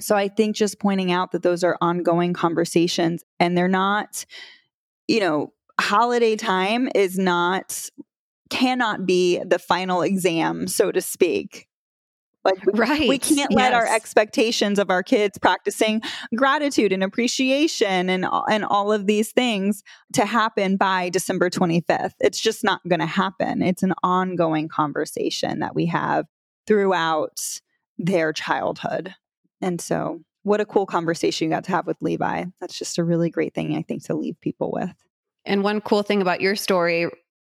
So 0.00 0.16
I 0.16 0.28
think 0.28 0.54
just 0.54 0.78
pointing 0.78 1.10
out 1.10 1.32
that 1.32 1.42
those 1.42 1.64
are 1.64 1.76
ongoing 1.80 2.32
conversations 2.32 3.24
and 3.40 3.58
they're 3.58 3.68
not 3.68 4.24
you 5.08 5.20
know, 5.20 5.52
holiday 5.80 6.36
time 6.36 6.88
is 6.94 7.18
not 7.18 7.88
cannot 8.50 9.06
be 9.06 9.40
the 9.44 9.58
final 9.58 10.02
exam, 10.02 10.68
so 10.68 10.92
to 10.92 11.00
speak. 11.00 11.68
Like 12.44 12.58
right. 12.74 13.08
we 13.08 13.18
can't 13.18 13.52
let 13.52 13.72
yes. 13.72 13.74
our 13.74 13.94
expectations 13.94 14.78
of 14.78 14.90
our 14.90 15.02
kids 15.02 15.38
practicing 15.38 16.02
gratitude 16.34 16.92
and 16.92 17.04
appreciation 17.04 18.10
and 18.10 18.26
and 18.48 18.64
all 18.64 18.92
of 18.92 19.06
these 19.06 19.30
things 19.30 19.84
to 20.14 20.26
happen 20.26 20.76
by 20.76 21.08
December 21.08 21.50
25th. 21.50 22.14
It's 22.20 22.40
just 22.40 22.64
not 22.64 22.80
going 22.88 23.00
to 23.00 23.06
happen. 23.06 23.62
It's 23.62 23.84
an 23.84 23.94
ongoing 24.02 24.68
conversation 24.68 25.60
that 25.60 25.74
we 25.74 25.86
have 25.86 26.26
throughout 26.66 27.40
their 27.98 28.32
childhood. 28.32 29.14
And 29.60 29.80
so, 29.80 30.22
what 30.42 30.60
a 30.60 30.66
cool 30.66 30.86
conversation 30.86 31.46
you 31.46 31.50
got 31.50 31.64
to 31.64 31.70
have 31.70 31.86
with 31.86 32.00
Levi. 32.00 32.44
That's 32.60 32.78
just 32.78 32.98
a 32.98 33.04
really 33.04 33.30
great 33.30 33.54
thing, 33.54 33.76
I 33.76 33.82
think, 33.82 34.04
to 34.04 34.14
leave 34.14 34.40
people 34.40 34.70
with. 34.72 34.92
And 35.44 35.62
one 35.62 35.80
cool 35.80 36.02
thing 36.02 36.22
about 36.22 36.40
your 36.40 36.56
story, 36.56 37.08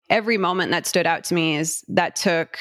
every 0.09 0.37
moment 0.37 0.71
that 0.71 0.85
stood 0.85 1.05
out 1.05 1.23
to 1.25 1.33
me 1.33 1.57
is 1.57 1.83
that 1.89 2.15
took 2.15 2.57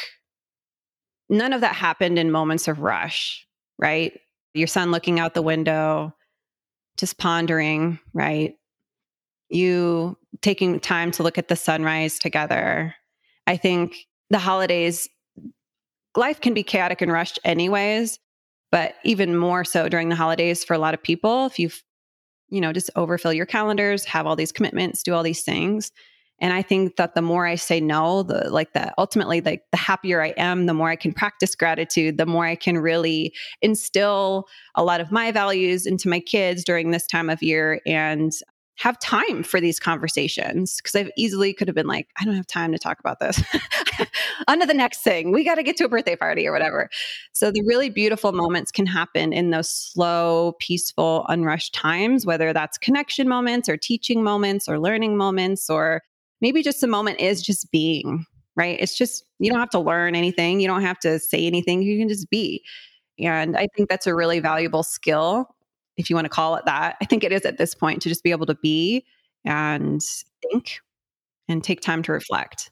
none 1.29 1.53
of 1.53 1.61
that 1.61 1.74
happened 1.74 2.18
in 2.18 2.31
moments 2.31 2.68
of 2.68 2.81
rush, 2.81 3.47
right? 3.79 4.18
Your 4.55 4.66
son 4.66 4.91
looking 4.91 5.20
out 5.20 5.35
the 5.35 5.43
window, 5.43 6.14
just 6.97 7.18
pondering, 7.18 7.99
right? 8.14 8.57
You 9.49 10.16
taking 10.43 10.81
time 10.81 11.11
to 11.12 11.22
look 11.22 11.39
at 11.39 11.49
the 11.49 11.57
sunrise 11.57 12.18
together. 12.18 12.95
I 13.47 13.57
think 13.57 13.97
the 14.31 14.39
holidays, 14.39 15.09
life 16.16 16.41
can 16.41 16.55
be 16.55 16.62
chaotic 16.62 17.01
and 17.01 17.12
rushed, 17.12 17.39
anyways, 17.45 18.18
but 18.77 18.97
even 19.05 19.35
more 19.35 19.64
so 19.64 19.89
during 19.89 20.11
the 20.11 20.14
holidays 20.14 20.62
for 20.62 20.74
a 20.74 20.79
lot 20.79 20.93
of 20.93 21.03
people. 21.03 21.47
If 21.47 21.59
you've, 21.59 21.83
you 22.51 22.61
know, 22.61 22.74
just 22.74 22.91
overfill 22.95 23.33
your 23.33 23.47
calendars, 23.47 24.05
have 24.05 24.27
all 24.27 24.37
these 24.37 24.53
commitments, 24.53 25.03
do 25.03 25.14
all 25.14 25.22
these 25.22 25.41
things. 25.41 25.93
And 26.43 26.53
I 26.53 26.61
think 26.61 26.97
that 26.97 27.14
the 27.14 27.22
more 27.22 27.47
I 27.47 27.55
say 27.55 27.81
no, 27.81 28.22
the 28.22 28.51
like 28.51 28.74
the 28.74 28.93
ultimately 28.99 29.41
like 29.41 29.62
the 29.72 29.79
happier 29.79 30.20
I 30.20 30.35
am, 30.37 30.66
the 30.66 30.74
more 30.74 30.91
I 30.91 30.97
can 30.97 31.14
practice 31.14 31.55
gratitude, 31.55 32.18
the 32.18 32.27
more 32.27 32.45
I 32.45 32.55
can 32.55 32.77
really 32.77 33.33
instill 33.62 34.47
a 34.74 34.85
lot 34.85 35.01
of 35.01 35.11
my 35.11 35.33
values 35.33 35.87
into 35.87 36.11
my 36.11 36.20
kids 36.20 36.62
during 36.62 36.91
this 36.91 37.07
time 37.07 37.31
of 37.31 37.43
year 37.43 37.81
and 37.87 38.31
have 38.79 38.99
time 38.99 39.43
for 39.43 39.59
these 39.59 39.81
conversations 39.81 40.77
because 40.77 40.95
I've 40.95 41.11
easily 41.16 41.55
could 41.55 41.66
have 41.66 41.74
been 41.74 41.87
like, 41.87 42.09
I 42.20 42.24
don't 42.24 42.35
have 42.35 42.47
time 42.47 42.72
to 42.72 42.79
talk 42.79 43.01
about 43.01 43.20
this. 43.20 43.43
On 44.49 44.61
to 44.61 44.66
the 44.66 44.74
next 44.74 45.03
thing. 45.03 45.33
We 45.33 45.45
got 45.45 45.55
to 45.55 45.62
get 45.62 45.79
to 45.79 45.85
a 45.85 45.89
birthday 45.89 46.14
party 46.14 46.47
or 46.47 46.53
whatever. 46.53 46.91
So 47.33 47.51
the 47.51 47.64
really 47.66 47.89
beautiful 47.89 48.33
moments 48.33 48.70
can 48.70 48.85
happen 48.85 49.33
in 49.33 49.51
those 49.51 49.70
slow, 49.70 50.57
peaceful, 50.61 51.24
unrushed 51.29 51.74
times, 51.74 52.27
whether 52.27 52.53
that's 52.53 52.77
connection 52.77 53.29
moments 53.29 53.66
or 53.68 53.79
teaching 53.79 54.22
moments 54.22 54.68
or 54.68 54.79
learning 54.79 55.16
moments, 55.16 55.70
or 55.70 56.03
maybe 56.43 56.62
just 56.62 56.83
a 56.83 56.87
moment 56.87 57.18
is 57.18 57.41
just 57.41 57.70
being, 57.70 58.27
right? 58.57 58.79
It's 58.79 58.97
just, 58.97 59.24
you 59.39 59.51
don't 59.51 59.61
have 59.61 59.70
to 59.70 59.81
learn 59.81 60.14
anything. 60.14 60.61
You 60.61 60.68
don't 60.68 60.83
have 60.83 60.99
to 61.01 61.18
say 61.18 61.47
anything. 61.47 61.83
You 61.83 61.99
can 61.99 62.09
just 62.09 62.29
be. 62.29 62.62
And 63.18 63.57
I 63.57 63.68
think 63.74 63.89
that's 63.89 64.07
a 64.07 64.14
really 64.14 64.41
valuable 64.41 64.83
skill 64.83 65.56
if 65.97 66.11
you 66.11 66.17
want 66.17 66.27
to 66.27 66.31
call 66.31 66.57
it 66.57 66.65
that. 66.67 66.97
I 67.01 67.05
think 67.05 67.25
it 67.25 67.33
is 67.33 67.43
at 67.43 67.59
this 67.59 67.75
point 67.75 68.03
to 68.03 68.09
just 68.09 68.23
be 68.23 68.31
able 68.31 68.47
to 68.47 68.55
be 68.55 69.05
and 69.45 70.03
think 70.43 70.81
and 71.49 71.63
take 71.63 71.81
time 71.81 72.03
to 72.05 72.13
reflect. 72.13 72.71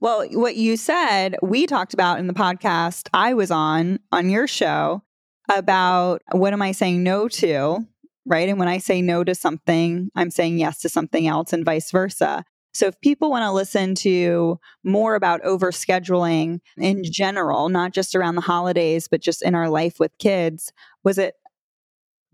Well, 0.00 0.26
what 0.32 0.56
you 0.56 0.76
said, 0.76 1.36
we 1.42 1.66
talked 1.66 1.94
about 1.94 2.18
in 2.18 2.26
the 2.26 2.34
podcast 2.34 3.08
I 3.14 3.34
was 3.34 3.50
on 3.50 4.00
on 4.12 4.28
your 4.28 4.46
show 4.46 5.02
about 5.54 6.22
what 6.32 6.52
am 6.52 6.62
I 6.62 6.72
saying 6.72 7.02
no 7.02 7.28
to, 7.28 7.86
right? 8.26 8.48
And 8.48 8.58
when 8.58 8.68
I 8.68 8.78
say 8.78 9.02
no 9.02 9.24
to 9.24 9.34
something, 9.34 10.10
I'm 10.14 10.30
saying 10.30 10.58
yes 10.58 10.80
to 10.80 10.88
something 10.88 11.26
else 11.26 11.52
and 11.52 11.64
vice 11.64 11.90
versa. 11.90 12.44
So 12.72 12.86
if 12.86 13.00
people 13.00 13.30
want 13.30 13.44
to 13.44 13.52
listen 13.52 13.94
to 13.96 14.58
more 14.82 15.14
about 15.14 15.42
overscheduling 15.42 16.58
in 16.76 17.04
general, 17.04 17.68
not 17.68 17.92
just 17.92 18.16
around 18.16 18.34
the 18.34 18.40
holidays, 18.40 19.06
but 19.06 19.20
just 19.20 19.42
in 19.42 19.54
our 19.54 19.68
life 19.68 20.00
with 20.00 20.18
kids, 20.18 20.72
was 21.04 21.16
it 21.16 21.34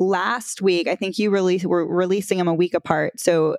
last 0.00 0.62
week, 0.62 0.88
I 0.88 0.96
think 0.96 1.18
you 1.18 1.30
released 1.30 1.66
we're 1.66 1.84
releasing 1.84 2.38
them 2.38 2.48
a 2.48 2.54
week 2.54 2.74
apart. 2.74 3.20
So 3.20 3.56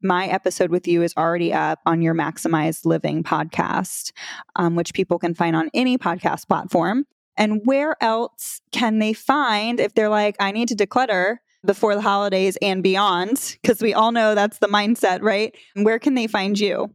my 0.00 0.28
episode 0.28 0.70
with 0.70 0.86
you 0.86 1.02
is 1.02 1.12
already 1.16 1.52
up 1.52 1.80
on 1.84 2.02
your 2.02 2.14
Maximized 2.14 2.84
Living 2.84 3.24
podcast, 3.24 4.12
um, 4.54 4.76
which 4.76 4.94
people 4.94 5.18
can 5.18 5.34
find 5.34 5.56
on 5.56 5.70
any 5.74 5.98
podcast 5.98 6.46
platform. 6.46 7.04
And 7.36 7.62
where 7.64 7.96
else 8.00 8.60
can 8.70 8.98
they 8.98 9.12
find 9.12 9.80
if 9.80 9.94
they're 9.94 10.08
like, 10.08 10.36
I 10.38 10.52
need 10.52 10.68
to 10.68 10.76
declutter 10.76 11.38
before 11.64 11.94
the 11.94 12.00
holidays 12.00 12.56
and 12.62 12.82
beyond? 12.82 13.56
Because 13.60 13.80
we 13.80 13.94
all 13.94 14.12
know 14.12 14.34
that's 14.34 14.58
the 14.58 14.68
mindset, 14.68 15.22
right? 15.22 15.56
Where 15.74 15.98
can 15.98 16.14
they 16.14 16.26
find 16.26 16.58
you? 16.58 16.94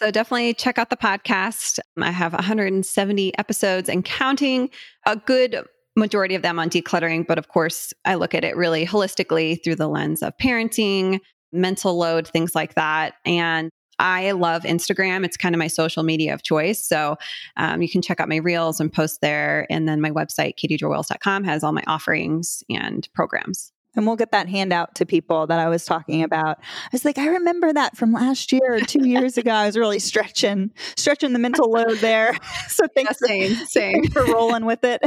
So 0.00 0.10
definitely 0.10 0.54
check 0.54 0.78
out 0.78 0.88
the 0.88 0.96
podcast. 0.96 1.78
I 1.98 2.10
have 2.10 2.32
170 2.32 3.38
episodes 3.38 3.88
and 3.88 4.02
counting. 4.04 4.70
A 5.06 5.16
good 5.16 5.62
majority 6.00 6.34
of 6.34 6.42
them 6.42 6.58
on 6.58 6.68
decluttering, 6.68 7.26
but 7.26 7.38
of 7.38 7.48
course, 7.48 7.92
I 8.04 8.16
look 8.16 8.34
at 8.34 8.42
it 8.42 8.56
really 8.56 8.84
holistically 8.84 9.62
through 9.62 9.76
the 9.76 9.88
lens 9.88 10.22
of 10.22 10.36
parenting, 10.38 11.20
mental 11.52 11.96
load, 11.96 12.26
things 12.26 12.54
like 12.54 12.74
that. 12.74 13.14
And 13.24 13.70
I 14.00 14.32
love 14.32 14.62
Instagram. 14.62 15.24
It's 15.24 15.36
kind 15.36 15.54
of 15.54 15.58
my 15.58 15.66
social 15.68 16.02
media 16.02 16.32
of 16.34 16.42
choice. 16.42 16.84
So 16.84 17.16
um, 17.56 17.82
you 17.82 17.88
can 17.88 18.02
check 18.02 18.18
out 18.18 18.28
my 18.28 18.36
reels 18.36 18.80
and 18.80 18.92
post 18.92 19.20
there. 19.20 19.66
And 19.70 19.86
then 19.86 20.00
my 20.00 20.10
website, 20.10 20.54
katyjoywells.com, 20.58 21.44
has 21.44 21.62
all 21.62 21.72
my 21.72 21.84
offerings 21.86 22.64
and 22.70 23.06
programs. 23.14 23.72
And 23.96 24.06
we'll 24.06 24.16
get 24.16 24.30
that 24.32 24.48
handout 24.48 24.94
to 24.96 25.06
people 25.06 25.46
that 25.48 25.58
I 25.58 25.68
was 25.68 25.84
talking 25.84 26.22
about. 26.22 26.58
I 26.60 26.88
was 26.92 27.04
like, 27.04 27.18
I 27.18 27.26
remember 27.26 27.72
that 27.72 27.96
from 27.96 28.12
last 28.12 28.52
year 28.52 28.74
or 28.74 28.80
two 28.80 29.06
years 29.06 29.36
ago. 29.36 29.50
I 29.50 29.66
was 29.66 29.76
really 29.76 29.98
stretching, 29.98 30.70
stretching 30.96 31.32
the 31.32 31.38
mental 31.38 31.70
load 31.70 31.98
there. 31.98 32.36
So 32.68 32.86
thanks, 32.94 33.18
yeah, 33.22 33.26
same, 33.28 33.54
for, 33.56 33.64
same. 33.66 33.92
Thanks 33.92 34.08
for 34.12 34.24
rolling 34.24 34.64
with 34.64 34.84
it. 34.84 35.02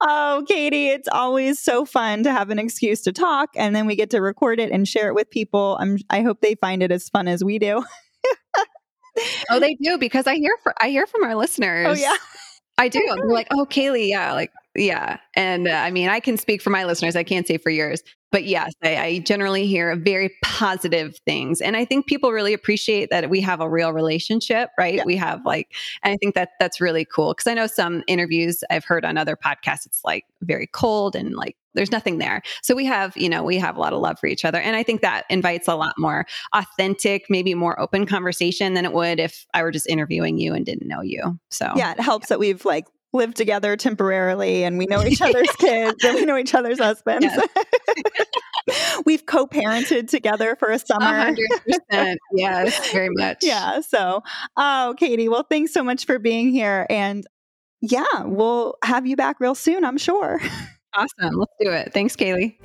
oh, 0.00 0.44
Katy, 0.46 0.88
it's 0.88 1.08
always 1.10 1.58
so 1.58 1.84
fun 1.84 2.22
to 2.24 2.32
have 2.32 2.50
an 2.50 2.58
excuse 2.58 3.02
to 3.02 3.12
talk, 3.12 3.50
and 3.56 3.74
then 3.74 3.86
we 3.86 3.96
get 3.96 4.10
to 4.10 4.20
record 4.20 4.60
it 4.60 4.70
and 4.70 4.86
share 4.86 5.08
it 5.08 5.14
with 5.14 5.30
people. 5.30 5.76
I'm, 5.80 5.98
I 6.10 6.22
hope 6.22 6.40
they 6.40 6.54
find 6.56 6.82
it 6.82 6.92
as 6.92 7.08
fun 7.08 7.28
as 7.28 7.42
we 7.42 7.58
do. 7.58 7.82
oh, 9.50 9.58
they 9.58 9.74
do 9.80 9.98
because 9.98 10.26
I 10.26 10.34
hear 10.34 10.56
for, 10.62 10.74
I 10.80 10.90
hear 10.90 11.06
from 11.06 11.24
our 11.24 11.34
listeners. 11.34 11.86
Oh 11.88 12.00
yeah. 12.00 12.16
I 12.78 12.88
do. 12.88 13.02
They're 13.04 13.26
like, 13.26 13.48
oh, 13.50 13.66
Caley, 13.66 14.08
yeah, 14.08 14.32
like, 14.32 14.52
yeah. 14.78 15.18
And 15.34 15.68
uh, 15.68 15.72
I 15.72 15.90
mean, 15.90 16.08
I 16.08 16.20
can 16.20 16.36
speak 16.36 16.62
for 16.62 16.70
my 16.70 16.84
listeners. 16.84 17.16
I 17.16 17.24
can't 17.24 17.46
say 17.46 17.58
for 17.58 17.70
yours. 17.70 18.02
But 18.30 18.44
yes, 18.44 18.72
I, 18.84 18.96
I, 18.96 19.18
generally 19.20 19.66
hear 19.66 19.96
very 19.96 20.30
positive 20.44 21.16
things. 21.24 21.62
And 21.62 21.76
I 21.78 21.86
think 21.86 22.06
people 22.06 22.30
really 22.30 22.52
appreciate 22.52 23.08
that 23.08 23.30
we 23.30 23.40
have 23.40 23.60
a 23.62 23.70
real 23.70 23.94
relationship, 23.94 24.68
right? 24.76 24.96
Yeah. 24.96 25.04
We 25.06 25.16
have 25.16 25.46
like, 25.46 25.74
and 26.02 26.12
I 26.12 26.16
think 26.18 26.34
that 26.34 26.50
that's 26.60 26.78
really 26.78 27.06
cool. 27.06 27.32
Cause 27.32 27.46
I 27.46 27.54
know 27.54 27.66
some 27.66 28.04
interviews 28.06 28.62
I've 28.68 28.84
heard 28.84 29.06
on 29.06 29.16
other 29.16 29.34
podcasts, 29.34 29.86
it's 29.86 30.02
like 30.04 30.26
very 30.42 30.66
cold 30.66 31.16
and 31.16 31.34
like 31.34 31.56
there's 31.72 31.90
nothing 31.90 32.18
there. 32.18 32.42
So 32.62 32.74
we 32.74 32.84
have, 32.84 33.16
you 33.16 33.30
know, 33.30 33.42
we 33.42 33.56
have 33.56 33.76
a 33.76 33.80
lot 33.80 33.94
of 33.94 34.00
love 34.00 34.18
for 34.18 34.26
each 34.26 34.44
other. 34.44 34.60
And 34.60 34.76
I 34.76 34.82
think 34.82 35.00
that 35.00 35.24
invites 35.30 35.66
a 35.66 35.76
lot 35.76 35.94
more 35.96 36.26
authentic, 36.52 37.26
maybe 37.30 37.54
more 37.54 37.80
open 37.80 38.04
conversation 38.04 38.74
than 38.74 38.84
it 38.84 38.92
would 38.92 39.20
if 39.20 39.46
I 39.54 39.62
were 39.62 39.70
just 39.70 39.88
interviewing 39.88 40.38
you 40.38 40.52
and 40.52 40.66
didn't 40.66 40.88
know 40.88 41.00
you. 41.00 41.38
So 41.50 41.72
yeah, 41.76 41.92
it 41.92 42.00
helps 42.00 42.24
yeah. 42.24 42.34
that 42.34 42.40
we've 42.40 42.64
like 42.64 42.86
live 43.12 43.34
together 43.34 43.76
temporarily 43.76 44.64
and 44.64 44.78
we 44.78 44.86
know 44.86 45.02
each 45.02 45.22
other's 45.22 45.50
kids 45.58 46.04
and 46.04 46.14
we 46.14 46.24
know 46.24 46.36
each 46.36 46.54
other's 46.54 46.78
husbands. 46.78 47.24
Yes. 47.24 47.48
We've 49.06 49.24
co-parented 49.24 50.08
together 50.08 50.56
for 50.56 50.70
a 50.70 50.78
summer. 50.78 51.34
100%. 51.90 52.16
Yes, 52.34 52.92
very 52.92 53.08
much. 53.12 53.38
Yeah. 53.42 53.80
So, 53.80 54.22
oh, 54.56 54.94
Katy, 54.98 55.28
well, 55.28 55.46
thanks 55.48 55.72
so 55.72 55.82
much 55.82 56.04
for 56.04 56.18
being 56.18 56.50
here. 56.50 56.86
And 56.90 57.26
yeah, 57.80 58.24
we'll 58.24 58.76
have 58.84 59.06
you 59.06 59.16
back 59.16 59.40
real 59.40 59.54
soon, 59.54 59.84
I'm 59.84 59.98
sure. 59.98 60.40
Awesome. 60.94 61.36
Let's 61.36 61.52
do 61.60 61.70
it. 61.70 61.92
Thanks, 61.92 62.16
Caley. 62.16 62.58